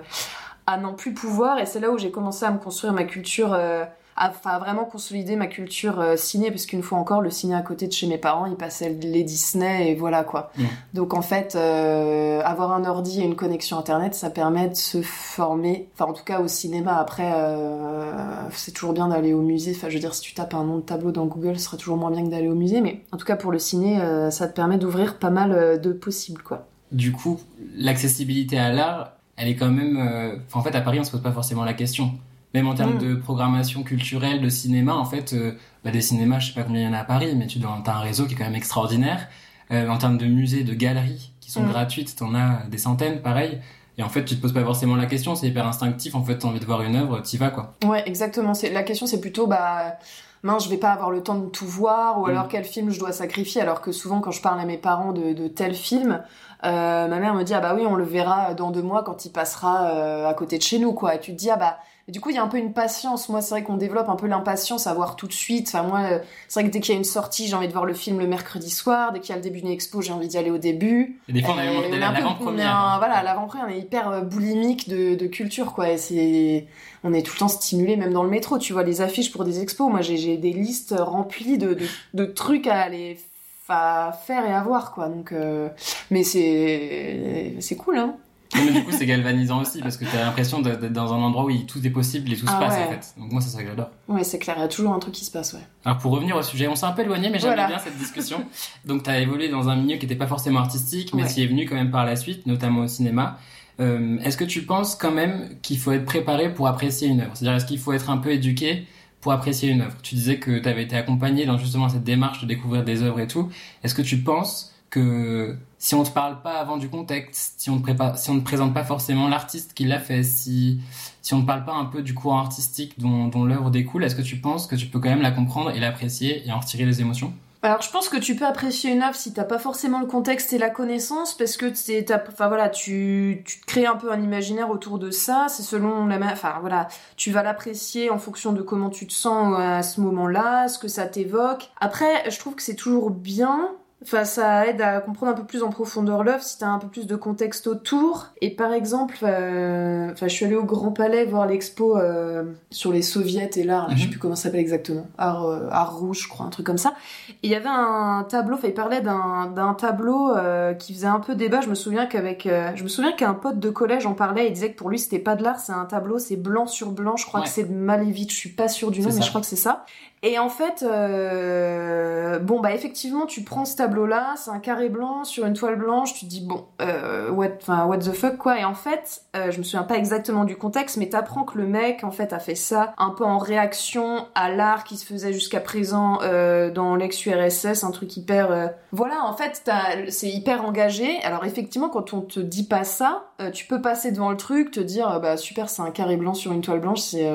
[0.68, 3.54] à n'en plus pouvoir, et c'est là où j'ai commencé à me construire ma culture,
[3.54, 3.86] euh,
[4.20, 7.88] à, vraiment consolider ma culture euh, ciné, parce qu'une fois encore, le ciné à côté
[7.88, 10.52] de chez mes parents, il passait les Disney, et voilà quoi.
[10.58, 10.64] Mm.
[10.94, 15.02] Donc en fait, euh, avoir un ordi et une connexion internet, ça permet de se
[15.02, 16.98] former, enfin en tout cas au cinéma.
[16.98, 18.12] Après, euh,
[18.52, 19.74] c'est toujours bien d'aller au musée.
[19.76, 21.78] Enfin, je veux dire, si tu tapes un nom de tableau dans Google, ce sera
[21.78, 22.82] toujours moins bien que d'aller au musée.
[22.82, 24.00] Mais en tout cas pour le ciné,
[24.32, 26.68] ça te permet d'ouvrir pas mal de possibles, quoi.
[26.92, 27.40] Du coup,
[27.76, 29.98] l'accessibilité à l'art, elle est quand même...
[29.98, 32.12] euh, enfin, en fait, à Paris, on se pose pas forcément la question.
[32.54, 33.00] Même en termes Mm.
[33.00, 36.82] de programmation culturelle, de cinéma, en fait, euh, bah, des cinémas, je sais pas combien
[36.82, 38.56] il y en a à Paris, mais tu as un réseau qui est quand même
[38.56, 39.28] extraordinaire.
[39.72, 41.70] Euh, en termes de musées, de galeries qui sont Mm.
[41.70, 43.60] gratuites, t'en as des centaines, pareil.
[44.00, 46.16] Et en fait, tu te poses pas forcément la question, c'est hyper instinctif.
[46.16, 47.76] En fait, t'as envie de voir une œuvre, t'y vas, quoi.
[47.86, 48.54] Ouais, exactement.
[48.56, 49.98] C'est la question, c'est plutôt bah
[50.42, 52.30] mince, je vais pas avoir le temps de tout voir, ou Mm.
[52.30, 53.62] alors quel film je dois sacrifier.
[53.62, 56.24] Alors que souvent, quand je parle à mes parents de, de tel film,
[56.66, 59.26] euh, ma mère me dit ah bah oui, on le verra dans deux mois quand
[59.26, 61.14] il passera euh, à côté de chez nous, quoi.
[61.16, 61.78] Et tu te dis ah bah
[62.10, 63.30] et du coup, il y a un peu une patience.
[63.30, 65.68] Moi, c'est vrai qu'on développe un peu l'impatience à voir tout de suite.
[65.68, 67.72] Enfin, moi, euh, c'est vrai que dès qu'il y a une sortie, j'ai envie de
[67.72, 69.12] voir le film le mercredi soir.
[69.14, 71.20] Dès qu'il y a le début d'une expo, j'ai envie d'y aller au début.
[71.28, 72.24] Et des fois, on Euh, on est un peu-
[72.56, 75.92] on est un- Voilà, à l'avant-première, on est hyper euh, boulimique de, de culture, quoi.
[75.92, 76.66] Et c'est,
[77.04, 78.58] on est tout le temps stimulé, même dans le métro.
[78.58, 79.92] Tu vois les affiches pour des expos.
[79.92, 81.86] Moi, j'ai, des listes remplies de, de,
[82.16, 83.20] de trucs à aller
[83.68, 85.10] fa- faire et à voir, quoi.
[85.10, 85.70] Donc, euh,
[86.10, 88.16] mais c'est, c'est cool, hein.
[88.56, 91.46] Non, mais du coup, c'est galvanisant aussi parce que t'as l'impression d'être dans un endroit
[91.46, 92.84] où tout est possible et tout se Ah passe ouais.
[92.84, 93.14] en fait.
[93.20, 93.90] Donc moi, c'est ça que j'adore.
[94.08, 94.56] Ouais, c'est clair.
[94.58, 95.60] Il y a toujours un truc qui se passe, ouais.
[95.86, 97.68] Alors pour revenir au sujet, on s'est un peu éloigné, mais j'aime Voilà.
[97.68, 98.44] bien cette discussion.
[98.86, 101.30] Donc t'as évolué dans un milieu qui n'était pas forcément artistique, mais Ouais.
[101.30, 103.38] qui est venu quand même par la suite, notamment au cinéma.
[103.80, 107.32] Euh, est-ce que tu penses quand même qu'il faut être préparé pour apprécier une œuvre?
[107.36, 108.88] C'est-à-dire est-ce qu'il faut être un peu éduqué
[109.22, 109.96] pour apprécier une œuvre?
[110.02, 113.20] Tu disais que tu avais été accompagné dans justement cette démarche de découvrir des œuvres
[113.22, 113.50] et tout.
[113.84, 117.78] Est-ce que tu penses que si on te parle pas avant du contexte, si on
[117.78, 120.82] te prépare, ne présente pas forcément l'artiste qui l'a fait, si
[121.22, 124.16] si on ne parle pas un peu du courant artistique dont, dont l'œuvre découle, est-ce
[124.16, 126.86] que tu penses que tu peux quand même la comprendre et l'apprécier et en retirer
[126.86, 127.34] les émotions?
[127.62, 130.54] Alors, je pense que tu peux apprécier une œuvre si t'as pas forcément le contexte
[130.54, 134.70] et la connaissance, parce que c'est, enfin voilà, tu, tu crées un peu un imaginaire
[134.70, 135.48] autour de ça.
[135.50, 139.60] C'est selon la, enfin voilà, tu vas l'apprécier en fonction de comment tu te sens
[139.60, 141.70] à ce moment-là, ce que ça t'évoque.
[141.82, 143.72] Après, je trouve que c'est toujours bien.
[144.02, 146.88] Enfin, ça aide à comprendre un peu plus en profondeur l'œuvre si t'as un peu
[146.88, 148.28] plus de contexte autour.
[148.42, 152.94] Et par exemple, euh, enfin, je suis allée au Grand Palais voir l'expo euh, sur
[152.94, 153.90] les soviets et l'art.
[153.90, 154.12] là, Je sais Mhm.
[154.12, 155.06] plus comment ça s'appelle exactement.
[155.18, 156.94] Art, euh, art rouge, je crois, un truc comme ça.
[157.30, 161.08] Et il y avait un tableau, enfin il parlait d'un d'un tableau euh, qui faisait
[161.08, 161.60] un peu débat.
[161.60, 164.48] Je me souviens qu'avec, euh, je me souviens qu'un pote de collège en parlait.
[164.48, 166.92] Il disait que pour lui c'était pas de l'art, c'est un tableau, c'est blanc sur
[166.92, 167.18] blanc.
[167.18, 167.46] Je crois Ouais.
[167.46, 168.32] que c'est de Malevich.
[168.32, 169.22] Je suis pas sûre du nom, mais ça.
[169.22, 169.84] je crois que c'est ça.
[170.22, 175.24] Et en fait, euh, bon bah effectivement, tu prends ce tableau-là, c'est un carré blanc
[175.24, 176.14] sur une toile blanche.
[176.14, 178.60] Tu dis bon, euh, what, enfin what the fuck quoi.
[178.60, 181.68] Et en fait, euh, je me souviens pas exactement du contexte, mais t'apprends que le
[181.68, 185.32] mec en fait a fait ça un peu en réaction à l'art qui se faisait
[185.32, 188.52] jusqu'à présent euh, dans l'ex-URSS, un truc hyper.
[188.52, 189.72] euh, Voilà, en fait,
[190.10, 191.18] c'est hyper engagé.
[191.24, 194.72] Alors effectivement, quand on te dit pas ça, euh, tu peux passer devant le truc,
[194.72, 197.30] te dire bah super, c'est un carré blanc sur une toile blanche, c'est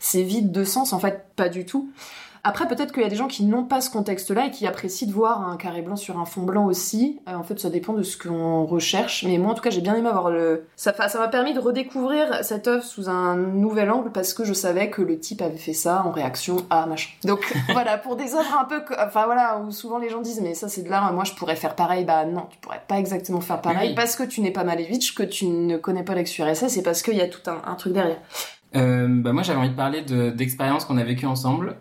[0.00, 0.92] c'est vide de sens.
[0.92, 1.90] En fait, pas du tout.
[2.46, 5.08] Après, peut-être qu'il y a des gens qui n'ont pas ce contexte-là et qui apprécient
[5.08, 7.20] de voir un carré blanc sur un fond blanc aussi.
[7.26, 9.24] Euh, en fait, ça dépend de ce qu'on recherche.
[9.26, 10.66] Mais moi, en tout cas, j'ai bien aimé avoir le.
[10.76, 14.90] Ça m'a permis de redécouvrir cette œuvre sous un nouvel angle parce que je savais
[14.90, 17.10] que le type avait fait ça en réaction à machin.
[17.24, 20.52] Donc voilà, pour des œuvres un peu, enfin voilà, où souvent les gens disent mais
[20.54, 22.04] ça c'est de l'art, moi je pourrais faire pareil.
[22.04, 23.94] Bah non, tu pourrais pas exactement faire pareil Oui.
[23.94, 27.14] parce que tu n'es pas Malevich, que tu ne connais pas l'ex-URSS et parce qu'il
[27.16, 28.18] y a tout un, un truc derrière.
[28.76, 31.76] euh, bah Moi j'avais envie de parler de- d'expériences qu'on a vécues ensemble.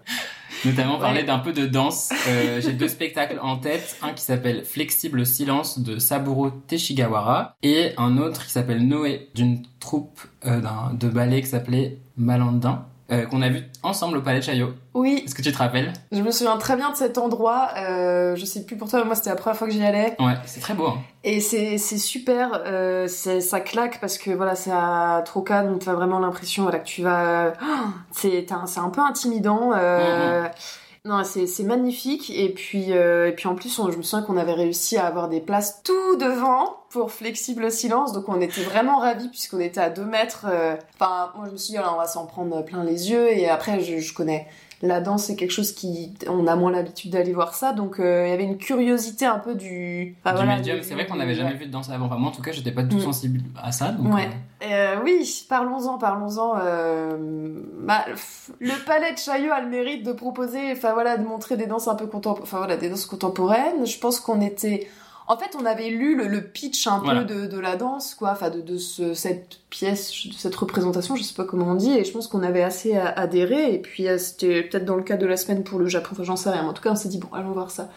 [0.65, 1.25] Notamment parler Ouais.
[1.25, 2.09] d'un peu de danse.
[2.27, 7.91] Euh, J'ai deux spectacles en tête, un qui s'appelle Flexible Silence de Saburo Teshigawara et
[7.97, 13.25] un autre qui s'appelle Noé d'une troupe euh, d'un- de ballet qui s'appelait Malandin euh,
[13.25, 14.73] qu'on a vu ensemble au Palais de Chaillot.
[14.93, 15.93] Oui, Est-ce que tu te rappelles?
[16.11, 17.69] Je me souviens très bien de cet endroit.
[17.77, 20.15] Euh, je sais plus pour toi, mais moi c'était la première fois que j'y allais.
[20.19, 20.87] Ouais, c'est très beau.
[20.87, 20.97] hein.
[21.23, 25.85] Et c'est c'est super, euh, c'est- ça claque parce que voilà, c'est à Troca, donc
[25.85, 27.53] t'as vraiment l'impression voilà, que tu vas.
[27.61, 29.71] Ah, c'est un- c'est un peu intimidant.
[29.75, 30.47] Euh,
[31.05, 32.29] Non, c'est magnifique.
[32.29, 35.27] Et puis, euh, et puis en plus, je me souviens qu'on avait réussi à avoir
[35.27, 38.13] des places tout devant pour Flexible Silence.
[38.13, 40.45] Donc on était vraiment ravis puisqu'on était à deux mètres.
[40.49, 40.77] euh.
[40.95, 43.29] Enfin, moi je me suis dit, alors, on va s'en prendre plein les yeux.
[43.33, 44.47] Et après, je connais
[44.85, 46.13] la danse, c'est quelque chose qui.
[46.29, 47.73] On a moins l'habitude d'aller voir ça.
[47.73, 50.15] Donc euh, il y avait une curiosité un peu du.
[50.23, 51.57] enfin, du voilà, médium, du- c'est vrai qu'on n'avait jamais ouais.
[51.57, 52.05] vu de danse avant.
[52.07, 53.01] Enfin, moi en tout cas, j'étais pas tout Mm.
[53.01, 53.89] sensible à ça.
[53.93, 54.27] Donc, Ouais.
[54.63, 56.53] euh, Euh, oui, parlons-en, parlons-en.
[57.85, 58.05] bah,
[58.59, 61.87] le palais de Chaillot a le mérite de proposer, enfin voilà, de montrer des danses
[61.87, 63.85] un peu contemporaines, enfin voilà, des danses contemporaines.
[63.85, 64.87] Je pense qu'on était,
[65.27, 67.21] en fait, on avait lu le, le pitch un Voilà.
[67.21, 71.15] peu de, de la danse, quoi, enfin de, de ce, cette pièce, de cette représentation,
[71.15, 73.73] je sais pas comment on dit, et je pense qu'on avait assez adhéré.
[73.73, 76.23] Et puis euh, c'était peut-être dans le cas de la semaine pour le Japon, enfin
[76.23, 76.67] j'en sais rien.
[76.67, 77.89] En tout cas, on s'est dit bon, allons voir ça.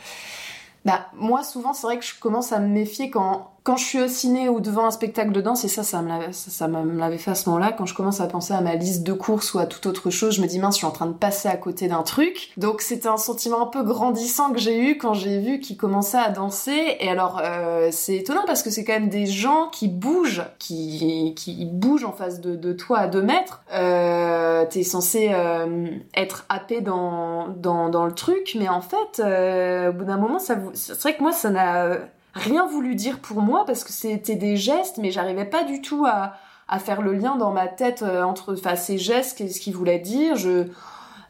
[0.85, 4.01] Bah, moi, souvent, c'est vrai que je commence à me méfier quand, quand je suis
[4.01, 6.69] au ciné ou devant un spectacle de danse, et ça, ça me l'avait, ça, ça
[6.69, 9.12] me l'avait fait à ce moment-là, quand je commence à penser à ma liste de
[9.12, 11.12] courses ou à toute autre chose, je me dis, mince, je suis en train de
[11.12, 12.53] passer à côté d'un truc.
[12.57, 16.17] Donc, c'était un sentiment un peu grandissant que j'ai eu quand j'ai vu qu'ils commençaient
[16.17, 16.97] à danser.
[17.01, 21.35] Et alors, euh, c'est étonnant parce que c'est quand même des gens qui bougent, qui,
[21.37, 23.64] qui bougent en face de, de toi à deux mètres.
[23.75, 29.91] Euh, t'es censé euh, être happé dans, dans, dans le truc, mais en fait, euh,
[29.91, 30.71] au bout d'un moment, ça vous...
[30.75, 31.99] c'est vrai que moi, ça n'a
[32.37, 36.05] rien voulu dire pour moi parce que c'était des gestes, mais j'arrivais pas du tout
[36.07, 36.34] à,
[36.68, 39.99] à faire le lien dans ma tête euh, entre enfin, ces gestes, qu'est-ce qu'ils voulaient
[39.99, 40.37] dire.
[40.37, 40.64] Je...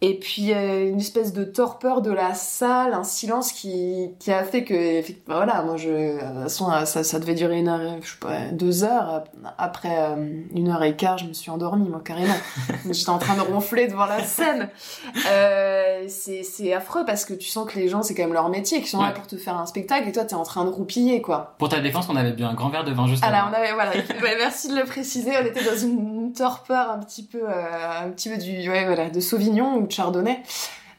[0.03, 4.45] Et puis euh, une espèce de torpeur de la salle, un silence qui, qui a
[4.45, 7.69] fait que, voilà, moi je, euh, de toute façon, euh, ça, ça devait durer une
[7.69, 9.25] heure, et- je sais pas, deux heures.
[9.59, 12.35] Après euh, une heure et quart, je me suis endormie, moi carrément.
[12.91, 14.69] J'étais en train de ronfler devant la scène.
[15.31, 18.79] Euh, c'est affreux parce que tu sens que les gens, c'est quand même leur métier,
[18.81, 21.23] qu'ils sont là pour te faire un spectacle et toi, t'es en train de roupiller,
[21.23, 21.55] quoi.
[21.59, 23.51] Pour ta défense, on avait bu un grand verre de vin juste Alors, avant.
[23.51, 23.93] on avait, voilà,
[24.39, 28.29] merci de le préciser, on était dans une torpeur un petit peu, euh, un petit
[28.29, 30.43] peu du, ouais, voilà, de Sauvignon ou de Chardonnay.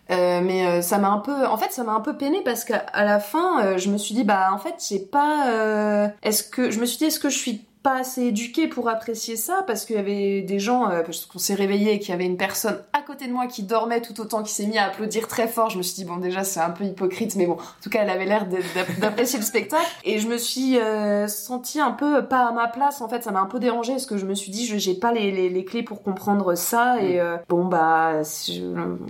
[0.09, 2.63] Euh, mais euh, ça m'a un peu, en fait, ça m'a un peu peiné parce
[2.63, 6.79] qu'à la fin, je me suis dit, bah, en fait, j'ai pas, est-ce que, je
[6.79, 9.95] me suis dit, est-ce que je suis pas assez éduquée pour apprécier ça parce qu'il
[9.95, 12.79] y avait des gens, euh, parce qu'on s'est réveillé et qu'il y avait une personne
[12.93, 15.69] à côté de moi qui dormait tout autant, qui s'est mis à applaudir très fort.
[15.69, 18.01] Je me suis dit, bon, déjà, c'est un peu hypocrite, mais bon, en tout cas,
[18.03, 18.45] elle avait l'air
[18.99, 19.85] d'apprécier le spectacle.
[20.03, 23.31] Et je me suis euh, sentie un peu pas à ma place, en fait, ça
[23.31, 25.49] m'a un peu dérangé parce que je me suis dit, je- j'ai pas les, les,
[25.49, 27.01] les clés pour comprendre ça.
[27.01, 28.21] Et euh, bon, bah,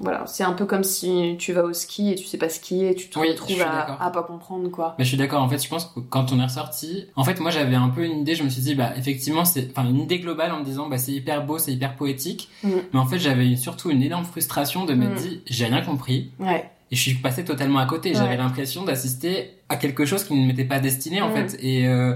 [0.02, 2.92] voilà, c'est un peu comme si tu vas au ski et tu sais pas skier
[2.92, 4.96] et tu te Oui, retrouves à, à pas comprendre, quoi.
[4.98, 5.42] Mais je suis d'accord.
[5.42, 8.04] En fait, je pense que quand on est ressorti, en fait, moi, j'avais un peu
[8.04, 8.36] une idée.
[8.36, 10.98] Je me suis dit, bah, effectivement, c'est, enfin, une idée globale en me disant, bah,
[10.98, 12.50] c'est hyper beau, c'est hyper poétique.
[12.64, 12.70] Mm.
[12.94, 15.16] Mais en fait, j'avais surtout une énorme frustration de me Mm.
[15.16, 16.32] dire, j'ai rien compris.
[16.40, 16.70] Ouais.
[16.90, 18.14] Et je suis passé totalement à côté.
[18.14, 21.34] J'avais l'impression d'assister à quelque chose qui ne m'était pas destiné, en Mm.
[21.36, 21.58] fait.
[21.62, 22.16] Et, euh,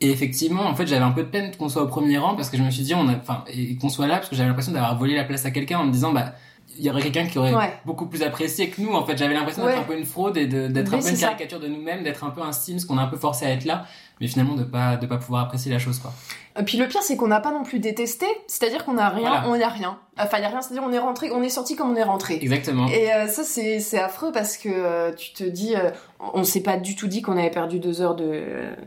[0.00, 2.50] et effectivement, en fait, j'avais un peu de peine qu'on soit au premier rang parce
[2.50, 4.48] que je me suis dit, on a, enfin, et qu'on soit là parce que j'avais
[4.48, 6.34] l'impression d'avoir volé la place à quelqu'un en me disant, bah,
[6.78, 7.72] il y aurait quelqu'un qui aurait Ouais.
[7.84, 8.92] beaucoup plus apprécié que nous.
[8.92, 9.80] En fait, j'avais l'impression d'être Ouais.
[9.80, 11.26] un peu une fraude et d'être Oui, un peu une ça.
[11.28, 13.64] caricature de nous-mêmes, d'être un peu un Sims qu'on a un peu forcé à être
[13.66, 13.86] là,
[14.22, 16.12] mais finalement de pas de pas pouvoir apprécier la chose, quoi.
[16.58, 19.30] Et puis le pire, c'est qu'on n'a pas non plus détesté, c'est-à-dire qu'on a rien,
[19.30, 19.48] Voilà.
[19.48, 19.98] on n'y a rien.
[20.18, 22.02] Enfin, il y a rien, c'est-à-dire on est rentré, on est sorti comme on est
[22.02, 22.38] rentré.
[22.42, 22.88] Exactement.
[22.88, 25.90] Et euh, ça, c'est c'est affreux parce que euh, tu te dis, euh,
[26.34, 28.42] on s'est pas du tout dit qu'on avait perdu deux heures de,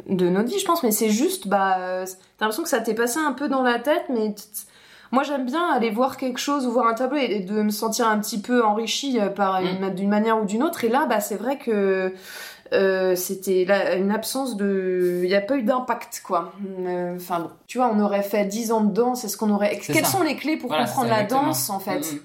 [0.08, 2.06] de notre vie, je pense, mais c'est juste, bah, euh,
[2.38, 4.36] t'as l'impression que ça t'est passé un peu dans la tête, mais
[5.12, 8.08] moi j'aime bien aller voir quelque chose ou voir un tableau et, de me sentir
[8.08, 10.84] un petit peu enrichi euh, par une, ma- d'une manière ou d'une autre.
[10.84, 12.14] Et là, bah, c'est vrai que
[12.74, 16.54] euh, c'était là, une absence de, il n'y a pas eu d'impact, quoi.
[16.80, 19.78] Euh, Enfin bon, tu vois, on aurait fait 10 ans de danse, est-ce qu'on aurait,
[19.78, 20.12] quelles ça.
[20.18, 22.00] sont les clés pour Voilà, comprendre la danse en fait?
[22.00, 22.20] Mm, mm.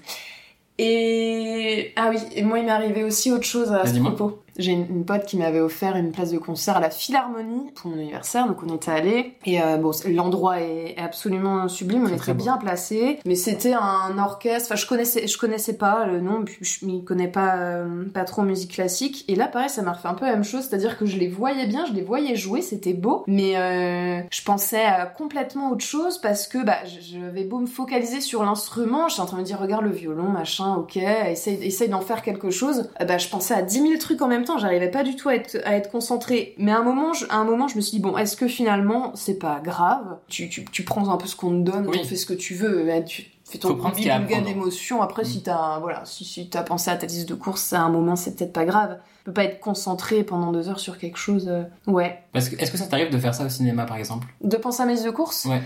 [0.83, 4.41] Et ah oui, et moi il m'est arrivé aussi autre chose à ce propos.
[4.57, 7.91] J'ai une, une pote qui m'avait offert une place de concert à la Philharmonie pour
[7.91, 9.33] mon anniversaire, donc on était allés.
[9.45, 13.19] Et euh, bon, l'endroit est absolument sublime, on est très bien placé.
[13.25, 17.03] Mais c'était un orchestre, enfin je connaissais, je connaissais pas le nom, puis je m'y
[17.03, 19.25] connais pas, euh, pas trop en musique classique.
[19.27, 21.27] Et là pareil, ça m'a refait un peu la même chose, c'est-à-dire que je les
[21.27, 25.85] voyais bien, je les voyais jouer, c'était beau, mais euh, je pensais à complètement autre
[25.85, 29.41] chose parce que bah je- j'avais beau me focaliser sur l'instrument, j'étais en train de
[29.41, 32.89] me dire regarde le violon, machin, ok, essaye, essaye d'en faire quelque chose.
[33.07, 35.35] Bah je pensais à 10 000 trucs en même temps, j'arrivais pas du tout à
[35.35, 36.53] être, à être concentrée.
[36.57, 38.47] Mais à un moment, je, à un moment, je me suis dit bon, est-ce que
[38.47, 40.17] finalement c'est pas grave?
[40.27, 41.97] Tu, tu, tu prends un peu ce qu'on te donne, Oui.
[41.99, 43.95] t'en fais ce que tu veux, tu fais ton prendre.
[44.45, 45.01] d'émotion.
[45.01, 45.25] Après, Mm.
[45.25, 48.15] si t'as, voilà, si, si t'as pensé à ta liste de courses à un moment,
[48.15, 48.97] c'est peut-être pas grave.
[49.19, 51.47] Tu peux pas être concentré pendant deux heures sur quelque chose.
[51.47, 52.23] euh, Ouais.
[52.33, 54.27] Parce que, est-ce que ça t'arrive de faire ça au cinéma, par exemple?
[54.43, 55.45] De penser à mes liste de courses?
[55.45, 55.61] Ouais.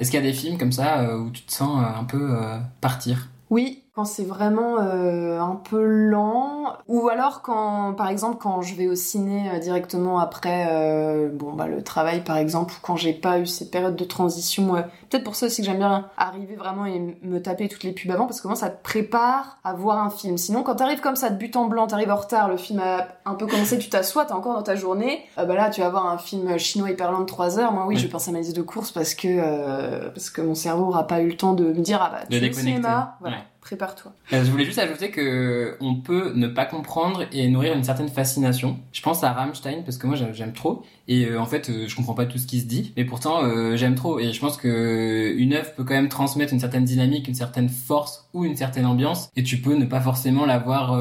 [0.00, 2.04] Est-ce qu'il y a des films comme ça euh, où tu te sens euh, un
[2.04, 3.28] peu euh, partir?
[3.50, 8.74] Oui, quand c'est vraiment euh, un peu lent, ou alors quand, par exemple, quand je
[8.74, 12.96] vais au ciné euh, directement après, euh, bon bah le travail par exemple, ou quand
[12.96, 14.74] j'ai pas eu ces périodes de transition.
[14.76, 17.92] euh, Peut-être pour ça aussi que j'aime bien arriver vraiment et me taper toutes les
[17.92, 20.38] pubs avant, parce que moi ça te prépare à voir un film.
[20.38, 23.06] Sinon, quand t'arrives comme ça de but en blanc, t'arrives en retard, le film a
[23.24, 25.88] un peu commencé, tu t'assois, t'es encore dans ta journée, euh, bah là tu vas
[25.90, 27.70] voir un film chinois hyper lent de 3 heures.
[27.70, 28.00] Moi oui, Oui.
[28.00, 31.06] je pense à ma liste de course parce que euh, parce que mon cerveau aura
[31.06, 32.70] pas eu le temps de me dire ah bah tu es au déconnecter.
[32.72, 33.42] cinéma, voilà, Ouais.
[33.64, 34.12] Prépare-toi.
[34.32, 38.08] Euh, Je voulais juste ajouter que on peut ne pas comprendre et nourrir une certaine
[38.08, 38.78] fascination.
[38.92, 41.96] Je pense à Rammstein parce que moi j'aime- trop et euh, en fait euh, je
[41.96, 43.40] comprends pas tout ce qui se dit, mais pourtant
[43.76, 47.26] j'aime trop et je pense que une œuvre peut quand même transmettre une certaine dynamique,
[47.26, 50.98] une certaine force ou une certaine ambiance et tu peux ne pas forcément l'avoir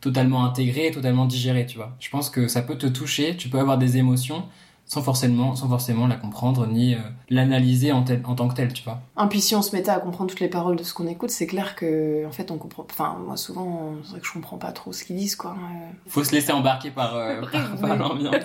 [0.00, 1.94] totalement intégrée, totalement digérée, tu vois.
[2.00, 4.44] Je pense que ça peut te toucher, tu peux avoir des émotions
[4.92, 8.72] sans forcément, sans forcément la comprendre ni euh, l'analyser en, tel- en tant que telle,
[8.72, 8.98] tu vois.
[9.22, 11.30] Et puis si on se mettait à comprendre toutes les paroles de ce qu'on écoute,
[11.30, 12.84] c'est clair que en fait on comprend.
[12.90, 15.52] Enfin moi souvent c'est vrai que je comprends pas trop ce qu'ils disent quoi.
[15.52, 17.98] Euh, Faut se laisser embarquer par, euh, par, par Oui.
[17.98, 18.34] l'ambiance.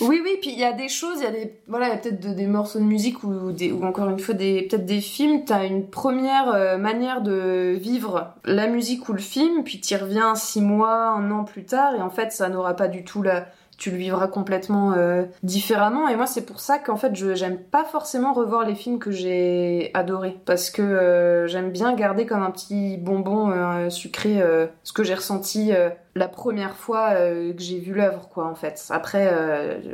[0.00, 1.92] Oui oui puis il y a des choses, il y a des voilà il y
[1.92, 4.86] a peut-être de- des morceaux de musique ou des ou encore une fois des peut-être
[4.86, 5.44] des films.
[5.44, 10.34] T'as une première euh, manière de vivre la musique ou le film, puis t'y reviens
[10.34, 13.46] six mois, un an plus tard et en fait ça n'aura pas du tout la
[13.78, 16.08] tu le vivras complètement euh, différemment.
[16.08, 19.10] Et moi c'est pour ça qu'en fait je j'aime pas forcément revoir les films que
[19.10, 20.36] j'ai adorés.
[20.44, 24.40] Parce que euh, j'aime bien garder comme un petit bonbon euh, sucré
[24.82, 25.72] ce que j'ai ressenti
[26.16, 28.84] la première fois que j'ai vu l'œuvre quoi en fait.
[28.90, 29.28] Après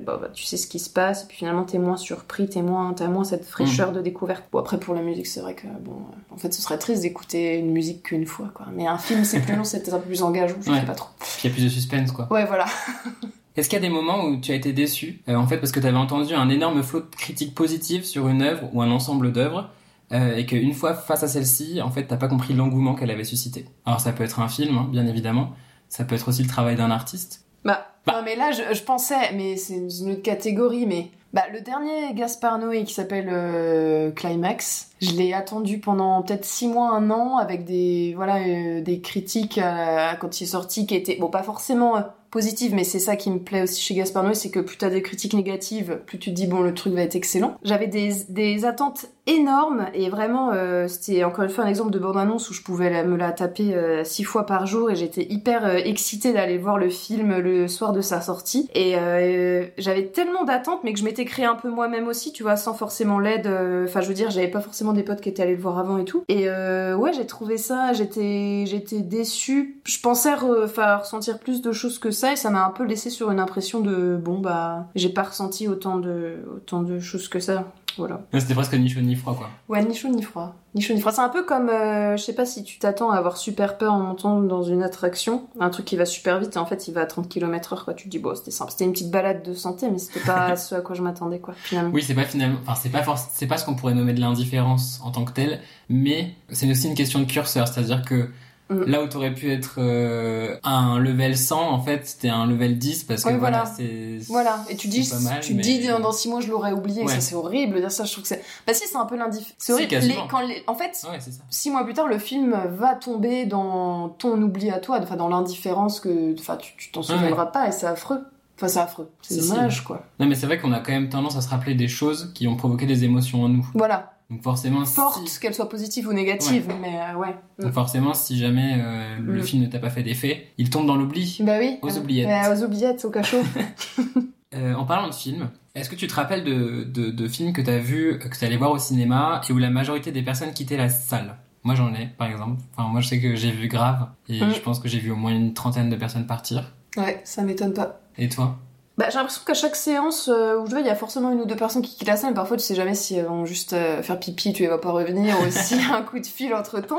[0.03, 1.25] bah, tu sais ce qui se passe.
[1.25, 4.45] Et puis finalement t'es moins surpris t'es moins t'as moins cette fraîcheur de découverte.
[4.53, 5.97] Bon après pour la musique c'est vrai que bon
[6.31, 8.67] en fait ce serait triste d'écouter une musique qu'une fois quoi.
[8.75, 10.81] Mais un film c'est plus long c'est peut-être un peu plus engageant je Ouais.
[10.81, 11.09] sais pas trop.
[11.19, 12.29] Puis il y a plus de suspense, quoi.
[12.31, 12.67] ouais voilà
[13.57, 15.73] Est-ce qu'il y a des moments où tu as été déçu, euh, en fait, parce
[15.73, 18.91] que tu avais entendu un énorme flot de critiques positives sur une œuvre ou un
[18.91, 19.71] ensemble d'œuvres,
[20.13, 23.25] euh, et qu'une fois face à celle-ci, en fait, t'as pas compris l'engouement qu'elle avait
[23.25, 23.67] suscité?
[23.87, 25.51] Alors ça peut être un film, hein, bien évidemment,
[25.89, 27.45] ça peut être aussi le travail d'un artiste.
[27.65, 28.15] Bah, Bah.
[28.17, 32.13] non mais là je, je pensais, mais c'est une autre catégorie, mais bah le dernier
[32.15, 37.37] Gaspard Noé qui s'appelle euh, Climax, je l'ai attendu pendant peut-être six mois, un an,
[37.37, 41.43] avec des voilà euh, des critiques euh, quand il est sorti qui étaient bon pas
[41.43, 44.77] forcément positives, mais c'est ça qui me plaît aussi chez Gaspard Noé, c'est que plus
[44.77, 47.57] t'as des critiques négatives, plus tu te dis bon le truc va être excellent.
[47.63, 51.99] J'avais des, des attentes énormes et vraiment euh, c'était encore une fois un exemple de
[51.99, 54.97] bande annonce où je pouvais la- me la taper euh, six fois par jour et
[54.97, 58.69] j'étais hyper euh, excitée d'aller voir le film le soir de sa sortie.
[58.75, 62.43] Et euh, j'avais tellement d'attentes mais que je m'étais créé un peu moi-même aussi tu
[62.43, 63.47] vois sans forcément l'aide
[63.85, 65.99] enfin je veux dire j'avais pas forcément des potes qui étaient allés le voir avant
[65.99, 66.25] et tout.
[66.29, 69.81] Et ouais j'ai trouvé ça j'étais j'étais déçue.
[69.85, 73.11] Je pensais re- ressentir plus de choses que ça et ça m'a un peu laissé
[73.11, 77.41] sur une impression de bon bah j'ai pas ressenti autant de autant de choses que
[77.41, 77.65] ça
[78.01, 79.49] voilà C'était presque ni chaud ni froid, quoi.
[79.69, 80.55] Ouais, ni chaud ni froid.
[80.75, 81.13] Ni chaud ni froid.
[81.13, 83.93] C'est un peu comme, euh, je sais pas si tu t'attends à avoir super peur
[83.93, 86.95] en montant dans une attraction, un truc qui va super vite et en fait il
[86.95, 87.95] va à 30 km heure quoi.
[87.95, 90.57] Tu te dis bon c'était simple, c'était une petite balade de santé mais c'était pas
[90.57, 91.91] ce à quoi je m'attendais quoi finalement.
[91.93, 95.01] Oui, c'est pas finalement, enfin, c'est pas c'est pas ce qu'on pourrait nommer de l'indifférence
[95.05, 98.31] en tant que tel, mais c'est aussi une question de curseur, c'est-à-dire que
[98.71, 98.85] Mm.
[98.85, 103.05] là où t'aurais pu être euh, un level 100, en fait, c'était un level 10
[103.05, 103.75] parce que Ouais, voilà, voilà.
[103.77, 104.19] c'est.
[104.29, 107.03] Voilà, et tu dis, mal, tu mais- dis dans, dans six mois je l'aurais oublié,
[107.03, 107.13] Ouais.
[107.15, 108.43] ça c'est horrible dire ça, je trouve que c'est...
[108.67, 109.55] Bah si, c'est un peu l'indifférence.
[109.59, 109.95] C'est horrible.
[109.97, 110.63] Les- quand les...
[110.67, 111.43] en fait, Ouais, c'est ça.
[111.51, 115.29] six mois plus tard, le film va tomber dans ton oubli à toi, enfin dans
[115.29, 118.21] l'indifférence que, enfin tu tu t'en souviendras pas et c'est affreux.
[118.57, 119.49] Enfin c'est affreux, c'est Si, si.
[119.51, 120.03] dommage quoi.
[120.19, 122.47] Non, mais c'est vrai qu'on a quand même tendance à se rappeler des choses qui
[122.47, 123.67] ont provoqué des émotions en nous.
[123.75, 127.35] Voilà, Donc forcément, forte, si, qu'elle soit positive ou négative, mais euh, ouais.
[127.59, 129.43] donc forcément, si jamais euh, le Mm.
[129.43, 131.39] film ne t'a pas fait d'effet, il tombe dans l'oubli.
[131.41, 131.79] Bah oui.
[131.83, 132.29] Aux Euh, oubliettes.
[132.29, 133.43] euh, aux oubliettes, au cachot.
[134.77, 137.79] En parlant de films, est-ce que tu te rappelles de, de, de films que t'as
[137.79, 140.89] vu, que t'es allé voir au cinéma et où la majorité des personnes quittaient la
[140.89, 141.37] salle?
[141.63, 142.61] Moi j'en ai, par exemple.
[142.77, 144.51] Enfin, moi je sais que j'ai vu Grave et Mm.
[144.55, 146.73] je pense que j'ai vu au moins une trentaine de personnes partir.
[146.97, 148.01] ouais, ça m'étonne pas.
[148.19, 148.59] Et toi?
[149.01, 151.41] Bah, j'ai l'impression qu'à chaque séance euh, où je vais, il y a forcément une
[151.41, 152.35] ou deux personnes qui quittent la salle.
[152.35, 154.91] Parfois, tu sais jamais si elles vont juste euh, faire pipi, tu les vas pas
[154.91, 156.99] revenir, ou si un coup de fil entre temps.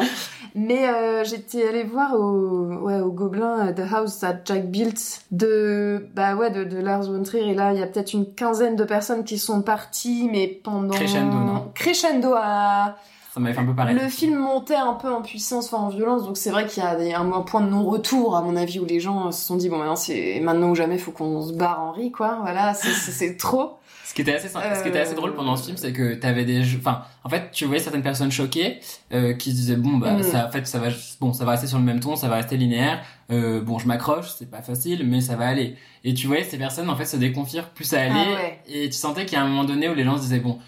[0.55, 6.07] Mais euh, j'étais allée voir au, ouais, au Gobelin The House That Jack Built de,
[6.15, 7.51] bah ouais, de, de Lars von Trier.
[7.51, 10.95] Et là, il y a peut-être une quinzaine de personnes qui sont parties, mais pendant
[10.95, 11.71] Crescendo, non?
[11.75, 12.95] Crescendo à
[13.33, 13.95] Ça m'avait fait un peu pareil.
[13.97, 16.85] Le film montait un peu en puissance, enfin en violence, donc c'est vrai qu'il y
[16.85, 19.55] a des- un, un point de non-retour, à mon avis, où les gens se sont
[19.55, 22.39] dit, bon, maintenant, c'est maintenant ou jamais, faut qu'on se barre Henri, quoi.
[22.41, 23.77] Voilà, c'est- c'est c'est trop.
[24.03, 26.43] Ce qui était assez, ce qui était assez drôle pendant ce film, c'est que t'avais
[26.43, 28.81] des, enfin, en fait, tu voyais certaines personnes choquées
[29.13, 30.23] euh, qui se disaient bon bah Mm.
[30.23, 30.87] ça, en fait, ça va,
[31.21, 33.01] bon, ça va rester sur le même ton, ça va rester linéaire.
[33.31, 35.77] Euh, bon, je m'accroche, c'est pas facile, mais ça va aller.
[36.03, 38.59] Et tu voyais ces personnes en fait se déconfier, plus ça allait, Ah ouais.
[38.67, 40.59] et tu sentais qu'il y a un moment donné où les gens se disaient bon,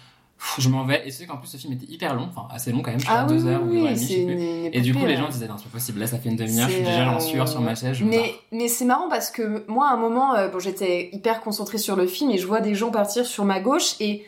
[0.58, 1.06] je m'en vais.
[1.06, 3.06] Et c'est qu'en plus ce film était hyper long, enfin assez long quand même, je
[3.06, 4.78] crois Ah deux oui, heures ou oui, une heure et oui, demie, je sais plus.
[4.78, 5.30] Et du coup, les gens ouais.
[5.30, 6.00] disaient non, c'est pas possible.
[6.00, 8.00] Là, ça fait une demi-heure, je suis déjà en euh, sueur sur ma chaise.
[8.02, 11.78] Mais, mais c'est marrant parce que moi, à un moment, euh, bon, j'étais hyper concentrée
[11.78, 14.24] sur le film et je vois des gens partir sur ma gauche et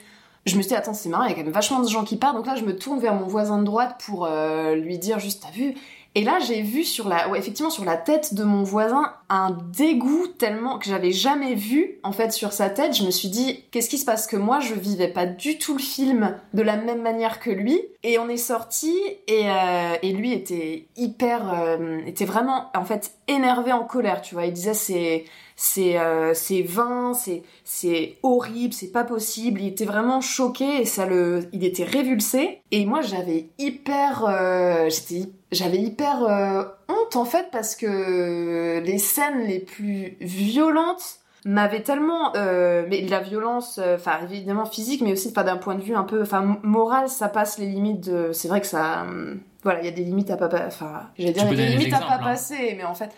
[0.47, 2.05] je me suis dit, attends, c'est marrant, il y a quand même vachement de gens
[2.05, 2.37] qui partent.
[2.37, 5.43] Donc là, je me tourne vers mon voisin de droite pour euh, lui dire juste,
[5.43, 5.75] t'as vu
[6.17, 9.51] Et là, j'ai vu sur la, ouais, effectivement, sur la tête de mon voisin un
[9.51, 12.97] dégoût tellement que j'avais jamais vu, en fait, sur sa tête.
[12.97, 15.75] Je me suis dit, qu'est-ce qui se passe que moi, je vivais pas du tout
[15.75, 17.83] le film de la même manière que lui.
[18.03, 18.95] Et on est sorti
[19.29, 24.47] et, euh, lui était hyper, euh, était vraiment, en fait, énervé, en colère, tu vois.
[24.47, 25.27] Il disait, c'est,
[25.57, 29.61] c'est, euh, c'est vain, c'est, c'est horrible, c'est pas possible.
[29.63, 32.61] Il était vraiment choqué et ça le, il était révulsé.
[32.71, 38.99] Et moi, j'avais hyper, euh, j'étais, j'avais hyper euh, honte en fait parce que les
[38.99, 45.13] scènes les plus violentes m'avaient tellement, euh, mais la violence, euh, enfin évidemment physique, mais
[45.13, 48.33] aussi enfin, d'un point de vue un peu, enfin moral, ça passe les limites de,
[48.33, 51.03] c'est vrai que ça, hum, voilà, il y a des limites à pas, pa- enfin,
[51.17, 52.25] j'allais dire, il y a des limites à pas exemples, hein.
[52.33, 53.11] passer, mais en fait.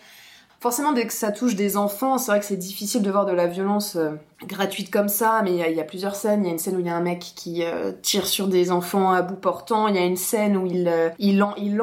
[0.59, 3.31] Forcément, dès que ça touche des enfants, c'est vrai que c'est difficile de voir de
[3.31, 4.11] la violence euh,
[4.45, 6.43] gratuite comme ça, mais il y, a- plusieurs scènes.
[6.43, 8.49] Il y a une scène où il y a un mec qui euh, tire sur
[8.49, 9.87] des enfants à bout portant.
[9.87, 11.81] Il y a une scène où il euh, il, il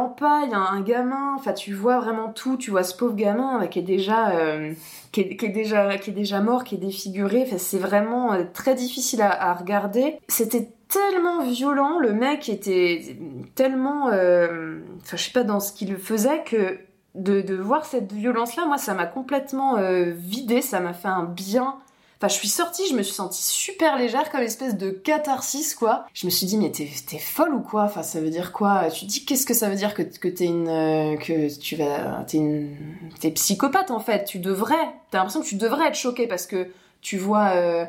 [0.53, 1.35] un, gamin.
[1.36, 2.59] Enfin, tu vois vraiment tout.
[2.59, 4.74] Tu vois ce pauvre gamin qui est déjà euh,
[5.11, 7.44] qui, est, qui est déjà qui est déjà mort, qui est défiguré.
[7.47, 10.19] Enfin, c'est vraiment très difficile à, regarder.
[10.28, 11.98] C'était tellement violent.
[11.98, 13.16] Le mec était
[13.55, 16.78] tellement, enfin, je sais pas dans ce qu'il faisait que
[17.16, 21.24] de, de voir cette violence-là, moi, ça m'a complètement euh, vidé, ça m'a fait un
[21.24, 21.76] bien.
[22.18, 26.06] Enfin, je suis sortie, je me suis sentie super légère, comme espèce de catharsis, quoi.
[26.14, 27.82] Je me suis dit, mais t'es, t'es folle ou quoi?
[27.82, 28.88] Enfin, ça veut dire quoi?
[28.90, 30.68] Tu dis, qu'est-ce que ça veut dire que, que t'es une...
[30.68, 32.24] euh, que tu vas...
[32.26, 32.74] T'es une...
[33.20, 34.24] T'es psychopathe, en fait?
[34.24, 34.74] Tu devrais...
[35.10, 36.68] T'as l'impression que tu devrais être choqué parce que
[37.02, 37.84] tu vois euh,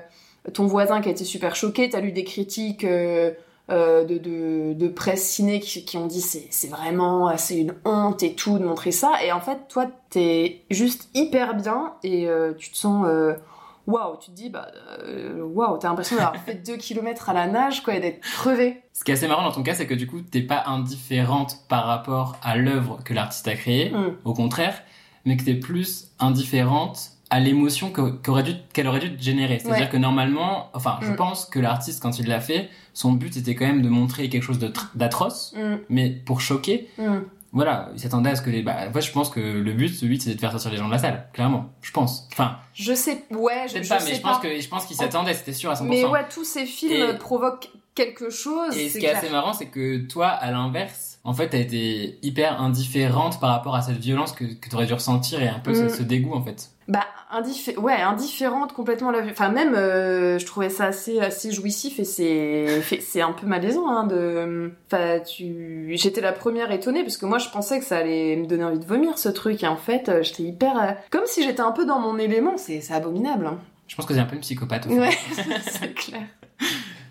[0.53, 2.83] ton voisin qui a été super choqué, t'as lu des critiques...
[2.83, 3.31] euh,
[3.69, 7.73] euh, de, de, de presse ciné qui, qui ont dit c'est, c'est vraiment c'est une
[7.85, 12.27] honte et tout de montrer ça et en fait toi t'es juste hyper bien et
[12.27, 13.33] euh, tu te sens euh,
[13.85, 14.67] waouh tu te dis bah
[15.53, 19.03] waouh t'as l'impression d'avoir fait 2 km à la nage quoi et d'être crevé Ce
[19.03, 21.85] qui est assez marrant dans ton cas, c'est que du coup, t'es pas indifférente par
[21.85, 24.15] rapport à l'œuvre que l'artiste a créée, Mm.
[24.25, 24.81] au contraire,
[25.25, 29.59] mais que t'es plus indifférente à l'émotion qu'aurait dû- qu'elle aurait dû te générer.
[29.59, 29.89] C'est-à-dire Ouais.
[29.89, 31.15] que normalement, enfin, je Mm.
[31.17, 34.43] pense que l'artiste, quand il l'a fait, son but était quand même de montrer quelque
[34.43, 34.59] chose
[34.95, 37.17] d'atroce, Mm, mais pour choquer, mm.
[37.51, 38.61] voilà, il s'attendait à ce que les.
[38.61, 40.87] Bah, moi, je pense que le but, le but, c'était de faire sortir les gens
[40.87, 41.69] de la salle, clairement.
[41.81, 42.27] Je pense.
[42.31, 44.85] Enfin, je sais ouais je, je pas, sais mais je pas pense que je pense
[44.85, 45.89] qu'il s'attendait, c'était sûr à 100%.
[45.89, 49.53] mais ouais tous ces films Et- provoquent quelque chose Et ce qui est assez marrant,
[49.53, 53.97] c'est que toi, à l'inverse, en fait, t'as été hyper indifférente par rapport à cette
[53.97, 56.69] violence que, que t'aurais dû ressentir et un peu ce, ce dégoût, en fait.
[56.87, 57.03] Bah,
[57.33, 62.05] indiffé- ouais, indifférente complètement la Enfin, même, euh, je trouvais ça assez, assez jouissif et
[62.05, 64.71] c'est, c'est un peu malaisant, hein, de.
[64.89, 65.89] Enfin, tu.
[65.97, 68.79] J'étais la première étonnée parce que moi, je pensais que ça allait me donner envie
[68.79, 70.81] de vomir ce truc et en fait, euh, j'étais hyper.
[70.81, 73.47] euh, Comme si j'étais un peu dans mon élément, c'est, c'est abominable.
[73.47, 73.59] hein.
[73.89, 74.85] Je pense que c'est un peu une psychopathe.
[74.87, 74.99] au fond.
[74.99, 75.17] Ouais,
[75.69, 76.21] c'est clair.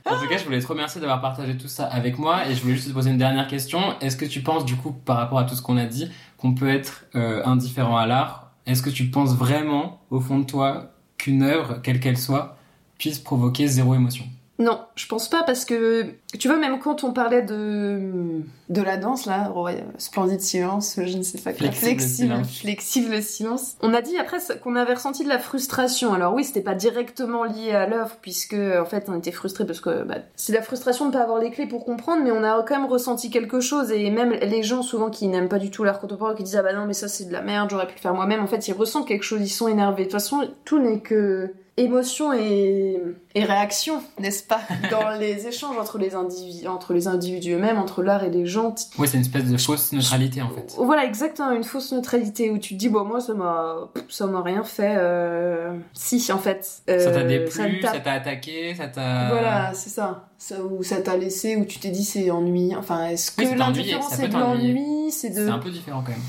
[0.07, 2.63] En tout cas, je voulais te remercier d'avoir partagé tout ça avec moi et je
[2.63, 3.81] voulais juste te poser une dernière question.
[4.01, 6.55] Est-ce que tu penses, du coup, par rapport à tout ce qu'on a dit, qu'on
[6.55, 10.93] peut être euh, indifférent à l'art Est-ce que tu penses vraiment, au fond de toi,
[11.19, 12.59] qu'une œuvre, quelle qu'elle soit,
[12.99, 14.27] puisse provoquer zéro émotion?
[14.59, 16.07] Non, je pense pas parce que
[16.39, 19.69] tu vois même quand on parlait de de la danse là, oh
[19.99, 22.59] splendide silence, je ne sais pas quoi, Flexible silence.
[22.61, 23.77] flexible silence.
[23.83, 26.15] On a dit après qu'on avait ressenti de la frustration.
[26.15, 29.81] Alors oui, c'était pas directement lié à l'œuvre puisque en fait on était frustré parce
[29.81, 32.63] que bah, c'est la frustration de pas avoir les clés pour comprendre, mais on a
[32.63, 35.85] quand même ressenti quelque chose et même les gens souvent qui n'aiment pas du tout
[35.85, 37.95] l'art contemporain qui disent ah bah non mais ça c'est de la merde, j'aurais pu
[37.95, 38.41] le faire moi-même.
[38.43, 40.05] En fait, ils ressentent quelque chose, ils sont énervés.
[40.05, 42.97] De toute façon, tout n'est que émotion et,
[43.35, 48.03] et réaction, n'est-ce pas Dans les échanges entre les, individus, entre les individus eux-mêmes, entre
[48.03, 48.75] l'art et les gens.
[48.99, 50.75] Ouais, c'est une espèce de fausse neutralité, en fait.
[50.79, 54.41] Voilà, exactement, une fausse neutralité où tu te dis, bon, moi, ça m'a, ça m'a
[54.43, 54.95] rien fait.
[54.99, 56.67] euh, Si, en fait.
[56.89, 59.29] euh, ça t'a déplu, ça t'a attaqué, ça t'a...
[59.31, 60.29] Voilà, c'est ça.
[60.39, 60.63] ça.
[60.63, 62.75] Ou ça t'a laissé, où tu t'es dit, c'est ennui.
[62.75, 65.45] Enfin, est-ce que Oui, l'indifférence, c'est de l'ennui C'est de...
[65.47, 66.21] C'est un peu différent, quand même.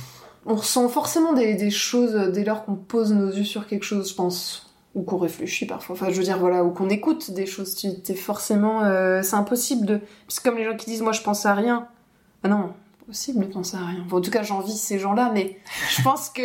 [0.45, 4.09] On ressent forcément des, des choses dès lors qu'on pose nos yeux sur quelque chose,
[4.09, 4.66] je pense.
[4.97, 5.93] Ou qu'on réfléchit parfois.
[5.95, 7.75] Enfin, je veux dire, voilà, ou qu'on écoute des choses.
[7.75, 8.83] Tu t'es forcément.
[8.83, 10.01] euh, c'est impossible de.
[10.27, 11.87] C'est comme les gens qui disent, moi, je pense à rien.
[12.43, 12.73] Ah non,
[13.05, 14.05] possible de penser à rien.
[14.11, 15.59] En tout cas, j'envie ces gens-là, mais
[15.95, 16.41] je pense que.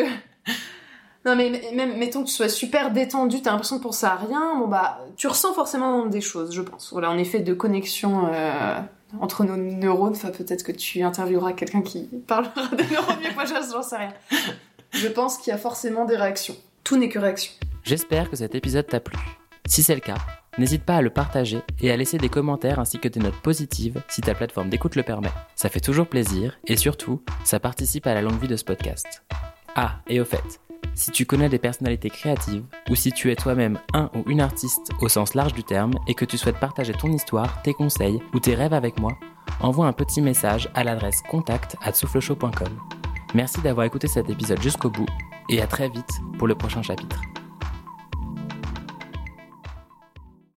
[1.24, 4.58] Non, mais même, mettons que tu sois super détendu, t'as l'impression de penser à rien,
[4.58, 6.90] bon bah, tu ressens forcément des choses, je pense.
[6.92, 8.80] Voilà, en effet, de connexion euh,
[9.20, 13.34] entre nos neurones, enfin, peut-être que tu intervieweras quelqu'un qui parlera des neurones mieux que
[13.34, 14.12] moi, j'en sais rien.
[14.90, 16.56] Je pense qu'il y a forcément des réactions.
[16.84, 17.52] Tout n'est que réaction.
[17.84, 19.18] J'espère que cet épisode t'a plu.
[19.66, 20.18] Si c'est le cas,
[20.56, 24.00] n'hésite pas à le partager et à laisser des commentaires ainsi que des notes positives
[24.08, 25.32] si ta plateforme d'écoute le permet.
[25.56, 29.24] Ça fait toujours plaisir et surtout, ça participe à la longue vie de ce podcast.
[29.74, 30.60] Ah, et au fait,
[30.94, 34.90] si tu connais des personnalités créatives ou si tu es toi-même un ou une artiste
[35.00, 38.38] au sens large du terme et que tu souhaites partager ton histoire, tes conseils ou
[38.38, 39.18] tes rêves avec moi,
[39.60, 41.92] envoie un petit message à l'adresse contact at.
[43.34, 45.08] Merci d'avoir écouté cet épisode jusqu'au bout
[45.48, 47.20] et à très vite pour le prochain chapitre.